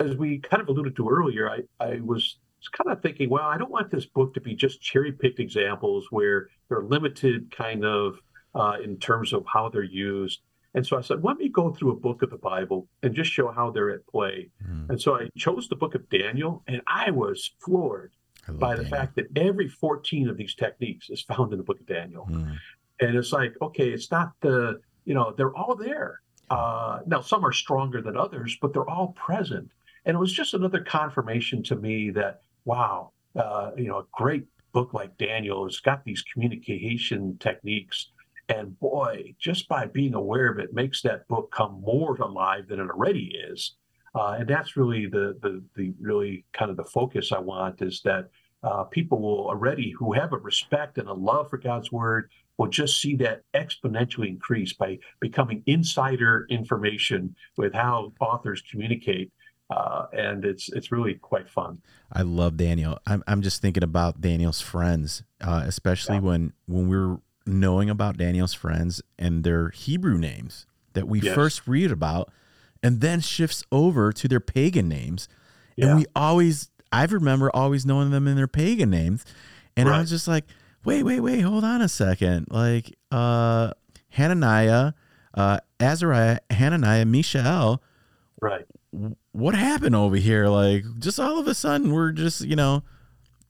as 0.00 0.16
we 0.16 0.38
kind 0.38 0.62
of 0.62 0.68
alluded 0.68 0.96
to 0.96 1.08
earlier, 1.08 1.48
I, 1.48 1.60
I 1.78 2.00
was 2.00 2.36
kind 2.72 2.90
of 2.90 3.02
thinking, 3.02 3.30
well, 3.30 3.44
I 3.46 3.58
don't 3.58 3.70
want 3.70 3.90
this 3.90 4.06
book 4.06 4.34
to 4.34 4.40
be 4.40 4.54
just 4.54 4.80
cherry 4.80 5.12
picked 5.12 5.40
examples 5.40 6.06
where 6.10 6.48
they're 6.68 6.82
limited 6.82 7.54
kind 7.54 7.84
of 7.84 8.18
uh, 8.54 8.76
in 8.82 8.98
terms 8.98 9.32
of 9.32 9.44
how 9.46 9.68
they're 9.68 9.82
used. 9.82 10.40
And 10.74 10.86
so 10.86 10.96
I 10.96 11.00
said, 11.00 11.24
let 11.24 11.36
me 11.36 11.48
go 11.48 11.70
through 11.70 11.90
a 11.90 11.96
book 11.96 12.22
of 12.22 12.30
the 12.30 12.36
Bible 12.36 12.86
and 13.02 13.14
just 13.14 13.30
show 13.30 13.50
how 13.50 13.70
they're 13.70 13.90
at 13.90 14.06
play. 14.06 14.50
Mm. 14.64 14.90
And 14.90 15.02
so 15.02 15.16
I 15.16 15.28
chose 15.36 15.68
the 15.68 15.76
book 15.76 15.94
of 15.94 16.08
Daniel, 16.10 16.62
and 16.68 16.80
I 16.86 17.10
was 17.10 17.50
floored 17.58 18.12
by 18.48 18.74
the 18.76 18.84
fact 18.84 19.16
that 19.16 19.26
every 19.36 19.68
14 19.68 20.28
of 20.28 20.36
these 20.36 20.54
techniques 20.54 21.10
is 21.10 21.22
found 21.22 21.52
in 21.52 21.58
the 21.58 21.64
book 21.64 21.80
of 21.80 21.86
Daniel. 21.86 22.28
Mm. 22.30 22.56
And 23.00 23.16
it's 23.16 23.32
like, 23.32 23.54
okay, 23.60 23.88
it's 23.88 24.10
not 24.10 24.32
the, 24.40 24.80
you 25.04 25.14
know, 25.14 25.32
they're 25.36 25.54
all 25.56 25.74
there. 25.74 26.20
Uh, 26.50 27.00
now, 27.06 27.20
some 27.20 27.44
are 27.44 27.52
stronger 27.52 28.02
than 28.02 28.16
others, 28.16 28.56
but 28.60 28.72
they're 28.72 28.88
all 28.88 29.08
present. 29.12 29.70
And 30.04 30.14
it 30.14 30.18
was 30.18 30.32
just 30.32 30.54
another 30.54 30.80
confirmation 30.80 31.62
to 31.64 31.76
me 31.76 32.10
that, 32.10 32.42
wow, 32.64 33.12
uh, 33.36 33.70
you 33.76 33.88
know, 33.88 33.98
a 33.98 34.06
great 34.12 34.46
book 34.72 34.94
like 34.94 35.18
Daniel 35.18 35.64
has 35.64 35.80
got 35.80 36.04
these 36.04 36.22
communication 36.32 37.36
techniques. 37.38 38.10
And 38.48 38.78
boy, 38.80 39.34
just 39.38 39.68
by 39.68 39.86
being 39.86 40.14
aware 40.14 40.50
of 40.50 40.58
it 40.58 40.74
makes 40.74 41.02
that 41.02 41.28
book 41.28 41.52
come 41.52 41.80
more 41.84 42.16
alive 42.16 42.68
than 42.68 42.80
it 42.80 42.90
already 42.90 43.34
is. 43.50 43.76
Uh, 44.14 44.36
and 44.40 44.48
that's 44.48 44.76
really 44.76 45.06
the, 45.06 45.38
the 45.40 45.62
the 45.76 45.94
really 46.00 46.44
kind 46.52 46.70
of 46.70 46.76
the 46.76 46.84
focus 46.84 47.30
I 47.30 47.38
want 47.38 47.80
is 47.80 48.00
that 48.04 48.28
uh, 48.62 48.84
people 48.84 49.20
will 49.20 49.46
already 49.46 49.92
who 49.92 50.12
have 50.12 50.32
a 50.32 50.38
respect 50.38 50.98
and 50.98 51.08
a 51.08 51.12
love 51.12 51.48
for 51.48 51.58
God's 51.58 51.92
word 51.92 52.28
will 52.58 52.68
just 52.68 53.00
see 53.00 53.16
that 53.16 53.42
exponentially 53.54 54.28
increase 54.28 54.72
by 54.72 54.98
becoming 55.20 55.62
insider 55.66 56.46
information 56.50 57.34
with 57.56 57.72
how 57.72 58.12
authors 58.20 58.62
communicate 58.70 59.32
uh, 59.70 60.06
and 60.12 60.44
it's 60.44 60.68
it's 60.70 60.90
really 60.90 61.14
quite 61.14 61.48
fun. 61.48 61.80
I 62.12 62.22
love 62.22 62.56
Daniel. 62.56 62.98
I'm 63.06 63.22
I'm 63.26 63.40
just 63.40 63.62
thinking 63.62 63.84
about 63.84 64.20
Daniel's 64.20 64.60
friends, 64.60 65.22
uh, 65.40 65.62
especially 65.64 66.16
yeah. 66.16 66.22
when 66.22 66.52
when 66.66 66.88
we're 66.88 67.18
knowing 67.46 67.88
about 67.88 68.16
Daniel's 68.16 68.54
friends 68.54 69.00
and 69.18 69.44
their 69.44 69.70
Hebrew 69.70 70.18
names 70.18 70.66
that 70.94 71.06
we 71.06 71.20
yes. 71.20 71.34
first 71.34 71.68
read 71.68 71.92
about, 71.92 72.30
and 72.82 73.00
then 73.00 73.20
shifts 73.20 73.62
over 73.70 74.12
to 74.12 74.26
their 74.26 74.40
pagan 74.40 74.88
names, 74.88 75.28
yeah. 75.76 75.86
and 75.86 75.98
we 75.98 76.06
always 76.16 76.70
I 76.90 77.04
remember 77.04 77.50
always 77.54 77.86
knowing 77.86 78.10
them 78.10 78.26
in 78.26 78.34
their 78.36 78.48
pagan 78.48 78.90
names, 78.90 79.24
and 79.76 79.88
right. 79.88 79.96
I 79.96 80.00
was 80.00 80.10
just 80.10 80.26
like, 80.26 80.46
wait, 80.84 81.04
wait, 81.04 81.20
wait, 81.20 81.40
hold 81.42 81.62
on 81.62 81.80
a 81.80 81.88
second, 81.88 82.48
like 82.50 82.92
uh, 83.12 83.70
Hananiah, 84.08 84.94
uh, 85.34 85.60
Azariah, 85.78 86.40
Hananiah, 86.50 87.04
Mishael. 87.04 87.80
Right 88.40 88.66
what 89.32 89.54
happened 89.54 89.94
over 89.94 90.16
here? 90.16 90.48
Like, 90.48 90.84
just 90.98 91.20
all 91.20 91.38
of 91.38 91.46
a 91.46 91.54
sudden, 91.54 91.92
we're 91.92 92.12
just, 92.12 92.42
you 92.42 92.56
know, 92.56 92.82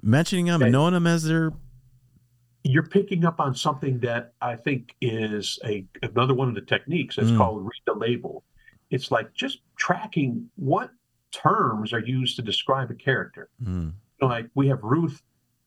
mentioning 0.03 0.47
them 0.47 0.62
and 0.62 0.72
knowing 0.72 0.95
them 0.95 1.07
as 1.07 1.24
their 1.24 1.53
you're 2.62 2.86
picking 2.86 3.24
up 3.24 3.41
on 3.41 3.55
something 3.55 3.99
that 4.01 4.34
I 4.41 4.57
think 4.57 4.95
is 5.01 5.59
a 5.64 5.86
another 6.03 6.34
one 6.34 6.49
of 6.49 6.55
the 6.55 6.61
techniques. 6.61 7.16
It's 7.18 7.30
mm. 7.30 7.36
called 7.36 7.62
read 7.62 7.82
the 7.86 7.95
label. 7.95 8.45
It's 8.91 9.11
like 9.11 9.32
just 9.34 9.61
tracking 9.76 10.51
what 10.57 10.91
terms 11.32 11.93
are 11.93 12.01
used 12.01 12.36
to 12.36 12.43
describe 12.43 12.91
a 12.91 12.95
character. 12.95 13.49
Mm. 13.62 13.95
Like 14.20 14.51
we 14.55 14.68
have 14.68 14.82
Ruth, 14.82 15.22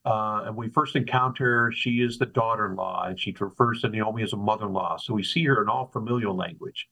uh, 0.05 0.43
and 0.45 0.55
we 0.55 0.69
first 0.69 0.95
encounter 0.95 1.45
her. 1.45 1.71
She 1.71 2.01
is 2.01 2.19
the 2.19 2.27
daughter-in-law, 2.27 3.05
and 3.07 3.19
she 3.19 3.35
refers 3.39 3.81
to 3.81 3.89
Naomi 3.89 4.21
as 4.21 4.33
a 4.33 4.37
mother-in-law. 4.37 4.97
So 4.97 5.13
we 5.13 5.23
see 5.23 5.43
her 5.45 5.61
in 5.63 5.69
all 5.69 5.87
familial 5.87 6.35
language. 6.35 6.87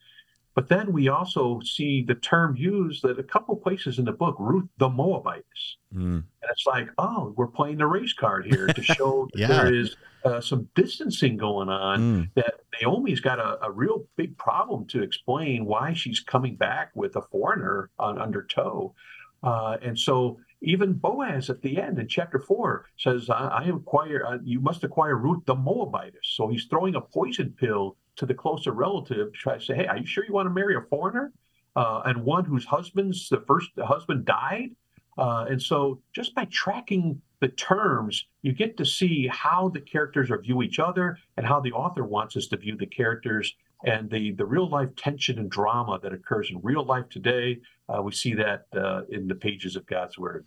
But 0.54 0.68
then 0.68 0.92
we 0.92 1.08
also 1.08 1.62
see 1.64 2.04
the 2.04 2.16
term 2.16 2.56
used 2.58 3.06
at 3.06 3.18
a 3.18 3.24
couple 3.24 3.56
places 3.56 4.00
in 4.00 4.06
the 4.06 4.12
book, 4.12 4.36
Ruth 4.38 4.68
the 4.78 4.90
Moabitess. 4.90 5.78
Mm. 5.96 6.24
And 6.42 6.50
it's 6.50 6.66
like, 6.66 6.90
oh, 6.98 7.34
we're 7.38 7.48
playing 7.48 7.78
the 7.78 7.88
race 7.88 8.14
card 8.14 8.46
here 8.46 8.68
to 8.68 8.84
show 8.84 9.30
yeah. 9.34 9.48
there 9.48 9.74
is 9.74 9.96
uh, 10.26 10.42
some 10.42 10.68
distancing 10.76 11.38
going 11.38 11.70
on, 11.70 12.00
mm. 12.00 12.30
that 12.36 12.56
Naomi's 12.80 13.22
got 13.22 13.40
a, 13.40 13.64
a, 13.66 13.72
real 13.72 14.06
big 14.18 14.38
problem 14.38 14.86
to 14.88 15.02
explain 15.02 15.66
why 15.66 15.94
she's 15.94 16.20
coming 16.20 16.56
back 16.56 16.92
with 16.94 17.16
a 17.16 17.22
foreigner 17.24 17.90
on, 17.98 18.20
under 18.20 18.44
tow. 18.44 18.94
Uh, 19.42 19.78
and 19.82 19.98
so 19.98 20.38
even 20.62 20.94
Boaz 20.94 21.50
at 21.50 21.62
the 21.62 21.82
end 21.82 22.00
in 22.00 22.08
chapter 22.08 22.40
four 22.40 22.86
says, 22.98 23.30
I, 23.30 23.48
I 23.48 23.64
acquire, 23.66 24.26
uh, 24.26 24.38
you 24.44 24.60
must 24.60 24.84
acquire 24.84 25.16
Ruth 25.16 25.44
the 25.46 25.56
Moabitess. 25.56 26.36
So 26.36 26.48
he's 26.48 26.66
throwing 26.66 26.96
a 26.96 27.02
poison 27.02 27.54
pill 27.58 27.98
to 28.18 28.26
the 28.26 28.34
closer 28.34 28.72
relative 28.72 29.34
to 29.34 29.38
try 29.38 29.58
to 29.58 29.64
say, 29.64 29.76
hey, 29.76 29.88
are 29.88 29.98
you 29.98 30.06
sure 30.06 30.26
you 30.26 30.34
want 30.34 30.48
to 30.48 30.54
marry 30.54 30.76
a 30.76 30.82
foreigner? 30.82 31.34
Uh, 31.76 32.02
and 32.06 32.24
one 32.24 32.46
whose 32.46 32.66
husband's 32.66 33.30
the 33.30 33.44
first 33.48 33.70
the 33.76 33.86
husband 33.86 34.26
died. 34.26 34.70
Uh, 35.18 35.46
and 35.50 35.62
so 35.62 36.02
just 36.14 36.36
by 36.36 36.46
tracking 36.46 37.22
the 37.40 37.48
terms, 37.48 38.28
you 38.42 38.54
get 38.54 38.78
to 38.78 38.86
see 38.86 39.28
how 39.28 39.70
the 39.70 39.82
characters 39.82 40.30
are 40.30 40.40
view 40.40 40.62
each 40.62 40.80
other 40.80 41.18
and 41.38 41.46
how 41.46 41.60
the 41.60 41.72
author 41.72 42.04
wants 42.04 42.36
us 42.38 42.48
to 42.48 42.58
view 42.58 42.78
the 42.78 42.86
characters 42.86 43.56
and 43.84 44.10
the, 44.10 44.32
the 44.34 44.46
real 44.46 44.70
life 44.70 44.90
tension 44.96 45.40
and 45.40 45.50
drama 45.50 46.00
that 46.04 46.14
occurs 46.14 46.50
in 46.52 46.60
real 46.62 46.86
life 46.86 47.10
today. 47.10 47.60
Uh, 47.92 48.02
we 48.02 48.12
see 48.12 48.34
that 48.34 48.66
uh, 48.76 49.02
in 49.10 49.28
the 49.28 49.36
pages 49.36 49.76
of 49.76 49.86
God's 49.86 50.18
Word. 50.18 50.46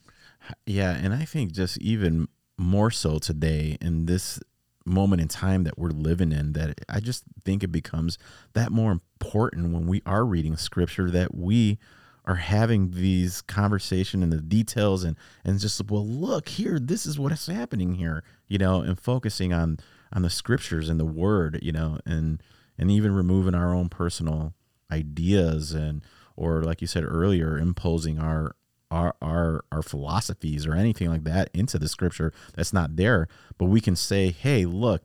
Yeah, 0.66 0.92
and 0.92 1.12
I 1.12 1.24
think 1.24 1.52
just 1.52 1.78
even 1.78 2.28
more 2.56 2.90
so 2.90 3.18
today 3.18 3.76
in 3.80 4.06
this 4.06 4.40
moment 4.86 5.22
in 5.22 5.28
time 5.28 5.64
that 5.64 5.78
we're 5.78 5.90
living 5.90 6.30
in 6.30 6.52
that 6.52 6.80
I 6.88 7.00
just 7.00 7.24
think 7.44 7.62
it 7.62 7.72
becomes 7.72 8.18
that 8.52 8.70
more 8.70 8.92
important 8.92 9.72
when 9.72 9.86
we 9.86 10.02
are 10.04 10.24
reading 10.24 10.56
scripture 10.56 11.10
that 11.10 11.34
we 11.34 11.78
are 12.26 12.36
having 12.36 12.90
these 12.90 13.40
conversation 13.42 14.22
and 14.22 14.32
the 14.32 14.40
details 14.40 15.02
and 15.02 15.16
and 15.42 15.58
just 15.58 15.90
well 15.90 16.06
look 16.06 16.50
here 16.50 16.78
this 16.78 17.06
is 17.06 17.18
what 17.18 17.32
is 17.32 17.46
happening 17.46 17.94
here 17.94 18.22
you 18.46 18.58
know 18.58 18.82
and 18.82 19.00
focusing 19.00 19.54
on 19.54 19.78
on 20.12 20.20
the 20.20 20.30
scriptures 20.30 20.90
and 20.90 21.00
the 21.00 21.06
word 21.06 21.58
you 21.62 21.72
know 21.72 21.98
and 22.04 22.42
and 22.76 22.90
even 22.90 23.12
removing 23.12 23.54
our 23.54 23.74
own 23.74 23.88
personal 23.88 24.52
ideas 24.90 25.72
and 25.72 26.02
or 26.36 26.62
like 26.62 26.80
you 26.80 26.86
said 26.86 27.04
earlier 27.04 27.58
imposing 27.58 28.18
our 28.18 28.56
our 28.90 29.14
our 29.20 29.64
our 29.72 29.82
philosophies 29.82 30.66
or 30.66 30.74
anything 30.74 31.08
like 31.08 31.24
that 31.24 31.50
into 31.52 31.78
the 31.78 31.88
scripture 31.88 32.32
that's 32.54 32.72
not 32.72 32.96
there. 32.96 33.28
But 33.58 33.66
we 33.66 33.80
can 33.80 33.96
say 33.96 34.30
hey 34.30 34.64
look 34.64 35.02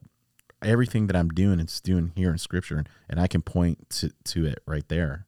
everything 0.62 1.06
that 1.06 1.16
i'm 1.16 1.30
doing 1.30 1.58
it's 1.58 1.80
doing 1.80 2.12
here 2.14 2.30
in 2.30 2.36
scripture 2.36 2.84
and 3.08 3.18
i 3.18 3.26
can 3.26 3.40
point 3.40 3.88
to 3.90 4.10
to 4.24 4.46
it 4.46 4.62
right 4.66 4.88
there. 4.88 5.26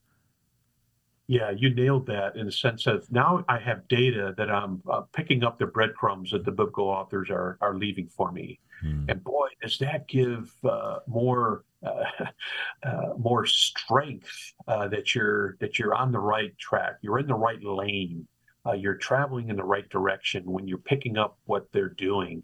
Yeah 1.27 1.51
you 1.51 1.73
nailed 1.73 2.05
that 2.07 2.35
in 2.35 2.45
the 2.45 2.51
sense 2.51 2.85
of 2.85 3.11
now 3.11 3.43
i 3.49 3.57
have 3.57 3.87
data 3.87 4.33
that 4.37 4.51
i'm 4.51 4.81
uh, 4.89 5.01
picking 5.13 5.43
up 5.43 5.57
the 5.57 5.65
breadcrumbs 5.65 6.31
that 6.31 6.45
the 6.45 6.51
biblical 6.51 6.87
authors 6.87 7.29
are 7.29 7.57
are 7.61 7.75
leaving 7.75 8.07
for 8.07 8.31
me. 8.31 8.59
Hmm. 8.81 9.05
and 9.07 9.23
boy 9.23 9.47
does 9.61 9.77
that 9.79 10.07
give 10.07 10.51
uh, 10.63 10.99
more 11.07 11.63
more 13.17 13.45
strength 13.45 14.53
uh, 14.67 14.87
that 14.87 15.13
you're 15.13 15.57
that 15.59 15.79
you're 15.79 15.95
on 15.95 16.11
the 16.11 16.19
right 16.19 16.57
track. 16.57 16.93
You're 17.01 17.19
in 17.19 17.27
the 17.27 17.35
right 17.35 17.61
lane. 17.63 18.27
Uh, 18.65 18.73
you're 18.73 18.95
traveling 18.95 19.49
in 19.49 19.57
the 19.57 19.63
right 19.63 19.89
direction 19.89 20.43
when 20.45 20.67
you're 20.67 20.77
picking 20.77 21.17
up 21.17 21.37
what 21.45 21.71
they're 21.71 21.89
doing. 21.89 22.43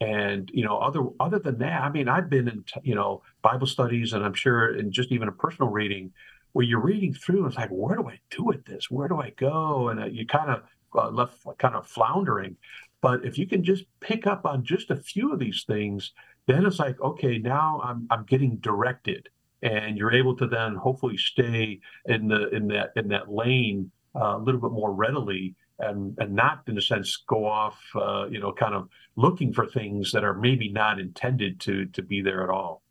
And 0.00 0.50
you 0.52 0.64
know 0.64 0.78
other 0.78 1.02
other 1.20 1.38
than 1.38 1.58
that 1.58 1.82
i 1.82 1.90
mean 1.90 2.08
i've 2.08 2.30
been 2.30 2.48
in 2.48 2.64
you 2.82 2.94
know 2.94 3.22
bible 3.42 3.66
studies 3.66 4.14
and 4.14 4.24
i'm 4.24 4.32
sure 4.32 4.74
in 4.74 4.90
just 4.90 5.12
even 5.12 5.28
a 5.28 5.32
personal 5.32 5.70
reading 5.70 6.10
where 6.52 6.64
you're 6.64 6.80
reading 6.80 7.12
through 7.12 7.44
it's 7.46 7.56
like 7.56 7.68
where 7.68 7.96
do 7.96 8.08
i 8.08 8.18
do 8.30 8.44
with 8.44 8.64
this? 8.64 8.90
Where 8.90 9.08
do 9.08 9.20
i 9.20 9.28
go? 9.36 9.90
And 9.90 10.00
uh, 10.00 10.06
you 10.06 10.26
kind 10.26 10.50
of 10.50 10.62
uh, 10.94 11.10
left 11.10 11.46
kind 11.58 11.74
of 11.74 11.86
floundering. 11.86 12.56
But 13.02 13.24
if 13.24 13.38
you 13.38 13.46
can 13.46 13.64
just 13.64 13.84
pick 14.00 14.26
up 14.26 14.44
on 14.44 14.64
just 14.64 14.90
a 14.90 14.96
few 14.96 15.32
of 15.32 15.38
these 15.38 15.64
things 15.66 16.12
then 16.46 16.66
it's 16.66 16.78
like 16.78 17.00
okay 17.00 17.38
now 17.38 17.80
i'm 17.84 18.06
i'm 18.10 18.24
getting 18.24 18.56
directed 18.56 19.28
and 19.62 19.98
you're 19.98 20.12
able 20.12 20.36
to 20.36 20.46
then 20.46 20.74
hopefully 20.74 21.16
stay 21.16 21.80
in 22.06 22.28
the 22.28 22.48
in 22.50 22.68
that 22.68 22.90
in 22.96 23.08
that 23.08 23.30
lane 23.30 23.90
uh, 24.16 24.36
a 24.36 24.38
little 24.38 24.60
bit 24.60 24.72
more 24.72 24.92
readily 24.92 25.54
and 25.78 26.16
and 26.18 26.34
not 26.34 26.62
in 26.66 26.78
a 26.78 26.80
sense 26.80 27.16
go 27.26 27.44
off 27.46 27.80
uh, 27.94 28.26
you 28.30 28.40
know 28.40 28.52
kind 28.52 28.74
of 28.74 28.88
looking 29.16 29.52
for 29.52 29.66
things 29.66 30.12
that 30.12 30.24
are 30.24 30.34
maybe 30.34 30.70
not 30.70 30.98
intended 30.98 31.60
to 31.60 31.86
to 31.86 32.02
be 32.02 32.20
there 32.20 32.42
at 32.42 32.50
all. 32.50 32.82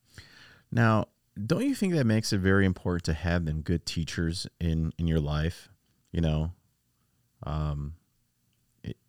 Now 0.71 1.05
don't 1.45 1.63
you 1.63 1.75
think 1.75 1.93
that 1.93 2.05
makes 2.05 2.33
it 2.33 2.39
very 2.39 2.65
important 2.65 3.05
to 3.05 3.13
have 3.13 3.45
them 3.45 3.61
good 3.61 3.85
teachers 3.85 4.47
in 4.59 4.91
in 4.97 5.07
your 5.07 5.19
life? 5.19 5.69
You 6.11 6.21
know 6.21 6.51
um 7.43 7.93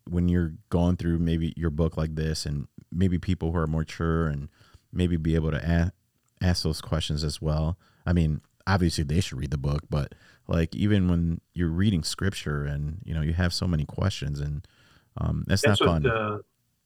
when 0.09 0.27
you're 0.27 0.53
going 0.69 0.97
through 0.97 1.19
maybe 1.19 1.53
your 1.55 1.69
book 1.69 1.97
like 1.97 2.15
this 2.15 2.45
and 2.45 2.67
maybe 2.91 3.17
people 3.17 3.51
who 3.51 3.57
are 3.57 3.67
more 3.67 3.81
mature 3.81 4.27
and 4.27 4.49
maybe 4.91 5.17
be 5.17 5.35
able 5.35 5.51
to 5.51 5.57
a- 5.57 5.91
ask 6.43 6.63
those 6.63 6.81
questions 6.81 7.23
as 7.23 7.41
well 7.41 7.77
i 8.05 8.13
mean 8.13 8.41
obviously 8.67 9.03
they 9.03 9.19
should 9.19 9.37
read 9.37 9.51
the 9.51 9.57
book 9.57 9.83
but 9.89 10.13
like 10.47 10.75
even 10.75 11.07
when 11.07 11.41
you're 11.53 11.69
reading 11.69 12.03
scripture 12.03 12.63
and 12.65 12.99
you 13.03 13.13
know 13.13 13.21
you 13.21 13.33
have 13.33 13.53
so 13.53 13.67
many 13.67 13.85
questions 13.85 14.39
and 14.39 14.67
um, 15.17 15.43
that's, 15.47 15.61
that's, 15.61 15.81
not 15.81 15.87
fun. 15.87 16.07
Uh, 16.07 16.37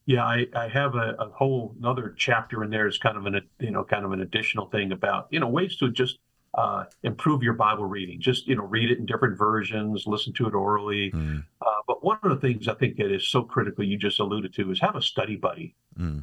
yeah, 0.06 0.24
I, 0.24 0.45
I 0.56 0.68
have 0.68 0.95
a, 0.95 1.16
a, 1.20 1.30
whole 1.30 1.76
another 1.80 2.14
chapter 2.18 2.64
in 2.64 2.70
there 2.70 2.88
is 2.88 2.97
kind 2.97 3.18
of 3.18 3.26
an 3.26 3.41
you 3.60 3.72
know 3.72 3.84
kind 3.84 4.06
of 4.06 4.12
an 4.12 4.22
additional 4.22 4.68
thing 4.68 4.91
about 4.91 5.28
you 5.32 5.39
know 5.39 5.47
ways 5.47 5.78
to 5.78 5.91
just 5.91 6.20
uh, 6.53 6.86
improve 7.03 7.43
your 7.43 7.53
Bible 7.53 7.86
reading. 7.86 8.20
Just 8.22 8.47
you 8.47 8.56
know 8.56 8.64
read 8.66 8.91
it 8.91 8.99
in 8.99 9.06
different 9.06 9.38
versions, 9.38 10.06
listen 10.06 10.34
to 10.34 10.47
it 10.47 10.53
orally. 10.53 11.12
Mm. 11.12 11.43
Uh, 11.62 11.66
but 11.88 12.03
one 12.03 12.20
of 12.24 12.30
the 12.30 12.47
things 12.47 12.68
I 12.68 12.76
think 12.76 12.97
that 12.97 13.12
is 13.12 13.28
so 13.28 13.43
critical, 13.43 13.84
you 13.84 13.97
just 13.97 14.20
alluded 14.20 14.53
to, 14.56 14.72
is 14.72 14.80
have 14.82 14.95
a 14.95 15.01
study 15.01 15.36
buddy. 15.36 15.76
Mm. 16.00 16.20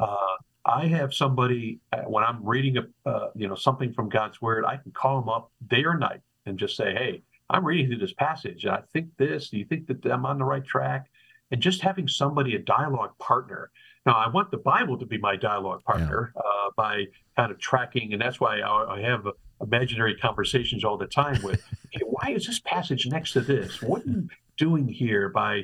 I 0.65 0.87
have 0.87 1.13
somebody 1.13 1.81
uh, 1.93 2.03
when 2.03 2.23
I'm 2.23 2.45
reading 2.45 2.77
a 2.77 3.09
uh, 3.09 3.31
you 3.35 3.49
know 3.49 3.57
something 3.57 3.93
from 3.93 4.09
God's 4.09 4.41
Word, 4.41 4.65
I 4.65 4.77
can 4.77 4.93
call 4.93 5.21
them 5.21 5.29
up 5.29 5.51
day 5.67 5.85
or 5.85 5.99
night 5.99 6.21
and 6.47 6.59
just 6.59 6.77
say, 6.77 6.95
hey 6.95 7.23
I'm 7.53 7.65
reading 7.65 7.89
through 7.89 7.99
this 7.99 8.15
passage 8.15 8.65
and 8.65 8.73
I 8.73 8.83
think 8.93 9.09
this, 9.19 9.51
do 9.51 9.59
you 9.59 9.67
think 9.67 9.87
that 9.87 10.05
I'm 10.07 10.25
on 10.25 10.39
the 10.39 10.45
right 10.45 10.65
track? 10.65 11.11
And 11.51 11.61
just 11.61 11.83
having 11.83 12.09
somebody, 12.09 12.57
a 12.57 12.59
dialogue 12.59 13.13
partner. 13.19 13.71
Now, 14.07 14.15
I 14.15 14.29
want 14.29 14.51
the 14.51 14.57
Bible 14.57 14.99
to 14.99 15.05
be 15.05 15.19
my 15.19 15.37
dialogue 15.37 15.85
partner 15.85 16.33
yeah. 16.35 16.41
uh, 16.41 16.71
by 16.77 17.05
kind 17.37 17.53
of 17.53 17.59
tracking, 17.59 18.15
and 18.15 18.23
that's 18.23 18.41
why 18.41 18.61
I, 18.61 18.97
I 18.97 19.01
have 19.03 19.27
uh, 19.27 19.33
imaginary 19.61 20.17
conversations 20.17 20.83
all 20.83 20.97
the 20.97 21.07
time 21.07 21.41
with, 21.43 21.63
hey, 21.91 22.01
why 22.07 22.31
is 22.31 22.47
this 22.47 22.59
passage 22.59 23.07
next 23.07 23.35
to 23.35 23.43
this? 23.43 23.83
You 23.83 24.29
doing 24.57 24.89
here 24.89 25.29
by 25.29 25.63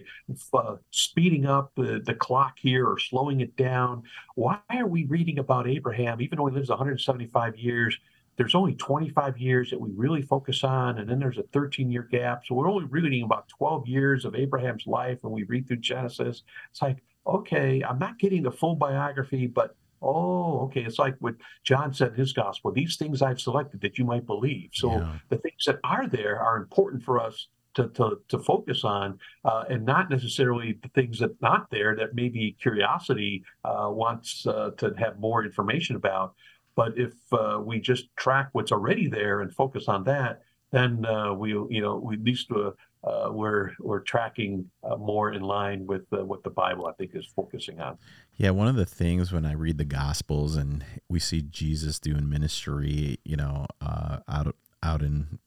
uh, 0.52 0.76
speeding 0.90 1.46
up 1.46 1.72
the, 1.76 2.00
the 2.04 2.14
clock 2.14 2.58
here 2.58 2.86
or 2.86 2.98
slowing 2.98 3.40
it 3.40 3.56
down? 3.56 4.02
Why 4.34 4.60
are 4.70 4.86
we 4.86 5.04
reading 5.04 5.38
about 5.38 5.68
Abraham, 5.68 6.20
even 6.20 6.38
though 6.38 6.46
he 6.46 6.54
lives 6.54 6.68
175 6.70 7.56
years? 7.56 7.98
there's 8.38 8.54
only 8.54 8.74
25 8.74 9.36
years 9.36 9.70
that 9.70 9.80
we 9.80 9.90
really 9.90 10.22
focus 10.22 10.62
on, 10.62 10.98
and 10.98 11.10
then 11.10 11.18
there's 11.18 11.38
a 11.38 11.42
13 11.52 11.90
year 11.90 12.04
gap. 12.08 12.46
So 12.46 12.54
we're 12.54 12.70
only 12.70 12.84
reading 12.84 13.24
about 13.24 13.48
12 13.48 13.88
years 13.88 14.24
of 14.24 14.36
Abraham's 14.36 14.86
life 14.86 15.18
when 15.22 15.32
we 15.32 15.42
read 15.42 15.66
through 15.66 15.78
Genesis. 15.78 16.44
It's 16.70 16.80
like, 16.80 16.98
okay, 17.26 17.82
I'm 17.82 17.98
not 17.98 18.18
getting 18.18 18.44
the 18.44 18.52
full 18.52 18.76
biography, 18.76 19.48
but 19.48 19.74
oh, 20.00 20.60
okay, 20.60 20.82
it's 20.82 21.00
like 21.00 21.16
what 21.18 21.34
John 21.64 21.92
said 21.92 22.12
in 22.12 22.14
his 22.14 22.32
gospel 22.32 22.70
these 22.70 22.96
things 22.96 23.20
I've 23.20 23.40
selected 23.40 23.80
that 23.80 23.98
you 23.98 24.04
might 24.04 24.24
believe. 24.24 24.70
So 24.72 24.92
yeah. 24.92 25.14
the 25.28 25.38
things 25.38 25.64
that 25.66 25.80
are 25.82 26.06
there 26.06 26.38
are 26.40 26.56
important 26.56 27.02
for 27.02 27.20
us. 27.20 27.48
To, 27.78 27.88
to, 27.90 28.18
to 28.28 28.38
focus 28.40 28.82
on 28.82 29.20
uh, 29.44 29.62
and 29.70 29.86
not 29.86 30.10
necessarily 30.10 30.78
the 30.82 30.88
things 30.88 31.20
that 31.20 31.40
not 31.40 31.70
there 31.70 31.94
that 31.94 32.12
maybe 32.12 32.56
curiosity 32.60 33.44
uh, 33.64 33.88
wants 33.88 34.46
uh, 34.48 34.70
to 34.78 34.92
have 34.98 35.20
more 35.20 35.44
information 35.44 35.94
about 35.94 36.34
but 36.78 36.96
if 36.96 37.12
uh, 37.32 37.60
we 37.60 37.80
just 37.80 38.04
track 38.14 38.50
what's 38.52 38.70
already 38.70 39.08
there 39.08 39.40
and 39.40 39.52
focus 39.52 39.88
on 39.88 40.04
that, 40.04 40.42
then 40.70 41.04
uh, 41.04 41.34
we, 41.34 41.48
you 41.50 41.80
know, 41.80 41.96
we 41.96 42.14
at 42.14 42.22
least 42.22 42.52
uh, 42.52 42.70
uh 43.02 43.30
we're 43.32 43.72
we're 43.80 43.98
tracking 43.98 44.70
uh, 44.88 44.94
more 44.94 45.32
in 45.32 45.42
line 45.42 45.86
with 45.88 46.04
uh, 46.12 46.24
what 46.24 46.44
the 46.44 46.50
Bible 46.50 46.86
I 46.86 46.92
think 46.92 47.16
is 47.16 47.26
focusing 47.34 47.80
on. 47.80 47.98
Yeah, 48.36 48.50
one 48.50 48.68
of 48.68 48.76
the 48.76 48.86
things 48.86 49.32
when 49.32 49.44
I 49.44 49.54
read 49.54 49.76
the 49.76 49.84
Gospels 49.84 50.54
and 50.54 50.84
we 51.08 51.18
see 51.18 51.42
Jesus 51.42 51.98
doing 51.98 52.30
ministry, 52.30 53.18
you 53.24 53.34
know, 53.34 53.66
out 53.82 54.54
out 54.82 55.02
in 55.02 55.38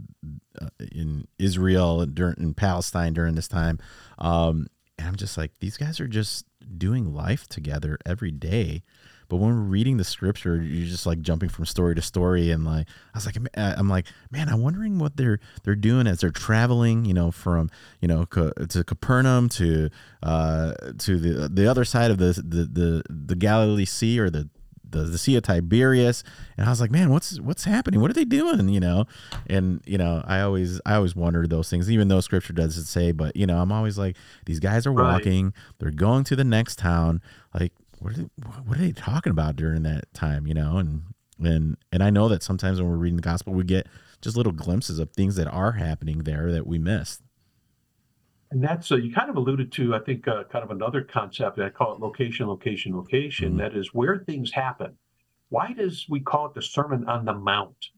in 0.92 1.28
Israel 1.40 2.06
during 2.06 2.36
in 2.38 2.54
Palestine 2.54 3.14
during 3.14 3.36
this 3.36 3.48
time, 3.48 3.80
um, 4.18 4.68
and 4.98 5.08
I'm 5.08 5.16
just 5.16 5.38
like, 5.38 5.52
these 5.60 5.78
guys 5.78 6.00
are 6.00 6.08
just 6.08 6.46
doing 6.78 7.14
life 7.14 7.48
together 7.48 7.98
every 8.06 8.32
day. 8.32 8.84
But 9.32 9.38
when 9.38 9.56
we're 9.56 9.62
reading 9.62 9.96
the 9.96 10.04
scripture, 10.04 10.62
you're 10.62 10.90
just 10.90 11.06
like 11.06 11.22
jumping 11.22 11.48
from 11.48 11.66
story 11.66 11.96
to 11.96 12.02
story, 12.02 12.52
and 12.52 12.66
like 12.66 12.86
I 13.14 13.18
was 13.18 13.26
like, 13.26 13.38
I'm 13.56 13.88
like, 13.88 14.08
man, 14.30 14.50
I'm 14.50 14.62
wondering 14.62 15.00
what 15.00 15.16
they're 15.16 15.40
they're 15.64 15.76
doing 15.76 16.06
as 16.06 16.20
they're 16.20 16.32
traveling, 16.32 17.06
you 17.06 17.14
know, 17.14 17.32
from 17.32 17.70
you 18.02 18.10
know 18.10 18.26
to 18.26 18.84
Capernaum 18.84 19.48
to 19.50 19.90
uh, 20.22 20.74
to 20.98 21.18
the 21.18 21.48
the 21.48 21.66
other 21.66 21.86
side 21.86 22.12
of 22.12 22.18
the 22.18 22.34
the 22.46 22.66
the, 22.66 23.04
the 23.10 23.36
Galilee 23.36 23.86
Sea 23.86 24.20
or 24.20 24.30
the 24.30 24.50
the, 24.92 25.04
the 25.04 25.18
Sea 25.18 25.36
of 25.38 25.44
Tiberias, 25.44 26.24
and 26.58 26.66
I 26.66 26.70
was 26.70 26.82
like, 26.82 26.92
man, 26.92 27.10
what's 27.10 27.40
what's 27.40 27.64
happening? 27.64 28.02
What 28.02 28.12
are 28.12 28.14
they 28.14 28.26
doing? 28.26 28.70
You 28.70 28.80
know, 28.80 29.06
and 29.48 29.82
you 29.86 29.98
know, 29.98 30.24
I 30.26 30.42
always 30.42 30.80
I 30.86 30.96
always 30.96 31.16
wondered 31.16 31.50
those 31.50 31.70
things, 31.70 31.90
even 31.90 32.08
though 32.08 32.22
Scripture 32.22 32.54
doesn't 32.54 32.86
say, 32.86 33.12
but 33.12 33.36
you 33.36 33.46
know, 33.46 33.60
I'm 33.60 33.72
always 33.72 33.98
like, 33.98 34.18
these 34.46 34.60
guys 34.60 34.86
are 34.86 34.94
walking, 34.94 35.46
right. 35.46 35.54
they're 35.80 35.92
going 35.92 36.24
to 36.26 36.36
the 36.36 36.44
next 36.44 36.78
town, 36.78 37.22
like 37.54 37.74
what 38.00 38.14
are 38.14 38.18
they, 38.18 38.30
what 38.66 38.78
are 38.78 38.82
they 38.82 38.92
talking 38.92 39.32
about 39.32 39.56
during 39.56 39.84
that 39.84 40.12
time? 40.14 40.48
You 40.48 40.54
know, 40.54 40.78
and 40.78 41.04
and 41.40 41.78
and 41.92 42.04
I 42.04 42.10
know 42.10 42.28
that 42.30 42.44
sometimes 42.44 42.82
when 42.82 42.90
we're 42.90 42.98
reading 42.98 43.18
the 43.18 43.22
gospel, 43.22 43.54
we 43.54 43.64
get 43.64 43.88
just 44.22 44.38
little 44.38 44.52
glimpses 44.52 45.00
of 45.00 45.12
things 45.12 45.36
that 45.36 45.48
are 45.48 45.74
happening 45.74 46.20
there 46.20 46.52
that 46.52 46.68
we 46.68 46.78
missed. 46.78 47.22
And 48.52 48.62
that's 48.62 48.92
uh, 48.92 48.98
you 48.98 49.14
kind 49.14 49.30
of 49.30 49.38
alluded 49.38 49.72
to, 49.74 49.96
I 49.96 50.00
think, 50.00 50.28
uh, 50.28 50.44
kind 50.52 50.64
of 50.64 50.72
another 50.72 51.02
concept. 51.02 51.58
I 51.60 51.70
call 51.70 51.94
it 51.94 52.02
location, 52.02 52.48
location, 52.48 52.96
location. 52.96 53.50
Mm-hmm. 53.52 53.58
That 53.60 53.76
is 53.76 53.94
where 53.94 54.20
things 54.20 54.52
happen. 54.52 54.98
Why 55.50 55.74
does 55.74 56.06
we 56.10 56.20
call 56.20 56.48
it 56.48 56.54
the 56.54 56.62
Sermon 56.62 57.08
on 57.08 57.26
the 57.26 57.34
Mount? 57.34 57.90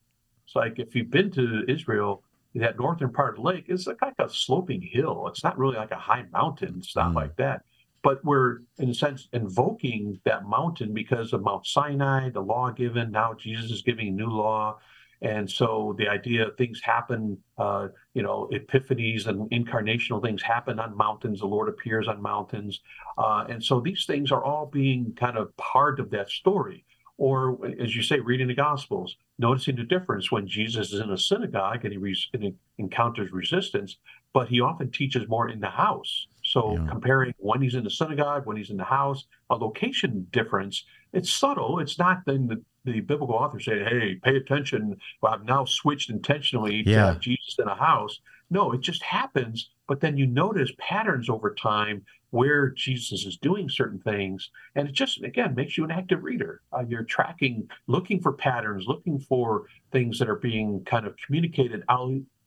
It's 0.46 0.56
like 0.56 0.78
if 0.78 0.96
you've 0.96 1.10
been 1.10 1.32
to 1.32 1.64
Israel, 1.68 2.24
that 2.56 2.78
northern 2.78 3.12
part 3.12 3.32
of 3.32 3.36
the 3.38 3.42
lake 3.42 3.66
is 3.68 3.88
like, 3.88 4.02
like 4.02 4.14
a 4.20 4.30
sloping 4.30 4.82
hill. 4.82 5.28
It's 5.28 5.44
not 5.44 5.58
really 5.58 5.76
like 5.76 5.92
a 5.92 5.96
high 5.96 6.26
mountain. 6.32 6.76
It's 6.78 6.96
not 6.96 7.08
mm-hmm. 7.08 7.18
like 7.18 7.36
that. 7.38 7.64
But 8.04 8.24
we're, 8.24 8.60
in 8.78 8.90
a 8.90 8.94
sense, 8.94 9.30
invoking 9.34 10.20
that 10.26 10.46
mountain 10.46 10.94
because 10.94 11.34
of 11.34 11.42
Mount 11.42 11.66
Sinai, 11.66 12.30
the 12.30 12.42
law 12.42 12.70
given. 12.70 13.12
Now 13.12 13.34
Jesus 13.34 13.72
is 13.72 13.82
giving 13.82 14.10
a 14.10 14.12
new 14.12 14.30
law. 14.30 14.78
And 15.24 15.50
so 15.50 15.96
the 15.98 16.10
idea 16.10 16.48
of 16.48 16.58
things 16.58 16.82
happen, 16.84 17.38
uh, 17.58 17.88
you 18.14 18.22
know, 18.22 18.50
epiphanies 18.52 19.26
and 19.26 19.50
incarnational 19.52 20.22
things 20.22 20.42
happen 20.44 20.80
on 20.80 20.96
mountains. 20.98 21.40
The 21.40 21.46
Lord 21.46 21.70
appears 21.70 22.10
on 22.10 22.22
mountains. 22.22 22.82
Uh, 23.18 23.46
and 23.50 23.64
so 23.64 23.80
these 23.80 24.06
things 24.06 24.32
are 24.34 24.44
all 24.44 24.66
being 24.66 25.14
kind 25.18 25.38
of 25.38 25.56
part 25.56 26.02
of 26.02 26.10
that 26.12 26.30
story. 26.30 26.84
Or, 27.18 27.60
as 27.80 27.96
you 27.96 28.02
say, 28.02 28.20
reading 28.20 28.48
the 28.48 28.56
Gospels, 28.56 29.16
noticing 29.38 29.78
the 29.78 29.84
difference 29.84 30.32
when 30.32 30.48
Jesus 30.48 30.92
is 30.92 31.00
in 31.00 31.12
a 31.12 31.18
synagogue 31.18 31.86
and 31.86 31.94
he, 31.94 31.98
re- 31.98 32.30
and 32.34 32.44
he 32.44 32.56
encounters 32.80 33.32
resistance, 33.32 33.98
but 34.34 34.50
he 34.50 34.60
often 34.60 34.92
teaches 34.92 35.28
more 35.30 35.48
in 35.48 35.60
the 35.60 35.70
house. 35.70 36.28
So 36.44 36.74
yeah. 36.74 36.88
comparing 36.90 37.34
when 37.38 37.62
he's 37.62 37.76
in 37.76 37.84
the 37.84 37.90
synagogue, 37.92 38.46
when 38.46 38.58
he's 38.58 38.72
in 38.72 38.78
the 38.78 38.84
house, 38.84 39.26
a 39.52 39.56
location 39.56 40.28
difference, 40.32 40.84
it's 41.14 41.32
subtle. 41.32 41.80
It's 41.80 42.00
not 42.00 42.24
then 42.26 42.48
the, 42.48 42.62
the 42.86 43.00
biblical 43.02 43.36
author 43.36 43.60
say, 43.60 43.84
hey, 43.84 44.20
pay 44.24 44.36
attention. 44.36 44.98
Well, 45.22 45.34
I've 45.34 45.46
now 45.46 45.66
switched 45.66 46.10
intentionally 46.10 46.84
yeah. 46.86 47.14
to 47.14 47.20
Jesus 47.20 47.56
in 47.60 47.68
a 47.68 47.76
house. 47.76 48.20
No, 48.50 48.72
it 48.72 48.82
just 48.82 49.02
happens. 49.04 49.70
But 49.88 50.00
then 50.00 50.18
you 50.18 50.28
notice 50.28 50.72
patterns 50.78 51.30
over 51.30 51.54
time 51.54 52.04
where 52.32 52.70
Jesus 52.70 53.26
is 53.26 53.38
doing 53.38 53.70
certain 53.70 54.00
things. 54.00 54.50
And 54.76 54.88
it 54.88 54.94
just, 54.94 55.22
again, 55.24 55.54
makes 55.56 55.78
you 55.78 55.84
an 55.84 55.92
active 55.92 56.24
reader. 56.24 56.62
Uh, 56.72 56.84
you're 56.88 57.04
tracking, 57.04 57.68
looking 57.88 58.20
for 58.20 58.34
patterns, 58.34 58.86
looking 58.88 59.20
for 59.20 59.64
things 59.92 60.20
that 60.20 60.30
are 60.30 60.36
being 60.36 60.84
kind 60.86 61.06
of 61.06 61.16
communicated, 61.26 61.84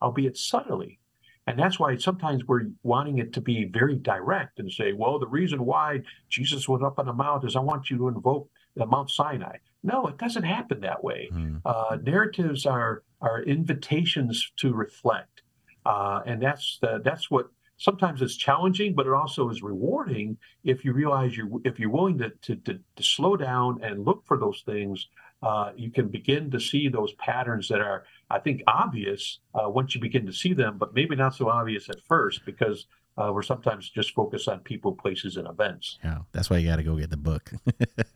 albeit 0.03 0.37
subtly. 0.37 0.99
And 1.47 1.57
that's 1.57 1.79
why 1.79 1.97
sometimes 1.97 2.45
we're 2.47 2.67
wanting 2.83 3.19
it 3.19 3.33
to 3.35 3.41
be 3.41 3.67
very 3.67 3.95
direct 3.95 4.59
and 4.59 4.71
say, 4.71 4.93
well, 4.93 5.21
the 5.21 5.29
reason 5.29 5.65
why 5.65 6.03
Jesus 6.29 6.69
went 6.69 6.83
up 6.83 6.99
on 6.99 7.07
the 7.07 7.13
mount 7.13 7.45
is 7.45 7.55
I 7.55 7.61
want 7.61 7.89
you 7.89 7.97
to 7.99 8.09
invoke 8.09 8.51
the 8.75 8.87
Mount 8.87 9.11
Sinai. 9.11 9.59
No, 9.87 10.09
it 10.09 10.19
doesn't 10.19 10.43
happen 10.43 10.81
that 10.81 11.03
way. 11.03 11.29
Mm. 11.33 11.63
Uh, 11.65 11.97
narratives 12.03 12.67
are 12.67 13.03
are 13.21 13.43
invitations 13.43 14.53
to 14.57 14.75
reflect, 14.75 15.43
uh, 15.87 16.21
and 16.27 16.43
that's 16.43 16.79
the, 16.83 17.01
that's 17.05 17.31
what 17.31 17.47
sometimes 17.79 18.21
it's 18.21 18.37
challenging, 18.37 18.95
but 18.95 19.07
it 19.07 19.13
also 19.13 19.49
is 19.49 19.63
rewarding 19.63 20.37
if 20.65 20.85
you 20.85 20.93
realize 20.93 21.37
you 21.37 21.63
if 21.65 21.79
you're 21.79 21.91
willing 21.91 22.19
to, 22.19 22.31
to, 22.43 22.57
to, 22.57 22.79
to 22.97 23.03
slow 23.03 23.37
down 23.37 23.83
and 23.83 24.05
look 24.05 24.25
for 24.27 24.37
those 24.39 24.63
things. 24.67 25.09
Uh, 25.43 25.71
you 25.77 25.91
can 25.91 26.09
begin 26.09 26.51
to 26.51 26.59
see 26.59 26.89
those 26.89 27.13
patterns 27.15 27.69
that 27.69 27.81
are, 27.81 28.05
I 28.31 28.39
think, 28.39 28.63
obvious 28.67 29.39
uh, 29.55 29.69
once 29.69 29.95
you 29.95 30.01
begin 30.01 30.25
to 30.27 30.33
see 30.33 30.55
them, 30.55 30.79
but 30.79 30.95
maybe 30.95 31.15
not 31.15 31.35
so 31.35 31.51
obvious 31.51 31.91
at 31.91 32.03
first 32.09 32.41
because 32.47 32.87
uh, 33.19 33.31
we're 33.33 33.43
sometimes 33.43 33.89
just 33.89 34.15
focused 34.15 34.49
on 34.49 34.61
people, 34.61 34.93
places, 34.93 35.37
and 35.37 35.49
events. 35.49 35.99
Yeah, 36.05 36.19
that's 36.33 36.51
why 36.51 36.59
you 36.59 36.69
got 36.69 36.77
to 36.77 36.83
go 36.83 36.97
get 36.97 37.11
the 37.11 37.17
book. 37.17 37.51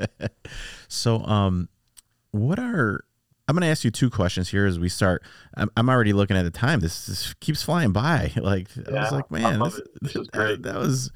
so, 0.89 1.25
um, 1.25 1.69
what 2.33 2.59
are 2.59 3.05
I'm 3.51 3.57
going 3.57 3.63
to 3.63 3.69
ask 3.69 3.83
you 3.83 3.91
two 3.91 4.11
questions 4.11 4.49
here 4.49 4.65
as 4.65 4.79
we 4.79 4.89
start. 4.89 5.25
I'm, 5.55 5.73
I'm 5.77 5.89
already 5.91 6.13
looking 6.13 6.37
at 6.37 6.45
the 6.45 6.53
time. 6.53 6.79
This, 6.79 7.07
this 7.07 7.35
keeps 7.41 7.65
flying 7.65 7.91
by. 7.91 8.33
Like 8.41 8.69
yeah, 8.77 8.99
I 8.99 9.01
was 9.03 9.13
like, 9.13 9.31
man, 9.31 9.59
this, 9.59 9.81
this 10.01 10.13
that, 10.33 10.63
that 10.63 10.77
was. 10.77 11.11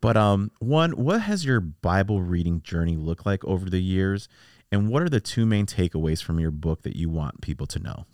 But 0.00 0.16
um, 0.16 0.50
one, 0.58 0.92
what 0.92 1.20
has 1.20 1.44
your 1.44 1.60
Bible 1.60 2.22
reading 2.22 2.62
journey 2.62 2.96
looked 2.96 3.26
like 3.26 3.44
over 3.44 3.68
the 3.68 3.80
years, 3.80 4.26
and 4.72 4.88
what 4.88 5.02
are 5.02 5.08
the 5.10 5.20
two 5.20 5.44
main 5.44 5.66
takeaways 5.66 6.22
from 6.22 6.40
your 6.40 6.50
book 6.50 6.82
that 6.82 6.96
you 6.96 7.10
want 7.10 7.42
people 7.42 7.66
to 7.66 7.78
know? 7.78 8.06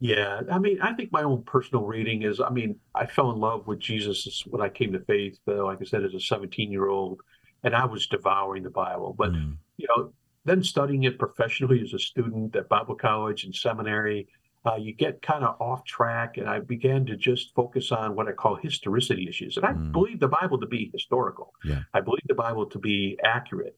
Yeah, 0.00 0.40
I 0.50 0.58
mean, 0.58 0.80
I 0.80 0.94
think 0.94 1.12
my 1.12 1.22
own 1.22 1.42
personal 1.42 1.84
reading 1.84 2.22
is, 2.22 2.40
I 2.40 2.48
mean, 2.48 2.76
I 2.94 3.04
fell 3.04 3.30
in 3.32 3.38
love 3.38 3.66
with 3.66 3.78
Jesus 3.78 4.42
when 4.46 4.62
I 4.62 4.70
came 4.70 4.92
to 4.94 5.00
faith, 5.00 5.38
though, 5.44 5.66
like 5.66 5.78
I 5.82 5.84
said, 5.84 6.04
as 6.04 6.14
a 6.14 6.20
17 6.20 6.72
year 6.72 6.88
old, 6.88 7.20
and 7.62 7.76
I 7.76 7.84
was 7.84 8.06
devouring 8.06 8.62
the 8.62 8.70
Bible. 8.70 9.14
But, 9.16 9.32
mm. 9.32 9.56
you 9.76 9.86
know, 9.88 10.12
then 10.46 10.62
studying 10.62 11.04
it 11.04 11.18
professionally 11.18 11.82
as 11.82 11.92
a 11.92 11.98
student 11.98 12.56
at 12.56 12.70
Bible 12.70 12.94
college 12.94 13.44
and 13.44 13.54
seminary, 13.54 14.26
uh, 14.64 14.76
you 14.76 14.94
get 14.94 15.20
kind 15.20 15.44
of 15.44 15.60
off 15.60 15.84
track. 15.84 16.38
And 16.38 16.48
I 16.48 16.60
began 16.60 17.04
to 17.04 17.16
just 17.16 17.54
focus 17.54 17.92
on 17.92 18.14
what 18.14 18.26
I 18.26 18.32
call 18.32 18.56
historicity 18.56 19.28
issues. 19.28 19.58
And 19.58 19.66
I 19.66 19.72
mm. 19.72 19.92
believe 19.92 20.18
the 20.18 20.28
Bible 20.28 20.58
to 20.60 20.66
be 20.66 20.90
historical, 20.94 21.52
yeah. 21.62 21.80
I 21.92 22.00
believe 22.00 22.22
the 22.26 22.34
Bible 22.34 22.64
to 22.66 22.78
be 22.78 23.18
accurate. 23.22 23.76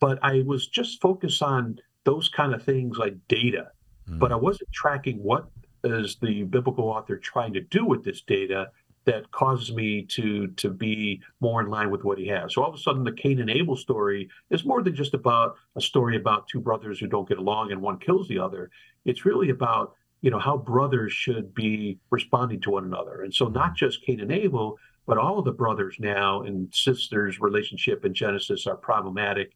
But 0.00 0.18
I 0.22 0.42
was 0.46 0.66
just 0.66 1.02
focused 1.02 1.42
on 1.42 1.78
those 2.04 2.30
kind 2.30 2.54
of 2.54 2.62
things 2.62 2.96
like 2.96 3.16
data. 3.28 3.66
Mm. 4.08 4.18
But 4.18 4.32
I 4.32 4.36
wasn't 4.36 4.72
tracking 4.72 5.18
what 5.18 5.50
is 5.84 6.16
the 6.16 6.44
biblical 6.44 6.88
author 6.88 7.16
trying 7.16 7.52
to 7.54 7.60
do 7.60 7.84
with 7.84 8.04
this 8.04 8.22
data 8.22 8.70
that 9.08 9.30
causes 9.30 9.72
me 9.72 10.02
to 10.02 10.48
to 10.48 10.68
be 10.68 11.22
more 11.40 11.62
in 11.62 11.70
line 11.70 11.90
with 11.90 12.04
what 12.04 12.18
he 12.18 12.26
has. 12.26 12.52
So 12.52 12.62
all 12.62 12.68
of 12.68 12.74
a 12.74 12.78
sudden, 12.78 13.04
the 13.04 13.12
Cain 13.12 13.40
and 13.40 13.48
Abel 13.48 13.74
story 13.74 14.28
is 14.50 14.66
more 14.66 14.82
than 14.82 14.94
just 14.94 15.14
about 15.14 15.56
a 15.76 15.80
story 15.80 16.16
about 16.16 16.46
two 16.46 16.60
brothers 16.60 16.98
who 16.98 17.06
don't 17.06 17.28
get 17.28 17.38
along 17.38 17.72
and 17.72 17.80
one 17.80 17.98
kills 17.98 18.28
the 18.28 18.38
other. 18.38 18.70
It's 19.06 19.24
really 19.24 19.48
about 19.48 19.94
you 20.20 20.30
know 20.30 20.38
how 20.38 20.58
brothers 20.58 21.12
should 21.12 21.54
be 21.54 21.98
responding 22.10 22.60
to 22.62 22.70
one 22.70 22.84
another, 22.84 23.22
and 23.22 23.32
so 23.32 23.46
not 23.46 23.68
mm-hmm. 23.68 23.76
just 23.76 24.04
Cain 24.04 24.20
and 24.20 24.30
Abel, 24.30 24.78
but 25.06 25.16
all 25.16 25.38
of 25.38 25.46
the 25.46 25.52
brothers 25.52 25.96
now 25.98 26.42
and 26.42 26.68
sisters' 26.74 27.40
relationship 27.40 28.04
in 28.04 28.12
Genesis 28.12 28.66
are 28.66 28.76
problematic. 28.76 29.52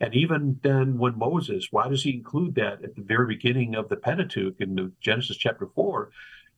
And 0.00 0.14
even 0.14 0.60
then, 0.62 0.98
when 0.98 1.18
Moses, 1.18 1.68
why 1.70 1.88
does 1.88 2.02
he 2.02 2.14
include 2.14 2.54
that 2.56 2.84
at 2.84 2.94
the 2.94 3.02
very 3.02 3.26
beginning 3.26 3.74
of 3.74 3.88
the 3.88 3.96
Pentateuch 3.96 4.60
in 4.60 4.74
the 4.74 4.92
Genesis 5.00 5.36
chapter 5.36 5.68
four? 5.74 6.10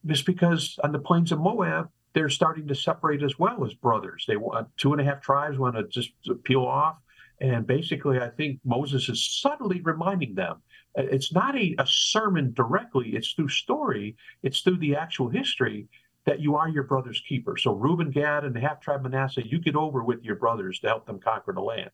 It's 0.07 0.22
because 0.22 0.78
on 0.82 0.93
the 0.93 0.99
plains 0.99 1.30
of 1.30 1.39
Moab, 1.39 1.89
they're 2.14 2.28
starting 2.28 2.66
to 2.68 2.74
separate 2.74 3.22
as 3.22 3.39
well 3.39 3.64
as 3.64 3.74
brothers. 3.74 4.24
They 4.26 4.36
want 4.36 4.68
two 4.76 4.93
and 4.93 5.01
a 5.01 5.05
half 5.05 5.20
tribes 5.20 5.59
want 5.59 5.76
to 5.76 5.84
just 5.84 6.11
peel 6.45 6.64
off. 6.64 6.97
And 7.41 7.66
basically, 7.66 8.18
I 8.18 8.30
think 8.30 8.59
Moses 8.64 9.09
is 9.09 9.41
subtly 9.41 9.80
reminding 9.82 10.34
them 10.34 10.57
uh, 10.99 11.03
it's 11.03 11.32
not 11.32 11.57
a, 11.57 11.76
a 11.78 11.86
sermon 11.86 12.53
directly, 12.53 13.11
it's 13.11 13.32
through 13.32 13.49
story, 13.49 14.16
it's 14.43 14.61
through 14.61 14.78
the 14.78 14.97
actual 14.97 15.28
history 15.28 15.86
that 16.24 16.41
you 16.41 16.57
are 16.57 16.68
your 16.68 16.82
brother's 16.82 17.22
keeper. 17.28 17.57
So 17.57 17.72
Reuben, 17.72 18.11
Gad, 18.11 18.45
and 18.45 18.55
the 18.55 18.61
half 18.61 18.80
tribe 18.80 19.03
Manasseh, 19.03 19.47
you 19.47 19.61
get 19.61 19.76
over 19.76 20.03
with 20.03 20.24
your 20.24 20.36
brothers 20.36 20.80
to 20.80 20.89
help 20.89 21.07
them 21.07 21.20
conquer 21.20 21.53
the 21.53 21.61
land. 21.61 21.91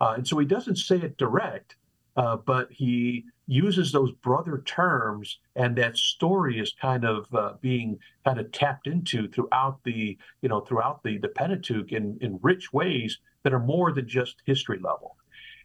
Uh, 0.00 0.14
and 0.16 0.26
so 0.26 0.38
he 0.38 0.46
doesn't 0.46 0.76
say 0.76 0.96
it 0.96 1.16
direct, 1.16 1.76
uh, 2.16 2.36
but 2.36 2.68
he 2.70 3.24
uses 3.46 3.90
those 3.90 4.12
brother 4.12 4.62
terms, 4.66 5.38
and 5.56 5.74
that 5.76 5.96
story 5.96 6.58
is 6.58 6.74
kind 6.80 7.04
of 7.04 7.26
uh, 7.34 7.54
being 7.60 7.98
kind 8.24 8.38
of 8.38 8.50
tapped 8.52 8.86
into 8.86 9.28
throughout 9.28 9.78
the 9.84 10.16
you 10.42 10.48
know 10.48 10.60
throughout 10.60 11.02
the 11.02 11.18
the 11.18 11.28
Pentateuch 11.28 11.92
in 11.92 12.18
in 12.20 12.38
rich 12.42 12.72
ways 12.72 13.18
that 13.42 13.52
are 13.52 13.60
more 13.60 13.92
than 13.92 14.06
just 14.06 14.42
history 14.44 14.78
level. 14.78 15.16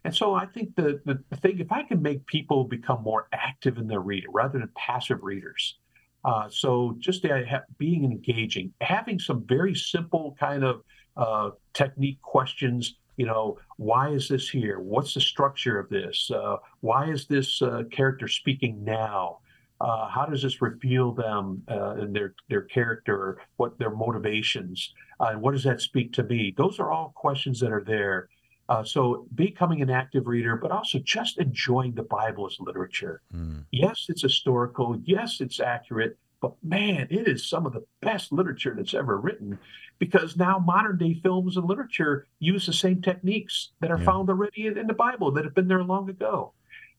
And 0.04 0.14
so 0.14 0.34
I 0.34 0.44
think 0.44 0.76
the, 0.76 1.00
the, 1.06 1.18
the 1.30 1.36
thing, 1.36 1.60
if 1.60 1.72
I 1.72 1.82
can 1.82 2.02
make 2.02 2.26
people 2.26 2.64
become 2.64 3.02
more 3.02 3.26
active 3.32 3.78
in 3.78 3.86
their 3.86 4.00
reading 4.00 4.30
rather 4.32 4.58
than 4.58 4.68
passive 4.76 5.22
readers, 5.22 5.78
uh, 6.24 6.48
so 6.48 6.94
just 6.98 7.24
uh, 7.24 7.40
being 7.78 8.04
engaging, 8.04 8.72
having 8.80 9.18
some 9.18 9.44
very 9.46 9.74
simple 9.74 10.36
kind 10.38 10.62
of 10.62 10.82
uh, 11.16 11.50
technique 11.72 12.20
questions 12.22 12.96
you 13.16 13.26
know, 13.26 13.58
why 13.76 14.10
is 14.10 14.28
this 14.28 14.48
here? 14.48 14.80
What's 14.80 15.14
the 15.14 15.20
structure 15.20 15.78
of 15.78 15.88
this? 15.88 16.30
Uh, 16.30 16.56
why 16.80 17.10
is 17.10 17.26
this 17.26 17.62
uh, 17.62 17.82
character 17.90 18.28
speaking 18.28 18.84
now? 18.84 19.38
Uh, 19.80 20.08
how 20.08 20.24
does 20.24 20.42
this 20.42 20.62
reveal 20.62 21.12
them 21.12 21.62
uh, 21.68 21.94
and 21.96 22.14
their 22.14 22.34
their 22.48 22.62
character, 22.62 23.38
what 23.56 23.78
their 23.78 23.90
motivations, 23.90 24.94
uh, 25.20 25.28
and 25.32 25.42
what 25.42 25.52
does 25.52 25.64
that 25.64 25.80
speak 25.80 26.12
to 26.12 26.22
me? 26.22 26.54
Those 26.56 26.78
are 26.78 26.90
all 26.90 27.12
questions 27.14 27.60
that 27.60 27.72
are 27.72 27.84
there. 27.84 28.28
Uh, 28.68 28.82
so 28.82 29.26
becoming 29.34 29.82
an 29.82 29.90
active 29.90 30.26
reader, 30.26 30.56
but 30.56 30.70
also 30.70 30.98
just 31.00 31.38
enjoying 31.38 31.92
the 31.94 32.02
Bible 32.04 32.46
as 32.46 32.56
literature. 32.58 33.20
Mm. 33.34 33.64
Yes, 33.72 34.06
it's 34.08 34.22
historical. 34.22 34.98
Yes, 35.04 35.40
it's 35.40 35.60
accurate. 35.60 36.16
But 36.44 36.56
man, 36.62 37.06
it 37.08 37.26
is 37.26 37.48
some 37.48 37.64
of 37.64 37.72
the 37.72 37.86
best 38.02 38.30
literature 38.30 38.74
that's 38.76 38.92
ever 38.92 39.18
written 39.18 39.58
because 39.98 40.36
now 40.36 40.58
modern 40.58 40.98
day 40.98 41.14
films 41.22 41.56
and 41.56 41.66
literature 41.66 42.26
use 42.38 42.66
the 42.66 42.72
same 42.74 43.00
techniques 43.00 43.70
that 43.80 43.90
are 43.90 43.98
yeah. 43.98 44.04
found 44.04 44.28
already 44.28 44.66
in, 44.66 44.76
in, 44.76 44.86
the 44.86 44.92
Bible 44.92 45.30
that 45.30 45.44
have 45.46 45.54
been 45.54 45.68
there 45.68 45.82
long 45.82 46.10
ago. 46.10 46.52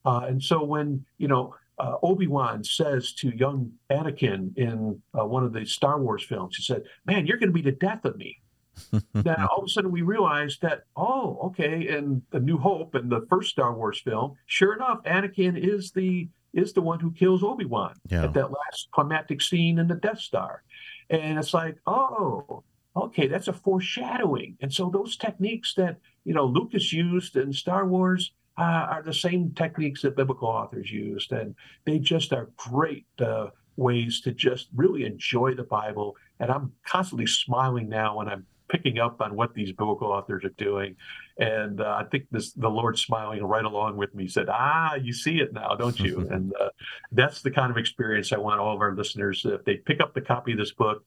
Uh, 0.03 0.21
and 0.27 0.41
so 0.41 0.63
when, 0.63 1.05
you 1.19 1.27
know, 1.27 1.53
uh, 1.77 1.97
Obi 2.01 2.25
Wan 2.25 2.63
says 2.63 3.13
to 3.19 3.37
young 3.37 3.71
Anakin 3.91 4.57
in 4.57 4.99
uh, 5.13 5.27
one 5.27 5.43
of 5.43 5.53
the 5.53 5.63
Star 5.63 6.01
Wars 6.01 6.23
films, 6.23 6.55
he 6.55 6.63
said, 6.63 6.81
Man, 7.05 7.27
you're 7.27 7.37
going 7.37 7.49
to 7.49 7.53
be 7.53 7.61
the 7.61 7.71
death 7.71 8.03
of 8.03 8.17
me. 8.17 8.39
then 9.13 9.35
all 9.51 9.59
of 9.59 9.65
a 9.65 9.69
sudden 9.69 9.91
we 9.91 10.01
realized 10.01 10.63
that, 10.63 10.85
oh, 10.95 11.37
okay, 11.43 11.87
in 11.87 12.23
The 12.31 12.39
New 12.39 12.57
Hope 12.57 12.95
and 12.95 13.11
the 13.11 13.27
first 13.29 13.51
Star 13.51 13.75
Wars 13.75 14.01
film, 14.01 14.37
sure 14.47 14.73
enough, 14.73 15.03
Anakin 15.03 15.55
is 15.55 15.91
the 15.91 16.29
is 16.55 16.73
the 16.73 16.81
one 16.81 16.99
who 16.99 17.11
kills 17.11 17.43
Obi 17.43 17.65
Wan 17.65 17.93
yeah. 18.07 18.23
at 18.23 18.33
that 18.33 18.51
last 18.51 18.87
climactic 18.91 19.41
scene 19.41 19.77
in 19.77 19.87
the 19.87 19.95
Death 19.95 20.19
Star. 20.19 20.63
And 21.09 21.37
it's 21.37 21.53
like, 21.53 21.77
oh, 21.85 22.63
okay, 22.95 23.27
that's 23.27 23.49
a 23.49 23.53
foreshadowing. 23.53 24.57
And 24.61 24.73
so 24.73 24.89
those 24.89 25.17
techniques 25.17 25.73
that 25.75 25.97
you 26.23 26.33
know 26.33 26.45
Lucas 26.45 26.91
used 26.91 27.35
in 27.35 27.53
Star 27.53 27.85
Wars 27.85 28.31
uh, 28.57 28.87
are 28.89 29.03
the 29.03 29.13
same 29.13 29.51
techniques 29.51 30.01
that 30.01 30.15
biblical 30.15 30.47
authors 30.47 30.91
used, 30.91 31.31
and 31.31 31.55
they 31.85 31.99
just 31.99 32.33
are 32.33 32.49
great 32.55 33.05
uh, 33.19 33.47
ways 33.75 34.21
to 34.21 34.31
just 34.31 34.69
really 34.75 35.05
enjoy 35.05 35.53
the 35.53 35.63
Bible. 35.63 36.15
And 36.39 36.49
I'm 36.49 36.71
constantly 36.85 37.27
smiling 37.27 37.89
now 37.89 38.17
when 38.17 38.29
I'm 38.29 38.45
picking 38.69 38.99
up 38.99 39.21
on 39.21 39.35
what 39.35 39.53
these 39.53 39.71
biblical 39.71 40.07
authors 40.07 40.43
are 40.43 40.49
doing. 40.57 40.95
And 41.37 41.81
uh, 41.81 41.97
I 41.99 42.05
think 42.05 42.25
this, 42.31 42.53
the 42.53 42.69
Lord 42.69 42.97
smiling 42.97 43.43
right 43.43 43.65
along 43.65 43.97
with 43.97 44.13
me 44.15 44.27
said, 44.27 44.47
Ah, 44.49 44.95
you 44.95 45.13
see 45.13 45.37
it 45.37 45.53
now, 45.53 45.75
don't 45.75 45.99
you? 45.99 46.27
and 46.31 46.53
uh, 46.59 46.69
that's 47.11 47.41
the 47.41 47.51
kind 47.51 47.71
of 47.71 47.77
experience 47.77 48.31
I 48.31 48.37
want 48.37 48.59
all 48.59 48.75
of 48.75 48.81
our 48.81 48.95
listeners. 48.95 49.45
If 49.45 49.65
they 49.65 49.75
pick 49.77 49.99
up 49.99 50.13
the 50.13 50.21
copy 50.21 50.53
of 50.53 50.57
this 50.57 50.71
book, 50.71 51.03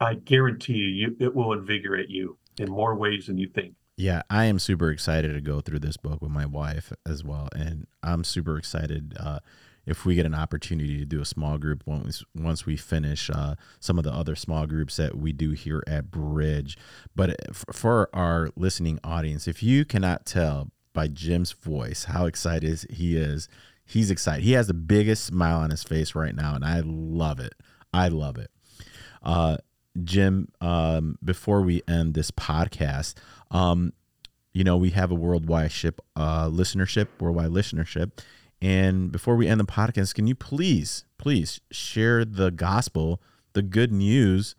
I 0.00 0.14
guarantee 0.14 0.72
you, 0.72 1.16
it 1.20 1.34
will 1.34 1.52
invigorate 1.52 2.08
you 2.08 2.38
in 2.58 2.70
more 2.70 2.94
ways 2.94 3.26
than 3.26 3.38
you 3.38 3.48
think. 3.48 3.74
Yeah, 3.96 4.22
I 4.30 4.46
am 4.46 4.58
super 4.58 4.90
excited 4.90 5.34
to 5.34 5.40
go 5.40 5.60
through 5.60 5.80
this 5.80 5.96
book 5.96 6.22
with 6.22 6.30
my 6.30 6.46
wife 6.46 6.92
as 7.06 7.22
well. 7.22 7.48
And 7.54 7.86
I'm 8.02 8.24
super 8.24 8.56
excited. 8.56 9.14
Uh, 9.18 9.40
if 9.86 10.04
we 10.04 10.14
get 10.14 10.26
an 10.26 10.34
opportunity 10.34 10.98
to 10.98 11.04
do 11.04 11.20
a 11.20 11.24
small 11.24 11.58
group 11.58 11.82
once 11.86 12.24
once 12.34 12.66
we 12.66 12.76
finish 12.76 13.30
uh, 13.30 13.54
some 13.80 13.98
of 13.98 14.04
the 14.04 14.12
other 14.12 14.36
small 14.36 14.66
groups 14.66 14.96
that 14.96 15.16
we 15.16 15.32
do 15.32 15.50
here 15.50 15.82
at 15.86 16.10
Bridge. 16.10 16.78
But 17.14 17.30
uh, 17.30 17.52
for 17.72 18.08
our 18.12 18.50
listening 18.56 18.98
audience, 19.02 19.48
if 19.48 19.62
you 19.62 19.84
cannot 19.84 20.26
tell 20.26 20.70
by 20.92 21.08
Jim's 21.08 21.52
voice 21.52 22.04
how 22.04 22.26
excited 22.26 22.86
he 22.90 23.16
is, 23.16 23.48
he's 23.84 24.10
excited. 24.10 24.44
He 24.44 24.52
has 24.52 24.66
the 24.66 24.74
biggest 24.74 25.24
smile 25.24 25.58
on 25.58 25.70
his 25.70 25.82
face 25.82 26.14
right 26.14 26.34
now, 26.34 26.54
and 26.54 26.64
I 26.64 26.80
love 26.84 27.40
it. 27.40 27.54
I 27.92 28.08
love 28.08 28.38
it. 28.38 28.50
Uh, 29.22 29.58
Jim, 30.04 30.48
um, 30.60 31.18
before 31.22 31.62
we 31.62 31.82
end 31.86 32.14
this 32.14 32.30
podcast, 32.30 33.14
um, 33.50 33.92
you 34.52 34.64
know, 34.64 34.76
we 34.76 34.90
have 34.90 35.10
a 35.10 35.14
worldwide 35.14 35.72
ship 35.72 36.00
uh, 36.16 36.46
listenership, 36.46 37.08
worldwide 37.20 37.50
listenership, 37.50 38.12
and 38.62 39.10
before 39.10 39.34
we 39.34 39.48
end 39.48 39.58
the 39.58 39.64
podcast, 39.64 40.14
can 40.14 40.28
you 40.28 40.36
please, 40.36 41.04
please 41.18 41.60
share 41.72 42.24
the 42.24 42.52
gospel, 42.52 43.20
the 43.54 43.62
good 43.62 43.90
news 43.90 44.54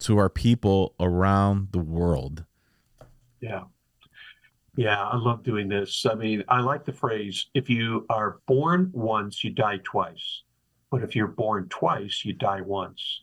to 0.00 0.18
our 0.18 0.28
people 0.28 0.92
around 0.98 1.68
the 1.70 1.78
world? 1.78 2.44
Yeah. 3.40 3.62
Yeah, 4.76 5.00
I 5.00 5.16
love 5.16 5.44
doing 5.44 5.68
this. 5.68 6.04
I 6.04 6.14
mean, 6.16 6.42
I 6.48 6.62
like 6.62 6.84
the 6.84 6.92
phrase 6.92 7.46
if 7.54 7.70
you 7.70 8.06
are 8.10 8.40
born 8.48 8.90
once, 8.92 9.44
you 9.44 9.50
die 9.50 9.78
twice. 9.84 10.42
But 10.90 11.04
if 11.04 11.14
you're 11.14 11.28
born 11.28 11.68
twice, 11.68 12.22
you 12.24 12.32
die 12.32 12.60
once. 12.60 13.22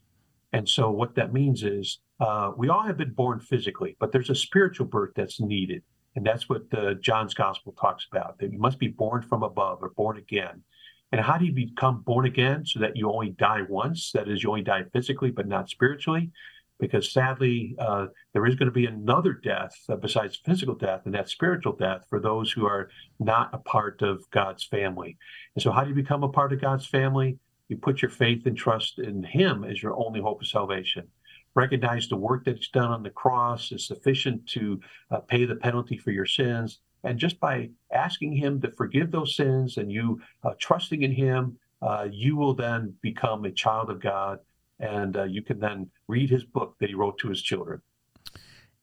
And 0.54 0.68
so, 0.68 0.92
what 0.92 1.16
that 1.16 1.34
means 1.34 1.64
is 1.64 2.00
uh, 2.22 2.52
we 2.56 2.70
all 2.70 2.84
have 2.84 2.98
been 2.98 3.12
born 3.12 3.42
physically, 3.42 3.98
but 4.00 4.14
there's 4.14 4.30
a 4.30 4.36
spiritual 4.36 4.86
birth 4.86 5.12
that's 5.14 5.42
needed. 5.42 5.84
And 6.16 6.26
that's 6.26 6.50
what 6.50 6.70
the 6.70 6.98
John's 7.02 7.34
gospel 7.34 7.74
talks 7.80 8.06
about 8.12 8.40
that 8.40 8.52
you 8.52 8.60
must 8.60 8.80
be 8.80 8.90
born 8.90 9.22
from 9.22 9.44
above 9.44 9.80
or 9.82 9.90
born 9.90 10.18
again. 10.18 10.64
And 11.12 11.22
how 11.22 11.38
do 11.38 11.46
you 11.46 11.54
become 11.54 12.02
born 12.02 12.26
again 12.26 12.66
so 12.66 12.80
that 12.80 12.96
you 12.96 13.12
only 13.12 13.30
die 13.32 13.62
once? 13.68 14.12
That 14.14 14.30
is, 14.30 14.44
you 14.44 14.50
only 14.50 14.62
die 14.62 14.84
physically, 14.94 15.32
but 15.32 15.48
not 15.48 15.70
spiritually. 15.70 16.32
Because 16.80 17.12
sadly, 17.12 17.76
uh, 17.78 18.08
there 18.34 18.46
is 18.48 18.56
going 18.56 18.68
to 18.68 18.74
be 18.74 18.88
another 18.88 19.34
death 19.34 19.76
uh, 19.88 19.98
besides 19.98 20.40
physical 20.44 20.74
death, 20.74 21.02
and 21.06 21.14
that's 21.14 21.32
spiritual 21.32 21.74
death 21.74 22.06
for 22.10 22.20
those 22.20 22.52
who 22.52 22.66
are 22.66 22.90
not 23.20 23.54
a 23.54 23.60
part 23.60 24.02
of 24.02 24.24
God's 24.32 24.64
family. 24.64 25.16
And 25.56 25.62
so, 25.62 25.72
how 25.72 25.84
do 25.84 25.90
you 25.90 25.96
become 25.96 26.24
a 26.24 26.30
part 26.30 26.54
of 26.54 26.62
God's 26.62 26.88
family? 26.88 27.38
You 27.70 27.78
put 27.78 28.02
your 28.02 28.10
faith 28.10 28.48
and 28.48 28.58
trust 28.58 28.98
in 28.98 29.22
Him 29.22 29.64
as 29.64 29.84
your 29.84 29.96
only 29.96 30.22
hope 30.22 30.42
of 30.42 30.48
salvation 30.48 31.08
recognize 31.56 32.08
the 32.08 32.16
work 32.16 32.46
that's 32.46 32.70
done 32.70 32.92
on 32.92 33.04
the 33.04 33.10
cross 33.10 33.72
is 33.72 33.86
sufficient 33.86 34.48
to 34.48 34.80
uh, 35.10 35.20
pay 35.20 35.46
the 35.46 35.56
penalty 35.56 35.98
for 35.98 36.12
your 36.12 36.26
sins. 36.26 36.80
And 37.04 37.18
just 37.18 37.40
by 37.40 37.70
asking 37.92 38.34
Him 38.34 38.62
to 38.62 38.72
forgive 38.72 39.12
those 39.12 39.36
sins 39.36 39.78
and 39.78 39.92
you 39.92 40.22
uh, 40.44 40.54
trusting 40.60 41.02
in 41.02 41.12
Him, 41.12 41.58
uh, 41.82 42.08
you 42.12 42.36
will 42.36 42.54
then 42.54 42.96
become 43.02 43.46
a 43.46 43.52
child 43.52 43.90
of 43.90 44.00
God 44.00 44.40
and 44.80 45.16
uh, 45.16 45.24
you 45.24 45.42
can 45.42 45.60
then 45.60 45.90
read 46.08 46.30
His 46.30 46.44
book 46.44 46.76
that 46.80 46.90
He 46.90 46.96
wrote 46.96 47.18
to 47.20 47.30
His 47.30 47.42
children. 47.42 47.82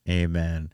Amen. 0.08 0.70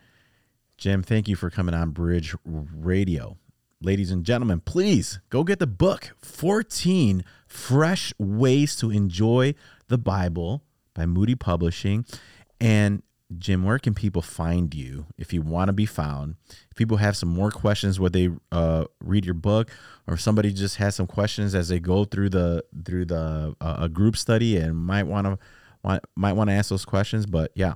Jim, 0.76 1.02
thank 1.02 1.28
you 1.28 1.36
for 1.36 1.50
coming 1.50 1.74
on 1.74 1.90
Bridge 1.90 2.34
Radio. 2.44 3.38
Ladies 3.80 4.10
and 4.10 4.24
gentlemen, 4.24 4.60
please 4.60 5.20
go 5.28 5.44
get 5.44 5.58
the 5.58 5.66
book 5.66 6.16
14 6.22 7.24
Fresh 7.46 8.14
Ways 8.18 8.76
to 8.76 8.90
Enjoy 8.90 9.54
the 9.88 9.98
Bible 9.98 10.62
by 10.94 11.06
Moody 11.06 11.34
Publishing. 11.34 12.04
And 12.60 13.02
Jim, 13.38 13.64
where 13.64 13.78
can 13.78 13.94
people 13.94 14.22
find 14.22 14.74
you 14.74 15.06
if 15.18 15.32
you 15.32 15.42
want 15.42 15.68
to 15.68 15.72
be 15.72 15.86
found? 15.86 16.36
If 16.70 16.76
people 16.76 16.98
have 16.98 17.16
some 17.16 17.28
more 17.28 17.50
questions 17.50 17.98
where 17.98 18.10
they 18.10 18.28
uh, 18.52 18.84
read 19.00 19.24
your 19.24 19.34
book, 19.34 19.70
or 20.06 20.16
somebody 20.16 20.52
just 20.52 20.76
has 20.76 20.94
some 20.94 21.06
questions 21.06 21.54
as 21.54 21.68
they 21.68 21.80
go 21.80 22.04
through 22.04 22.30
the 22.30 22.64
through 22.84 23.06
the 23.06 23.54
uh, 23.60 23.76
a 23.80 23.88
group 23.88 24.16
study 24.16 24.56
and 24.56 24.76
might 24.76 25.04
want 25.04 25.26
to 25.26 26.00
might 26.14 26.32
want 26.34 26.48
to 26.50 26.54
ask 26.54 26.70
those 26.70 26.84
questions. 26.84 27.26
But 27.26 27.50
yeah, 27.54 27.74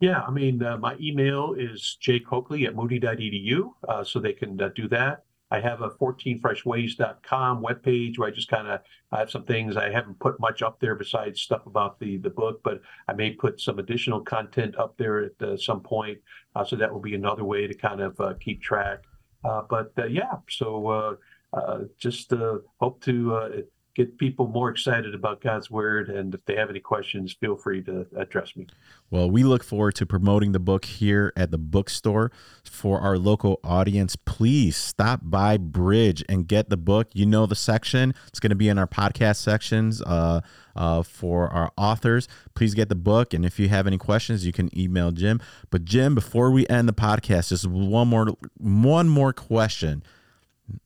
yeah, 0.00 0.22
I 0.26 0.30
mean, 0.30 0.62
uh, 0.62 0.76
my 0.78 0.96
email 1.00 1.54
is 1.56 1.96
jcoakley 2.02 2.66
at 2.66 2.74
moody.edu, 2.74 3.72
uh, 3.88 4.02
so 4.02 4.18
they 4.18 4.32
can 4.32 4.60
uh, 4.60 4.70
do 4.74 4.88
that. 4.88 5.24
I 5.52 5.60
have 5.60 5.82
a 5.82 5.90
14freshways.com 5.90 7.62
webpage 7.62 8.18
where 8.18 8.28
I 8.28 8.30
just 8.30 8.48
kind 8.48 8.68
of 8.68 8.80
have 9.12 9.30
some 9.30 9.44
things. 9.44 9.76
I 9.76 9.90
haven't 9.90 10.18
put 10.18 10.40
much 10.40 10.62
up 10.62 10.80
there 10.80 10.94
besides 10.94 11.42
stuff 11.42 11.66
about 11.66 12.00
the 12.00 12.16
the 12.16 12.30
book, 12.30 12.62
but 12.64 12.80
I 13.06 13.12
may 13.12 13.32
put 13.32 13.60
some 13.60 13.78
additional 13.78 14.22
content 14.22 14.78
up 14.78 14.96
there 14.96 15.24
at 15.24 15.42
uh, 15.42 15.58
some 15.58 15.82
point. 15.82 16.18
Uh, 16.56 16.64
so 16.64 16.74
that 16.76 16.90
will 16.90 17.00
be 17.00 17.14
another 17.14 17.44
way 17.44 17.66
to 17.66 17.74
kind 17.74 18.00
of 18.00 18.18
uh, 18.18 18.32
keep 18.40 18.62
track. 18.62 19.00
Uh, 19.44 19.60
but 19.68 19.92
uh, 19.98 20.06
yeah, 20.06 20.36
so 20.48 21.18
uh, 21.52 21.78
just 21.98 22.32
hope 22.80 23.02
to 23.02 23.66
get 23.94 24.16
people 24.18 24.46
more 24.46 24.70
excited 24.70 25.14
about 25.14 25.40
God's 25.40 25.70
word. 25.70 26.08
And 26.08 26.34
if 26.34 26.44
they 26.46 26.56
have 26.56 26.70
any 26.70 26.80
questions, 26.80 27.32
feel 27.32 27.56
free 27.56 27.82
to 27.82 28.06
address 28.16 28.56
me. 28.56 28.66
Well, 29.10 29.30
we 29.30 29.42
look 29.42 29.62
forward 29.62 29.94
to 29.96 30.06
promoting 30.06 30.52
the 30.52 30.60
book 30.60 30.84
here 30.86 31.32
at 31.36 31.50
the 31.50 31.58
bookstore 31.58 32.32
for 32.64 33.00
our 33.00 33.18
local 33.18 33.60
audience. 33.62 34.16
Please 34.16 34.76
stop 34.76 35.20
by 35.22 35.58
Bridge 35.58 36.24
and 36.28 36.48
get 36.48 36.70
the 36.70 36.76
book. 36.76 37.08
You 37.12 37.26
know 37.26 37.46
the 37.46 37.54
section, 37.54 38.14
it's 38.28 38.40
going 38.40 38.50
to 38.50 38.56
be 38.56 38.68
in 38.68 38.78
our 38.78 38.86
podcast 38.86 39.36
sections. 39.36 40.00
Uh, 40.02 40.40
uh, 40.74 41.02
for 41.02 41.48
our 41.48 41.70
authors. 41.76 42.28
Please 42.54 42.74
get 42.74 42.88
the 42.88 42.94
book. 42.94 43.34
And 43.34 43.44
if 43.44 43.58
you 43.58 43.68
have 43.68 43.86
any 43.86 43.98
questions, 43.98 44.46
you 44.46 44.52
can 44.52 44.76
email 44.78 45.10
Jim. 45.10 45.40
But 45.70 45.84
Jim, 45.84 46.14
before 46.14 46.50
we 46.50 46.66
end 46.68 46.88
the 46.88 46.94
podcast, 46.94 47.50
just 47.50 47.66
one 47.66 48.08
more 48.08 48.34
one 48.56 49.08
more 49.08 49.34
question. 49.34 50.02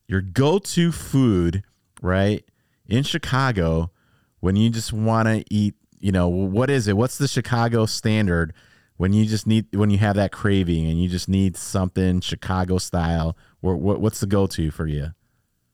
Your 0.07 0.21
go-to 0.21 0.91
food, 0.91 1.63
right? 2.01 2.43
In 2.87 3.03
Chicago 3.03 3.91
when 4.39 4.55
you 4.55 4.69
just 4.69 4.93
want 4.93 5.27
to 5.27 5.43
eat, 5.49 5.75
you 5.99 6.11
know, 6.11 6.27
what 6.27 6.69
is 6.69 6.87
it? 6.87 6.97
What's 6.97 7.17
the 7.17 7.27
Chicago 7.27 7.85
standard 7.85 8.53
when 8.97 9.13
you 9.13 9.25
just 9.25 9.47
need 9.47 9.65
when 9.75 9.89
you 9.89 9.97
have 9.97 10.15
that 10.15 10.31
craving 10.31 10.85
and 10.85 11.01
you 11.01 11.09
just 11.09 11.27
need 11.27 11.57
something 11.57 12.21
Chicago 12.21 12.77
style? 12.77 13.37
What, 13.61 13.99
what's 13.99 14.19
the 14.19 14.27
go-to 14.27 14.71
for 14.71 14.87
you? 14.87 15.11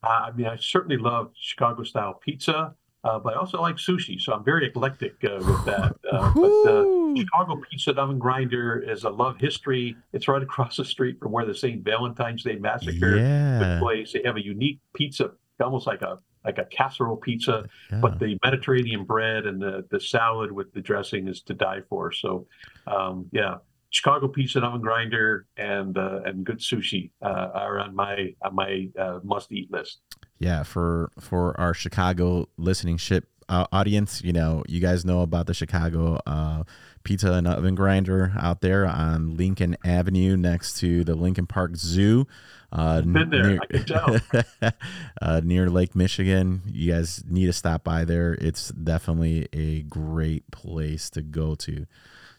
Uh, 0.03 0.07
I 0.07 0.31
mean, 0.31 0.47
I 0.47 0.57
certainly 0.57 0.97
love 0.97 1.31
Chicago 1.35 1.83
style 1.83 2.15
pizza, 2.15 2.73
uh, 3.03 3.19
but 3.19 3.33
I 3.33 3.37
also 3.37 3.61
like 3.61 3.75
sushi, 3.75 4.19
so 4.19 4.33
I'm 4.33 4.43
very 4.43 4.67
eclectic 4.67 5.15
uh, 5.23 5.35
with 5.35 5.65
that. 5.65 5.95
Uh, 6.11 6.31
but 6.33 6.33
the 6.33 7.15
Chicago 7.17 7.61
Pizza 7.69 7.91
Oven 7.91 8.19
Grinder 8.19 8.79
is 8.79 9.03
a 9.03 9.09
love 9.09 9.37
history. 9.39 9.95
It's 10.11 10.27
right 10.27 10.41
across 10.41 10.77
the 10.77 10.85
street 10.85 11.19
from 11.19 11.31
where 11.31 11.45
the 11.45 11.55
St. 11.55 11.83
Valentine's 11.83 12.43
Day 12.43 12.55
Massacre 12.55 13.17
yeah. 13.17 13.59
took 13.59 13.79
place. 13.81 14.13
They 14.13 14.23
have 14.25 14.37
a 14.37 14.43
unique 14.43 14.79
pizza, 14.93 15.31
almost 15.61 15.87
like 15.87 16.01
a 16.01 16.19
like 16.45 16.57
a 16.57 16.65
casserole 16.65 17.17
pizza, 17.17 17.65
yeah. 17.91 17.99
but 17.99 18.19
the 18.19 18.37
Mediterranean 18.43 19.05
bread 19.05 19.45
and 19.45 19.61
the 19.61 19.85
the 19.89 19.99
salad 19.99 20.51
with 20.51 20.73
the 20.73 20.81
dressing 20.81 21.27
is 21.27 21.41
to 21.41 21.53
die 21.53 21.81
for. 21.89 22.11
So, 22.11 22.47
um, 22.87 23.27
yeah, 23.31 23.55
Chicago 23.89 24.27
pizza 24.27 24.57
and 24.57 24.65
oven 24.65 24.81
grinder 24.81 25.45
and 25.55 25.97
uh, 25.97 26.21
and 26.25 26.43
good 26.43 26.59
sushi 26.59 27.11
uh, 27.21 27.49
are 27.53 27.79
on 27.79 27.95
my 27.95 28.33
on 28.41 28.55
my 28.55 28.89
uh, 28.99 29.19
must 29.23 29.51
eat 29.51 29.71
list. 29.71 30.01
Yeah, 30.39 30.63
for 30.63 31.11
for 31.19 31.59
our 31.59 31.73
Chicago 31.73 32.49
listening 32.57 32.97
ship 32.97 33.27
uh, 33.49 33.67
audience, 33.71 34.21
you 34.23 34.33
know, 34.33 34.63
you 34.67 34.79
guys 34.79 35.05
know 35.05 35.21
about 35.21 35.45
the 35.47 35.53
Chicago 35.53 36.19
uh, 36.25 36.63
pizza 37.03 37.33
and 37.33 37.47
oven 37.47 37.75
grinder 37.75 38.33
out 38.39 38.61
there 38.61 38.85
on 38.85 39.35
Lincoln 39.35 39.77
Avenue 39.83 40.37
next 40.37 40.77
to 40.79 41.03
the 41.03 41.15
Lincoln 41.15 41.47
Park 41.47 41.75
Zoo. 41.75 42.27
Uh, 42.71 43.01
Been 43.01 43.29
there, 43.29 43.43
near, 43.43 43.59
I 43.61 43.65
can 43.65 43.85
tell. 43.85 44.17
uh, 45.21 45.41
near 45.43 45.69
Lake 45.69 45.95
Michigan. 45.95 46.61
You 46.65 46.93
guys 46.93 47.23
need 47.27 47.45
to 47.45 47.53
stop 47.53 47.83
by 47.83 48.03
there. 48.03 48.33
It's 48.41 48.69
definitely 48.69 49.47
a 49.53 49.83
great 49.83 50.49
place 50.51 51.09
to 51.11 51.21
go 51.21 51.55
to. 51.55 51.85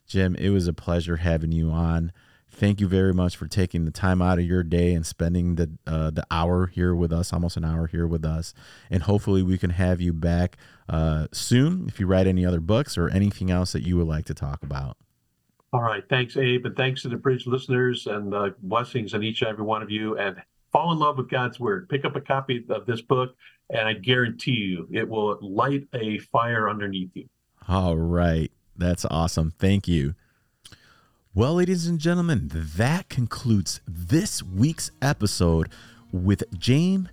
Jim, 0.06 0.34
it 0.36 0.50
was 0.50 0.66
a 0.66 0.72
pleasure 0.72 1.16
having 1.16 1.52
you 1.52 1.70
on. 1.70 2.12
Thank 2.54 2.80
you 2.80 2.86
very 2.86 3.12
much 3.12 3.36
for 3.36 3.48
taking 3.48 3.84
the 3.84 3.90
time 3.90 4.22
out 4.22 4.38
of 4.38 4.44
your 4.44 4.62
day 4.62 4.94
and 4.94 5.04
spending 5.04 5.56
the 5.56 5.70
uh, 5.86 6.10
the 6.10 6.24
hour 6.30 6.68
here 6.68 6.94
with 6.94 7.12
us, 7.12 7.32
almost 7.32 7.56
an 7.56 7.64
hour 7.64 7.88
here 7.88 8.06
with 8.06 8.24
us. 8.24 8.54
And 8.90 9.02
hopefully, 9.02 9.42
we 9.42 9.58
can 9.58 9.70
have 9.70 10.00
you 10.00 10.12
back 10.12 10.56
uh, 10.88 11.26
soon 11.32 11.86
if 11.88 11.98
you 11.98 12.06
write 12.06 12.28
any 12.28 12.46
other 12.46 12.60
books 12.60 12.96
or 12.96 13.08
anything 13.08 13.50
else 13.50 13.72
that 13.72 13.82
you 13.82 13.96
would 13.96 14.06
like 14.06 14.24
to 14.26 14.34
talk 14.34 14.62
about. 14.62 14.96
All 15.72 15.82
right. 15.82 16.04
Thanks, 16.08 16.36
Abe. 16.36 16.64
And 16.66 16.76
thanks 16.76 17.02
to 17.02 17.08
the 17.08 17.16
Bridge 17.16 17.48
listeners 17.48 18.06
and 18.06 18.32
uh, 18.32 18.50
blessings 18.62 19.12
on 19.12 19.24
each 19.24 19.42
and 19.42 19.50
every 19.50 19.64
one 19.64 19.82
of 19.82 19.90
you. 19.90 20.16
And 20.16 20.40
fall 20.70 20.92
in 20.92 21.00
love 21.00 21.18
with 21.18 21.28
God's 21.28 21.58
Word. 21.58 21.88
Pick 21.88 22.04
up 22.04 22.14
a 22.14 22.20
copy 22.20 22.64
of 22.70 22.86
this 22.86 23.00
book, 23.00 23.34
and 23.70 23.88
I 23.88 23.94
guarantee 23.94 24.52
you 24.52 24.88
it 24.92 25.08
will 25.08 25.36
light 25.42 25.88
a 25.92 26.18
fire 26.18 26.70
underneath 26.70 27.10
you. 27.14 27.28
All 27.66 27.96
right. 27.96 28.52
That's 28.76 29.04
awesome. 29.06 29.52
Thank 29.58 29.88
you. 29.88 30.14
Well, 31.36 31.54
ladies 31.54 31.88
and 31.88 31.98
gentlemen, 31.98 32.48
that 32.76 33.08
concludes 33.08 33.80
this 33.88 34.40
week's 34.40 34.92
episode 35.02 35.68
with 36.12 36.44
James 36.56 37.08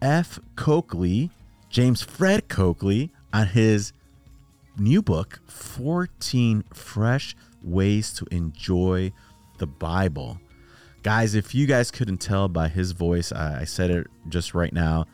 F. 0.00 0.38
Coakley, 0.56 1.28
James 1.68 2.00
Fred 2.00 2.48
Coakley, 2.48 3.12
on 3.34 3.48
his 3.48 3.92
new 4.78 5.02
book, 5.02 5.40
14 5.48 6.64
Fresh 6.72 7.36
Ways 7.62 8.14
to 8.14 8.26
Enjoy 8.30 9.12
the 9.58 9.66
Bible. 9.66 10.40
Guys, 11.02 11.34
if 11.34 11.54
you 11.54 11.66
guys 11.66 11.90
couldn't 11.90 12.16
tell 12.16 12.48
by 12.48 12.68
his 12.68 12.92
voice, 12.92 13.30
I 13.30 13.64
said 13.64 13.90
it 13.90 14.06
just 14.30 14.54
right 14.54 14.72
now. 14.72 15.04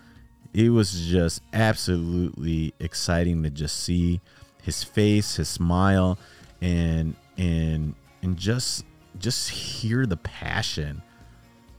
It 0.55 0.71
was 0.71 1.09
just 1.09 1.43
absolutely 1.53 2.75
exciting 2.79 3.43
to 3.43 3.51
just 3.51 3.79
see 3.81 4.21
his 4.63 4.85
face, 4.85 5.35
his 5.35 5.49
smile, 5.49 6.17
and 6.61 7.17
and 7.37 7.97
and 8.23 8.37
just 8.37 8.85
just 9.19 9.51
hear 9.51 10.07
the 10.07 10.17
passion 10.17 11.03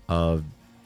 of 0.07 0.43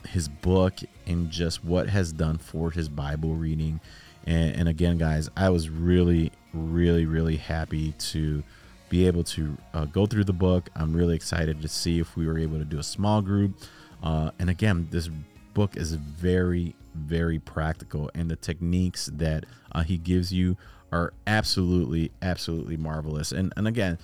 his 0.07 0.29
book 0.29 0.73
and 1.05 1.29
just 1.29 1.63
what 1.63 1.89
has 1.89 2.13
done 2.13 2.37
for 2.37 2.71
his 2.71 2.87
Bible 2.87 3.35
reading. 3.35 3.81
And, 4.25 4.55
and 4.55 4.69
again, 4.69 4.97
guys, 4.97 5.29
I 5.35 5.49
was 5.49 5.69
really, 5.69 6.31
really, 6.53 7.05
really 7.05 7.37
happy 7.37 7.91
to 7.91 8.43
be 8.89 9.05
able 9.07 9.23
to 9.23 9.57
uh, 9.73 9.85
go 9.85 10.05
through 10.05 10.23
the 10.23 10.33
book. 10.33 10.69
I'm 10.75 10.93
really 10.93 11.15
excited 11.15 11.61
to 11.61 11.67
see 11.67 11.99
if 11.99 12.15
we 12.15 12.25
were 12.25 12.37
able 12.37 12.57
to 12.57 12.65
do 12.65 12.79
a 12.79 12.83
small 12.83 13.21
group. 13.21 13.53
Uh, 14.01 14.31
and 14.39 14.49
again, 14.49 14.87
this 14.91 15.09
book 15.53 15.75
is 15.75 15.93
very, 15.93 16.75
very 16.93 17.39
practical, 17.39 18.09
and 18.13 18.29
the 18.29 18.35
techniques 18.35 19.09
that 19.13 19.45
uh, 19.71 19.83
he 19.83 19.97
gives 19.97 20.31
you 20.31 20.55
are 20.91 21.13
absolutely, 21.25 22.11
absolutely 22.21 22.77
marvelous. 22.77 23.31
And 23.31 23.51
and 23.57 23.67
again, 23.67 23.97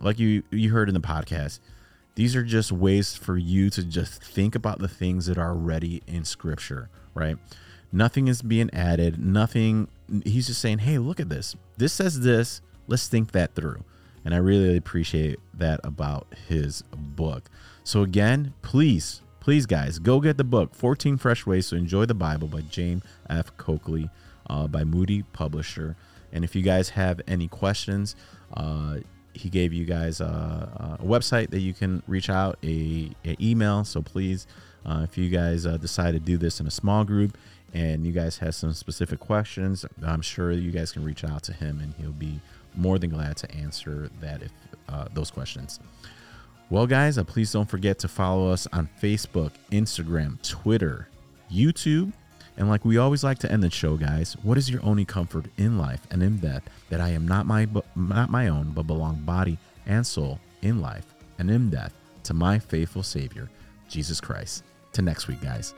like 0.00 0.18
you 0.18 0.42
you 0.50 0.72
heard 0.72 0.88
in 0.88 0.94
the 0.94 1.00
podcast, 1.00 1.60
these 2.14 2.34
are 2.34 2.42
just 2.42 2.72
ways 2.72 3.14
for 3.14 3.36
you 3.36 3.70
to 3.70 3.82
just 3.84 4.22
think 4.22 4.54
about 4.54 4.78
the 4.78 4.88
things 4.88 5.26
that 5.26 5.38
are 5.38 5.50
already 5.50 6.02
in 6.06 6.24
Scripture, 6.24 6.88
right? 7.14 7.36
Nothing 7.92 8.28
is 8.28 8.42
being 8.42 8.70
added. 8.72 9.18
Nothing. 9.18 9.88
He's 10.24 10.46
just 10.46 10.60
saying, 10.60 10.78
"Hey, 10.78 10.98
look 10.98 11.20
at 11.20 11.28
this. 11.28 11.56
This 11.76 11.92
says 11.92 12.20
this. 12.20 12.60
Let's 12.86 13.08
think 13.08 13.32
that 13.32 13.54
through." 13.54 13.84
And 14.24 14.34
I 14.34 14.38
really 14.38 14.76
appreciate 14.76 15.38
that 15.54 15.80
about 15.84 16.26
his 16.48 16.82
book. 16.96 17.48
So 17.84 18.02
again, 18.02 18.54
please, 18.62 19.22
please, 19.38 19.66
guys, 19.66 20.00
go 20.00 20.20
get 20.20 20.36
the 20.36 20.42
book, 20.42 20.74
14 20.74 21.16
Fresh 21.16 21.46
Ways 21.46 21.68
to 21.68 21.76
Enjoy 21.76 22.06
the 22.06 22.14
Bible 22.14 22.48
by 22.48 22.62
James 22.62 23.04
F. 23.30 23.56
Coakley, 23.56 24.10
uh, 24.50 24.66
by 24.66 24.82
Moody 24.82 25.22
Publisher. 25.22 25.94
And 26.32 26.42
if 26.42 26.56
you 26.56 26.62
guys 26.62 26.88
have 26.90 27.20
any 27.28 27.46
questions, 27.46 28.16
uh, 28.54 28.96
he 29.36 29.48
gave 29.48 29.72
you 29.72 29.84
guys 29.84 30.20
a, 30.20 30.98
a, 31.00 31.04
website 31.04 31.50
that 31.50 31.60
you 31.60 31.72
can 31.72 32.02
reach 32.06 32.30
out, 32.30 32.58
a, 32.62 33.10
a 33.24 33.36
email. 33.40 33.84
So 33.84 34.02
please, 34.02 34.46
uh, 34.84 35.02
if 35.04 35.18
you 35.18 35.28
guys 35.28 35.66
uh, 35.66 35.76
decide 35.76 36.12
to 36.12 36.18
do 36.18 36.36
this 36.36 36.60
in 36.60 36.66
a 36.66 36.70
small 36.70 37.04
group 37.04 37.36
and 37.74 38.06
you 38.06 38.12
guys 38.12 38.38
have 38.38 38.54
some 38.54 38.72
specific 38.72 39.20
questions, 39.20 39.84
I'm 40.04 40.22
sure 40.22 40.52
you 40.52 40.70
guys 40.70 40.92
can 40.92 41.04
reach 41.04 41.24
out 41.24 41.42
to 41.44 41.52
him 41.52 41.80
and 41.80 41.94
he'll 41.94 42.12
be 42.12 42.40
more 42.74 42.98
than 42.98 43.10
glad 43.10 43.36
to 43.38 43.50
answer 43.52 44.10
that 44.20 44.42
if 44.42 44.52
uh, 44.88 45.06
those 45.12 45.30
questions. 45.30 45.80
Well, 46.68 46.86
guys, 46.86 47.18
uh, 47.18 47.24
please 47.24 47.52
don't 47.52 47.68
forget 47.68 47.98
to 48.00 48.08
follow 48.08 48.50
us 48.50 48.66
on 48.72 48.88
Facebook, 49.00 49.52
Instagram, 49.70 50.40
Twitter, 50.42 51.08
YouTube 51.52 52.12
and 52.56 52.68
like 52.68 52.84
we 52.84 52.96
always 52.96 53.22
like 53.22 53.38
to 53.40 53.52
end 53.52 53.62
the 53.62 53.70
show, 53.70 53.96
guys, 53.96 54.36
what 54.42 54.58
is 54.58 54.70
your 54.70 54.84
only 54.84 55.04
comfort 55.04 55.46
in 55.56 55.78
life 55.78 56.00
and 56.10 56.22
in 56.22 56.38
death 56.38 56.62
that 56.90 57.00
I 57.00 57.10
am 57.10 57.26
not 57.26 57.46
my 57.46 57.66
not 57.94 58.30
my 58.30 58.48
own, 58.48 58.70
but 58.70 58.86
belong 58.86 59.20
body 59.20 59.58
and 59.86 60.06
soul 60.06 60.40
in 60.62 60.80
life 60.80 61.06
and 61.38 61.50
in 61.50 61.70
death 61.70 61.92
to 62.24 62.34
my 62.34 62.58
faithful 62.58 63.02
Savior, 63.02 63.48
Jesus 63.88 64.20
Christ. 64.20 64.64
To 64.94 65.02
next 65.02 65.28
week, 65.28 65.42
guys. 65.42 65.74